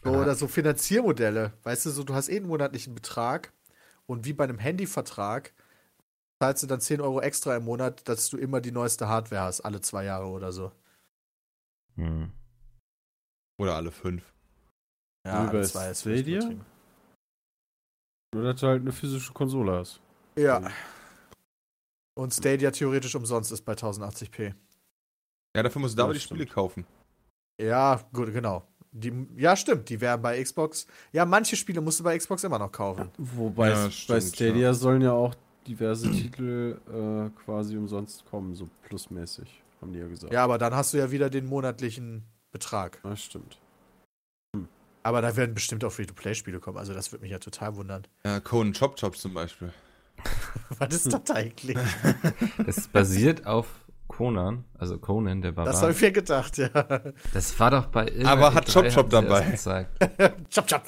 Oder 0.05 0.37
so 0.37 0.47
Finanziermodelle. 0.47 1.53
Weißt 1.65 1.85
du, 1.87 1.91
so 1.91 2.05
du 2.05 2.15
hast 2.15 2.29
eh 2.29 2.37
einen 2.37 2.47
monatlichen 2.47 2.95
Betrag 2.95 3.53
und 4.07 4.25
wie 4.25 4.35
bei 4.35 4.45
einem 4.45 4.61
Handyvertrag 4.61 5.53
zahlst 6.41 6.63
du 6.63 6.69
dann 6.69 6.81
10 6.81 7.01
Euro 7.01 7.21
extra 7.21 7.57
im 7.57 7.65
Monat, 7.65 8.09
dass 8.09 8.31
du 8.31 8.37
immer 8.37 8.61
die 8.61 8.71
neueste 8.71 9.09
Hardware 9.09 9.43
hast, 9.43 9.63
alle 9.63 9.81
zwei 9.81 10.05
Jahre 10.05 10.27
oder 10.27 10.53
so. 10.53 10.71
hm. 11.97 12.31
Oder 13.61 13.77
alle 13.77 13.91
fünf. 13.91 14.25
Ja, 15.27 15.45
bei 15.51 15.63
zwei 15.63 15.91
ist 15.91 16.01
Stadia? 16.01 16.41
Nur, 18.35 18.45
dass 18.45 18.61
du 18.61 18.67
halt 18.67 18.81
eine 18.83 18.93
physische 18.93 19.33
Konsole 19.33 19.73
hast. 19.73 20.01
Ja. 20.37 20.71
Und 22.19 22.33
Stadia 22.33 22.71
theoretisch 22.71 23.15
umsonst 23.15 23.53
ist 23.53 23.63
bei 23.63 23.75
1080p. 23.75 24.55
Ja, 25.57 25.63
dafür 25.63 25.81
musst 25.81 25.97
du 25.97 26.01
Ja, 26.01 26.05
aber 26.05 26.15
die 26.15 26.21
stimmt. 26.21 26.41
Spiele 26.41 26.53
kaufen. 26.53 26.87
Ja, 27.61 28.01
gut, 28.13 28.33
genau. 28.33 28.67
Die, 28.91 29.27
ja, 29.37 29.57
stimmt, 29.57 29.89
die 29.89 30.01
wären 30.01 30.21
bei 30.21 30.43
Xbox. 30.43 30.87
Ja, 31.13 31.25
manche 31.25 31.57
Spiele 31.57 31.81
musst 31.81 32.01
du 32.01 32.05
bei 32.05 32.17
Xbox 32.19 32.45
immer 32.45 32.59
noch 32.59 32.73
kaufen. 32.73 33.11
Wobei 33.17 33.71
Ja, 33.71 33.91
stimmt, 33.91 34.09
bei 34.09 34.21
Stadia 34.21 34.63
ja. 34.63 34.75
sollen 34.75 35.03
ja 35.03 35.13
auch 35.13 35.35
diverse 35.67 36.11
Titel 36.11 36.79
äh, 36.89 37.31
quasi 37.45 37.77
umsonst 37.77 38.25
kommen, 38.27 38.55
so 38.55 38.69
plusmäßig, 38.83 39.63
haben 39.81 39.93
die 39.93 39.99
ja 40.01 40.09
gesagt. 40.09 40.33
Ja, 40.33 40.45
aber 40.45 40.59
dann 40.59 40.75
hast 40.75 40.93
du 40.93 40.99
ja 40.99 41.11
wieder 41.11 41.31
den 41.31 41.47
monatlichen 41.47 42.25
Betrag. 42.53 42.99
Das 43.03 43.23
stimmt. 43.23 43.59
Aber 45.03 45.21
da 45.21 45.37
werden 45.37 45.55
bestimmt 45.55 45.85
auch 45.85 45.91
Free-to-Play-Spiele 45.91 46.61
kommen. 46.61 46.79
Also 46.79 46.95
das 46.95 47.11
würde 47.11 47.23
mich 47.23 47.33
ja 47.33 47.39
total 47.39 47.75
wundern. 47.77 48.07
Ja, 48.25 48.39
Conan 48.41 48.73
Chop 48.73 48.97
Chop 49.01 49.17
zum 49.17 49.35
Beispiel. 49.35 49.73
Was 50.79 50.95
ist 50.95 51.13
das 51.13 51.31
eigentlich? 51.31 51.77
Das 52.65 52.87
basiert 52.87 53.47
auf 53.47 53.67
Conan, 54.07 54.65
also 54.79 54.99
Conan, 54.99 55.43
der 55.43 55.53
Barbar. 55.53 55.73
Das 55.73 55.83
habe 55.83 55.93
ich 55.93 56.01
mir 56.01 56.13
gedacht, 56.13 56.59
ja. 56.59 56.69
Das 57.33 57.59
war 57.59 57.71
doch 57.71 57.87
bei 57.87 58.13
Aber 58.25 58.55
hat 58.55 58.69
E3 58.69 58.73
Chop 58.73 58.95
Chop 58.95 59.11
dabei. 59.11 59.51
gezeigt. 59.51 59.91
chop, 60.51 60.67
chop. 60.69 60.83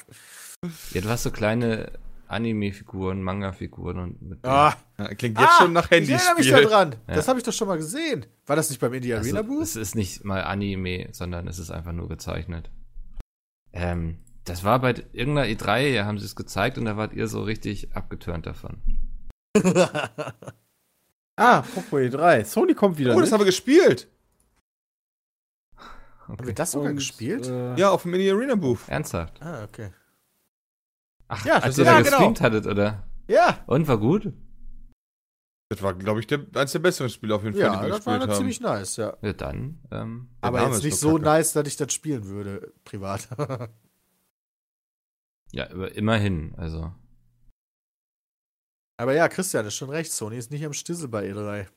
Ja, 0.91 1.01
du 1.01 1.09
hast 1.09 1.23
so 1.23 1.31
kleine 1.31 1.91
Anime-Figuren, 2.27 3.21
Manga-Figuren 3.21 3.99
und 3.99 4.21
mit 4.21 4.45
Ah, 4.45 4.73
klingt 5.17 5.39
jetzt 5.39 5.57
schon 5.57 5.73
nach 5.73 5.91
ich 5.91 6.09
erinnere 6.09 6.35
mich 6.37 6.49
da 6.49 6.61
dran. 6.61 6.95
Ja. 7.07 7.15
Das 7.15 7.27
habe 7.27 7.39
ich 7.39 7.45
doch 7.45 7.53
schon 7.53 7.67
mal 7.67 7.77
gesehen. 7.77 8.25
War 8.45 8.55
das 8.55 8.69
nicht 8.69 8.79
beim 8.79 8.93
Indie 8.93 9.13
also, 9.13 9.27
Arena 9.35 9.41
Booth? 9.47 9.63
Es 9.63 9.75
ist 9.75 9.95
nicht 9.95 10.23
mal 10.25 10.43
Anime, 10.43 11.09
sondern 11.11 11.47
es 11.47 11.59
ist 11.59 11.71
einfach 11.71 11.91
nur 11.91 12.07
gezeichnet. 12.09 12.69
Ähm, 13.73 14.19
das 14.45 14.63
war 14.63 14.79
bei 14.79 14.95
irgendeiner 15.13 15.47
E3, 15.47 15.87
ja, 15.89 16.05
haben 16.05 16.17
sie 16.19 16.25
es 16.25 16.35
gezeigt 16.35 16.77
und 16.77 16.85
da 16.85 16.97
wart 16.97 17.13
ihr 17.13 17.27
so 17.27 17.41
richtig 17.41 17.95
abgeturnt 17.95 18.45
davon. 18.45 18.77
Ah, 21.37 21.63
Pokémon 21.75 22.09
3. 22.09 22.43
Sony 22.45 22.73
kommt 22.73 22.97
wieder. 22.97 23.11
Oh, 23.13 23.15
das 23.19 23.23
nicht? 23.25 23.33
haben 23.33 23.41
wir 23.41 23.45
gespielt. 23.45 24.07
Haben 25.75 26.39
wir 26.39 26.45
Okay. 26.45 26.53
das 26.53 26.71
sogar 26.71 26.89
Und, 26.91 26.95
gespielt? 26.95 27.47
Äh, 27.47 27.75
Ja, 27.75 27.89
auf 27.89 28.03
dem 28.03 28.11
Mini 28.11 28.29
Arena 28.31 28.55
Booth. 28.55 28.87
Ernsthaft? 28.87 29.41
Ah, 29.41 29.65
okay. 29.65 29.89
Ach, 31.27 31.45
Ja, 31.45 31.55
als 31.55 31.75
das 31.75 31.77
ihr 31.79 31.85
da 31.85 31.91
ja, 31.91 31.97
genau. 32.01 32.09
gestreamt 32.17 32.41
hattet, 32.41 32.67
oder? 32.67 33.07
Ja, 33.27 33.63
Und, 33.67 33.87
war 33.87 33.97
gut? 33.97 34.31
Das 35.69 35.81
war, 35.81 35.95
glaube 35.95 36.19
ich, 36.19 36.27
der, 36.27 36.45
eins 36.55 36.73
der 36.73 36.79
besseren 36.79 37.09
Spiele 37.09 37.33
auf 37.35 37.43
jeden 37.43 37.55
Fall, 37.55 37.63
ja, 37.63 37.75
die 37.77 37.87
wir 37.87 37.89
das 37.89 38.05
war 38.05 38.13
gespielt 38.19 38.21
dann 38.21 38.29
haben. 38.29 38.37
ziemlich 38.37 38.61
nice, 38.61 38.97
ja. 38.97 39.17
Ja, 39.21 39.33
dann, 39.33 39.79
ähm, 39.91 40.29
Aber 40.41 40.61
jetzt 40.63 40.77
ist 40.77 40.83
nicht 40.83 40.97
so 40.97 41.13
kacke. 41.13 41.23
nice, 41.25 41.53
dass 41.53 41.67
ich 41.67 41.75
das 41.75 41.91
spielen 41.91 42.25
würde, 42.27 42.71
privat. 42.83 43.27
ja, 45.51 45.69
aber 45.71 45.95
immerhin, 45.95 46.53
also. 46.57 46.93
Aber 48.97 49.13
ja, 49.13 49.27
Christian 49.27 49.65
ist 49.65 49.75
schon 49.75 49.89
recht. 49.89 50.11
Sony 50.11 50.37
ist 50.37 50.51
nicht 50.51 50.65
am 50.65 50.73
Stissel 50.73 51.07
bei 51.07 51.25
E 51.27 51.33
E3. 51.33 51.67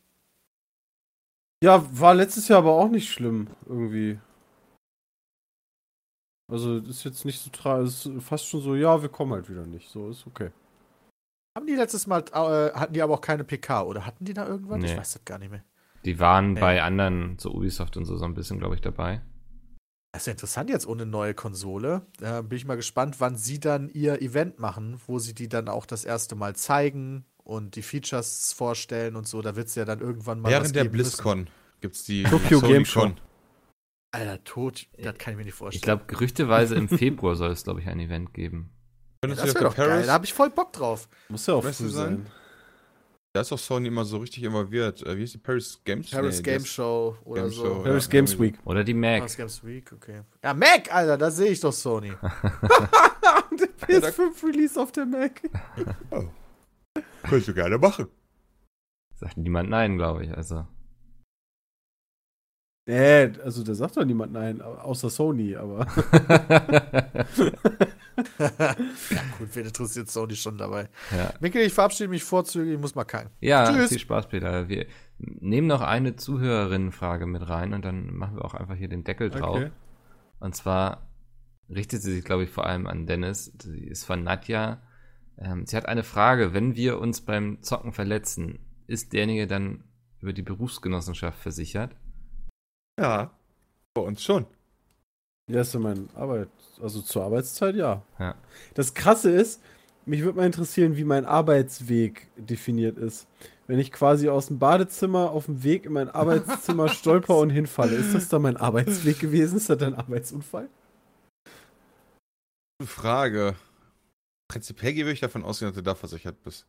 Ja, 1.64 1.84
war 1.98 2.14
letztes 2.14 2.46
Jahr 2.48 2.58
aber 2.60 2.72
auch 2.72 2.88
nicht 2.88 3.10
schlimm, 3.10 3.48
irgendwie. 3.66 4.20
Also, 6.50 6.78
ist 6.78 7.04
jetzt 7.04 7.24
nicht 7.24 7.40
so 7.40 7.50
tra 7.50 7.80
ist 7.80 8.08
fast 8.20 8.46
schon 8.48 8.62
so, 8.62 8.74
ja, 8.74 9.02
wir 9.02 9.08
kommen 9.10 9.32
halt 9.32 9.50
wieder 9.50 9.66
nicht. 9.66 9.88
So, 9.90 10.08
ist 10.08 10.26
okay. 10.26 10.50
Haben 11.56 11.66
die 11.66 11.74
letztes 11.74 12.06
Mal, 12.06 12.24
äh, 12.32 12.72
hatten 12.72 12.92
die 12.94 13.02
aber 13.02 13.14
auch 13.14 13.20
keine 13.20 13.44
PK 13.44 13.82
oder 13.82 14.06
hatten 14.06 14.24
die 14.24 14.32
da 14.34 14.46
irgendwas? 14.46 14.78
Ich 14.82 14.90
Nee. 14.92 14.96
weiß 14.96 15.12
das 15.14 15.24
gar 15.24 15.38
nicht 15.38 15.50
mehr. 15.50 15.62
Die 16.04 16.18
waren 16.20 16.52
Nee. 16.54 16.60
bei 16.60 16.82
anderen, 16.82 17.36
so 17.38 17.50
Ubisoft 17.52 17.96
und 17.96 18.04
so, 18.04 18.16
so 18.16 18.24
ein 18.24 18.34
bisschen, 18.34 18.58
glaube 18.58 18.76
ich, 18.76 18.80
dabei. 18.80 19.20
Das 20.12 20.22
ist 20.22 20.26
ja 20.26 20.30
interessant 20.32 20.70
jetzt 20.70 20.86
ohne 20.86 21.04
neue 21.04 21.34
Konsole. 21.34 22.06
Da 22.18 22.40
bin 22.42 22.56
ich 22.56 22.64
mal 22.64 22.76
gespannt, 22.76 23.16
wann 23.18 23.36
sie 23.36 23.60
dann 23.60 23.90
ihr 23.90 24.22
Event 24.22 24.58
machen, 24.58 24.98
wo 25.06 25.18
sie 25.18 25.34
die 25.34 25.48
dann 25.48 25.68
auch 25.68 25.84
das 25.84 26.04
erste 26.04 26.34
Mal 26.34 26.56
zeigen 26.56 27.24
und 27.44 27.76
die 27.76 27.82
Features 27.82 28.52
vorstellen 28.54 29.16
und 29.16 29.26
so. 29.28 29.42
Da 29.42 29.54
wird 29.54 29.66
es 29.68 29.74
ja 29.74 29.84
dann 29.84 30.00
irgendwann 30.00 30.40
mal 30.40 30.50
Während 30.50 30.74
der. 30.74 30.84
BlizzCon 30.84 31.48
gibt's 31.80 32.04
die 32.04 32.22
Tokyo 32.22 32.60
Game 32.60 32.84
Show. 32.86 33.10
Alter, 34.10 34.42
tot. 34.44 34.86
Das 34.98 35.16
kann 35.18 35.32
ich 35.34 35.38
mir 35.38 35.44
nicht 35.44 35.54
vorstellen. 35.54 35.78
Ich 35.78 35.82
glaube, 35.82 36.04
gerüchteweise 36.06 36.74
im 36.76 36.88
Februar 36.88 37.36
soll 37.36 37.50
es, 37.50 37.64
glaube 37.64 37.80
ich, 37.80 37.88
ein 37.88 38.00
Event 38.00 38.32
geben. 38.34 38.70
Ja, 39.22 39.28
Könntest 39.28 39.42
das 39.42 39.48
du 39.50 39.54
wäre 39.56 39.64
doch 39.66 39.74
der 39.74 39.84
geil. 39.84 39.94
Paris, 39.94 40.06
Da 40.06 40.12
habe 40.14 40.24
ich 40.24 40.32
voll 40.32 40.50
Bock 40.50 40.72
drauf. 40.72 41.08
Muss 41.28 41.46
ja 41.46 41.54
auch 41.54 41.62
früh 41.64 41.72
sein? 41.72 41.90
sein. 41.90 42.26
da 43.34 43.40
ist 43.42 43.52
doch 43.52 43.58
Sony 43.58 43.88
immer 43.88 44.04
so 44.04 44.18
richtig 44.18 44.44
involviert. 44.44 45.02
Äh, 45.04 45.16
Wie 45.18 45.24
ist 45.24 45.34
die 45.34 45.38
Paris 45.38 45.80
Games? 45.84 46.10
Paris 46.10 46.36
Nee, 46.38 46.42
Game 46.42 46.64
Show 46.64 47.18
oder 47.24 47.42
Game 47.42 47.50
so. 47.50 47.64
Show, 47.64 47.82
Paris 47.82 48.04
Ja, 48.06 48.10
Games 48.10 48.38
Week. 48.40 48.54
Oder 48.64 48.84
die 48.84 48.94
Mac. 48.94 49.18
Paris 49.20 49.36
Games 49.36 49.64
Week, 49.64 49.92
okay. 49.92 50.22
Ja, 50.42 50.54
Mac, 50.54 50.94
Alter, 50.94 51.18
da 51.18 51.30
sehe 51.30 51.50
ich 51.50 51.60
doch 51.60 51.72
Sony. 51.72 52.12
der 52.22 54.02
PS5 54.02 54.42
Release 54.46 54.80
auf 54.80 54.90
der 54.92 55.04
Mac. 55.06 55.42
Könntest 57.24 57.48
du 57.48 57.54
gerne 57.54 57.76
machen. 57.78 58.06
Sagt 59.16 59.36
niemand 59.36 59.68
nein, 59.68 59.96
glaube 59.98 60.24
ich. 60.24 60.32
Also. 60.34 60.66
Nee, 62.88 63.32
also 63.44 63.62
da 63.62 63.74
sagt 63.74 63.98
doch 63.98 64.04
niemand 64.06 64.32
nein, 64.32 64.62
au- 64.62 64.76
außer 64.76 65.10
Sony, 65.10 65.54
aber. 65.54 65.86
ja, 68.38 68.74
gut, 69.38 69.48
wen 69.54 69.66
interessiert 69.66 70.08
Sony 70.10 70.34
schon 70.36 70.56
dabei? 70.58 70.88
ja. 71.16 71.32
Mikkel, 71.40 71.62
ich 71.62 71.72
verabschiede 71.74 72.08
mich 72.08 72.24
vorzüglich, 72.24 72.74
ich 72.74 72.80
muss 72.80 72.94
mal 72.94 73.04
kacken. 73.04 73.30
Ja, 73.40 73.70
Tschüss. 73.72 73.88
viel 73.90 73.98
Spaß, 73.98 74.28
Peter. 74.28 74.68
Wir 74.68 74.86
nehmen 75.18 75.66
noch 75.66 75.82
eine 75.82 76.16
Zuhörerinnenfrage 76.16 77.26
mit 77.26 77.48
rein 77.48 77.74
und 77.74 77.84
dann 77.84 78.14
machen 78.14 78.36
wir 78.36 78.44
auch 78.44 78.54
einfach 78.54 78.74
hier 78.76 78.88
den 78.88 79.04
Deckel 79.04 79.30
drauf. 79.30 79.56
Okay. 79.56 79.70
Und 80.40 80.54
zwar 80.56 81.08
richtet 81.68 82.02
sie 82.02 82.14
sich, 82.14 82.24
glaube 82.24 82.44
ich, 82.44 82.50
vor 82.50 82.64
allem 82.66 82.86
an 82.86 83.06
Dennis. 83.06 83.52
Sie 83.62 83.80
ist 83.84 84.04
von 84.04 84.22
Nadja. 84.22 84.80
Ähm, 85.36 85.66
sie 85.66 85.76
hat 85.76 85.86
eine 85.86 86.04
Frage. 86.04 86.54
Wenn 86.54 86.74
wir 86.74 86.98
uns 87.00 87.20
beim 87.20 87.62
Zocken 87.62 87.92
verletzen, 87.92 88.60
ist 88.86 89.12
derjenige 89.12 89.46
dann 89.46 89.84
über 90.20 90.32
die 90.32 90.42
Berufsgenossenschaft 90.42 91.38
versichert? 91.38 91.94
Ja, 92.98 93.30
bei 93.94 94.02
uns 94.02 94.22
schon. 94.22 94.46
Ja, 95.48 95.60
ist 95.62 95.72
ja 95.72 95.80
mein 95.80 96.10
Arbeit, 96.14 96.48
also 96.82 97.00
zur 97.00 97.22
Arbeitszeit, 97.24 97.76
ja. 97.76 98.02
Ja. 98.18 98.34
Das 98.74 98.92
Krasse 98.92 99.30
ist, 99.30 99.62
mich 100.04 100.22
würde 100.22 100.38
mal 100.38 100.46
interessieren, 100.46 100.96
wie 100.96 101.04
mein 101.04 101.24
Arbeitsweg 101.24 102.28
definiert 102.36 102.98
ist. 102.98 103.26
Wenn 103.66 103.78
ich 103.78 103.92
quasi 103.92 104.28
aus 104.28 104.48
dem 104.48 104.58
Badezimmer 104.58 105.30
auf 105.30 105.46
dem 105.46 105.62
Weg 105.62 105.86
in 105.86 105.92
mein 105.92 106.08
Arbeitszimmer 106.10 106.88
stolper 106.88 107.38
und 107.38 107.50
hinfalle, 107.50 107.94
ist 107.94 108.14
das 108.14 108.28
dann 108.28 108.42
mein 108.42 108.56
Arbeitsweg 108.56 109.18
gewesen? 109.18 109.58
Ist 109.58 109.70
das 109.70 109.78
dann 109.78 109.94
ein 109.94 110.00
Arbeitsunfall? 110.00 110.68
Gute 112.78 112.90
Frage. 112.90 113.54
Prinzipiell 114.48 114.94
gehe 114.94 115.10
ich 115.12 115.20
davon 115.20 115.44
aus, 115.44 115.58
dass 115.60 115.74
du 115.74 115.82
da 115.82 115.94
versichert 115.94 116.42
bist. 116.42 116.66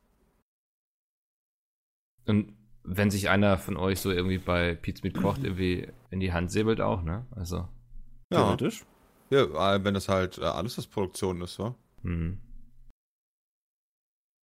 Und 2.25 2.53
wenn 2.91 3.11
sich 3.11 3.29
einer 3.29 3.57
von 3.57 3.77
euch 3.77 3.99
so 3.99 4.11
irgendwie 4.11 4.39
bei 4.39 4.73
Pizza 4.73 5.01
mit 5.03 5.13
kocht, 5.13 5.43
irgendwie 5.43 5.87
in 6.09 6.19
die 6.19 6.33
Hand 6.33 6.51
säbelt 6.51 6.81
auch, 6.81 7.03
ne? 7.03 7.25
Also. 7.31 7.67
Ja, 8.31 8.55
Theoretisch. 8.55 8.83
ja 9.29 9.75
äh, 9.75 9.83
wenn 9.83 9.93
das 9.93 10.09
halt 10.09 10.39
äh, 10.39 10.45
alles 10.45 10.79
aus 10.79 10.87
Produktion 10.87 11.41
ist, 11.41 11.53
so. 11.53 11.75
Hm. 12.03 12.39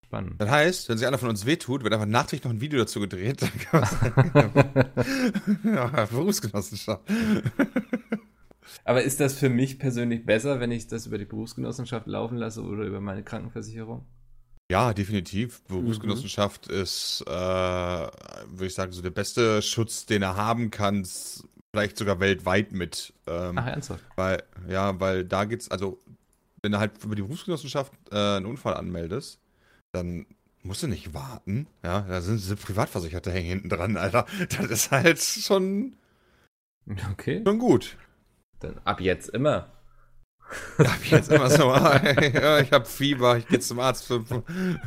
Spannend. 0.04 0.40
Das 0.40 0.48
heißt, 0.48 0.88
wenn 0.88 0.98
sich 0.98 1.06
einer 1.08 1.18
von 1.18 1.28
uns 1.28 1.44
wehtut, 1.44 1.82
wird 1.82 1.92
einfach 1.92 2.06
nachträglich 2.06 2.44
noch 2.44 2.52
ein 2.52 2.60
Video 2.60 2.78
dazu 2.78 3.00
gedreht. 3.00 3.42
Dann 3.42 3.58
kann 3.58 3.80
man 3.80 4.52
sagen, 4.54 5.60
ja, 5.74 6.04
Berufsgenossenschaft. 6.06 7.02
Aber 8.84 9.02
ist 9.02 9.18
das 9.18 9.36
für 9.36 9.48
mich 9.48 9.80
persönlich 9.80 10.24
besser, 10.24 10.60
wenn 10.60 10.70
ich 10.70 10.86
das 10.86 11.06
über 11.06 11.18
die 11.18 11.24
Berufsgenossenschaft 11.24 12.06
laufen 12.06 12.36
lasse 12.36 12.62
oder 12.62 12.84
über 12.84 13.00
meine 13.00 13.24
Krankenversicherung? 13.24 14.06
Ja, 14.70 14.92
definitiv. 14.92 15.62
Berufsgenossenschaft 15.64 16.66
ist, 16.66 17.22
äh, 17.26 17.30
würde 17.30 18.66
ich 18.66 18.74
sagen, 18.74 18.92
so 18.92 19.00
der 19.00 19.10
beste 19.10 19.62
Schutz, 19.62 20.06
den 20.06 20.22
er 20.22 20.36
haben 20.36 20.70
kann, 20.70 21.06
vielleicht 21.72 21.96
sogar 21.96 22.18
weltweit 22.18 22.72
mit. 22.72 23.12
Ähm, 23.26 23.58
Ach, 23.58 23.66
ernsthaft? 23.66 24.04
Weil, 24.16 24.42
ja, 24.68 24.98
weil 24.98 25.24
da 25.24 25.44
geht's, 25.44 25.70
also, 25.70 25.98
wenn 26.62 26.72
du 26.72 26.78
halt 26.78 26.92
über 27.04 27.14
die 27.14 27.22
Berufsgenossenschaft 27.22 27.92
äh, 28.10 28.16
einen 28.16 28.46
Unfall 28.46 28.74
anmeldest, 28.74 29.38
dann 29.92 30.26
musst 30.62 30.82
du 30.82 30.88
nicht 30.88 31.14
warten. 31.14 31.68
Ja, 31.84 32.00
da 32.00 32.20
sind 32.20 32.40
diese 32.40 32.56
Privatversicherte 32.56 33.30
hängen 33.30 33.48
hinten 33.48 33.68
dran, 33.68 33.96
Alter. 33.96 34.26
Das 34.48 34.66
ist 34.66 34.90
halt 34.90 35.20
schon, 35.20 35.94
Okay. 37.12 37.42
schon 37.46 37.58
gut. 37.58 37.96
Dann 38.60 38.80
ab 38.84 39.00
jetzt 39.00 39.28
immer. 39.28 39.68
Da 40.78 40.92
hab 40.92 41.02
ich 41.02 41.10
jetzt 41.10 41.30
immer 41.30 41.50
so, 41.50 41.64
ja, 41.70 42.60
ich 42.60 42.72
habe 42.72 42.84
Fieber, 42.84 43.38
ich 43.38 43.46
gehe 43.48 43.60
zum 43.60 43.80
Arzt 43.80 44.06
für, 44.06 44.24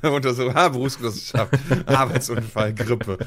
Untersuchung. 0.03 0.55
Ah, 0.55 0.70
Berufsgenossenschaft, 0.70 1.53
Arbeitsunfall, 1.88 2.74
Grippe. 2.74 3.18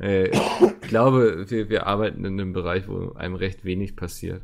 Äh, 0.00 0.30
ich 0.30 0.80
glaube, 0.80 1.48
wir, 1.48 1.68
wir 1.68 1.86
arbeiten 1.86 2.24
in 2.24 2.40
einem 2.40 2.52
Bereich, 2.52 2.88
wo 2.88 3.12
einem 3.12 3.34
recht 3.34 3.64
wenig 3.64 3.96
passiert. 3.96 4.42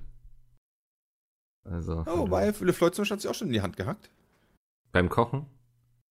Also. 1.65 2.05
Oh, 2.07 2.19
wobei, 2.19 2.53
Philipp 2.53 2.75
Floyd 2.75 2.95
zum 2.95 3.03
Beispiel 3.03 3.15
hat 3.17 3.21
sich 3.23 3.31
auch 3.31 3.35
schon 3.35 3.49
in 3.49 3.55
die 3.55 3.63
Hand 3.63 3.77
gehackt. 3.77 4.11
Beim 4.93 5.09
Kochen? 5.09 5.47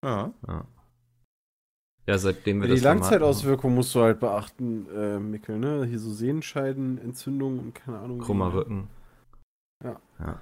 Ja. 0.03 0.33
Ja. 0.47 0.65
Ja, 2.07 2.17
seitdem 2.17 2.61
wir 2.61 2.67
Die 2.67 2.75
das 2.75 2.81
Format 2.83 3.01
Langzeitauswirkungen 3.01 3.75
musst 3.75 3.93
du 3.93 4.01
halt 4.01 4.21
beachten, 4.21 4.87
äh, 4.95 5.19
Mikkel, 5.19 5.59
ne? 5.59 5.85
Hier 5.85 5.99
so 5.99 6.11
Sehenscheiden, 6.11 6.99
Entzündungen 6.99 7.59
und 7.59 7.75
keine 7.75 7.99
Ahnung. 7.99 8.19
Krummer 8.19 8.53
Rücken. 8.53 8.87
Ja. 9.83 9.99
ja. 10.19 10.41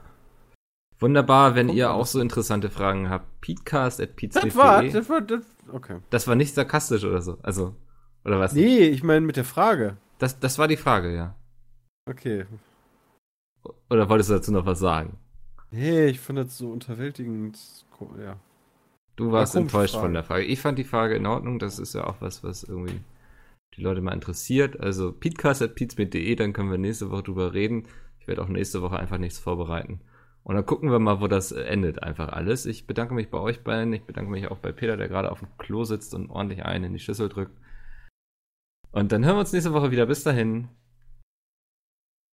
Wunderbar, 1.00 1.56
wenn 1.56 1.68
Kommt 1.68 1.78
ihr 1.78 1.92
auch 1.92 2.06
so 2.06 2.22
interessante 2.22 2.70
Fragen 2.70 3.10
habt. 3.10 3.42
Peatcast 3.42 4.00
at 4.00 4.12
Das 4.34 4.56
war, 4.56 4.84
das 4.84 5.10
war, 5.10 5.22
das, 5.22 5.44
okay. 5.72 6.00
Das 6.10 6.28
war 6.28 6.36
nicht 6.36 6.54
sarkastisch 6.54 7.04
oder 7.04 7.22
so. 7.22 7.38
Also, 7.44 7.76
oder 8.24 8.40
was? 8.40 8.54
Nee, 8.54 8.88
ich 8.88 9.04
meine 9.04 9.26
mit 9.26 9.36
der 9.36 9.44
Frage. 9.44 9.98
Das, 10.20 10.40
das 10.40 10.58
war 10.58 10.68
die 10.68 10.78
Frage, 10.78 11.14
ja. 11.14 11.36
Okay. 12.10 12.46
Oder 13.90 14.10
wolltest 14.10 14.30
du 14.30 14.36
dazu 14.36 14.52
noch 14.52 14.66
was 14.66 14.80
sagen? 14.80 15.18
Nee, 15.72 16.06
ich 16.08 16.20
fand 16.20 16.40
das 16.40 16.58
so 16.58 16.72
unterwältigend. 16.72 17.60
Ja. 18.20 18.38
Du 19.16 19.32
warst 19.32 19.56
enttäuscht 19.56 19.94
Frage. 19.94 20.06
von 20.06 20.14
der 20.14 20.24
Frage. 20.24 20.46
Ich 20.46 20.62
fand 20.62 20.78
die 20.78 20.84
Frage 20.84 21.16
in 21.16 21.26
Ordnung. 21.26 21.60
Das 21.60 21.80
ist 21.80 21.94
ja 21.94 22.06
auch 22.06 22.22
was, 22.22 22.44
was 22.44 22.64
irgendwie 22.64 23.02
die 23.76 23.82
Leute 23.82 24.02
mal 24.02 24.14
interessiert. 24.14 24.80
Also 24.80 25.12
peatcast.peats.de, 25.12 26.36
dann 26.36 26.54
können 26.54 26.72
wir 26.72 26.78
nächste 26.78 27.12
Woche 27.12 27.24
drüber 27.24 27.54
reden. 27.54 27.88
Ich 28.26 28.28
werde 28.28 28.42
auch 28.42 28.48
nächste 28.48 28.82
Woche 28.82 28.98
einfach 28.98 29.20
nichts 29.20 29.38
vorbereiten. 29.38 30.02
Und 30.42 30.56
dann 30.56 30.66
gucken 30.66 30.90
wir 30.90 30.98
mal, 30.98 31.22
wo 31.22 31.28
das 31.28 31.52
äh, 31.52 31.62
endet 31.62 32.02
einfach 32.02 32.30
alles. 32.30 32.66
Ich 32.66 32.88
bedanke 32.88 33.14
mich 33.14 33.30
bei 33.30 33.38
euch 33.38 33.64
beiden. 33.64 33.94
Ich 33.94 34.04
bedanke 34.04 34.32
mich 34.32 34.48
auch 34.48 34.58
bei 34.58 34.72
Peter, 34.72 34.98
der 34.98 35.08
gerade 35.10 35.32
auf 35.32 35.42
dem 35.42 35.56
Klo 35.60 35.84
sitzt 35.84 36.16
und 36.16 36.32
ordentlich 36.32 36.66
einen 36.66 36.86
in 36.86 36.94
die 36.94 37.00
Schüssel 37.00 37.30
drückt. 37.30 37.56
Und 38.92 39.12
dann 39.12 39.24
hören 39.24 39.36
wir 39.36 39.42
uns 39.42 39.54
nächste 39.54 39.74
Woche 39.74 39.92
wieder. 39.92 40.08
Bis 40.08 40.24
dahin. 40.24 40.70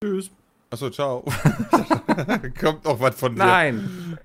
Tschüss. 0.02 0.30
Achso, 0.70 0.88
ciao. 0.88 1.24
Kommt 2.58 2.86
noch 2.86 2.98
was 2.98 3.20
von 3.20 3.34
dir. 3.34 3.44
Nein! 3.44 4.18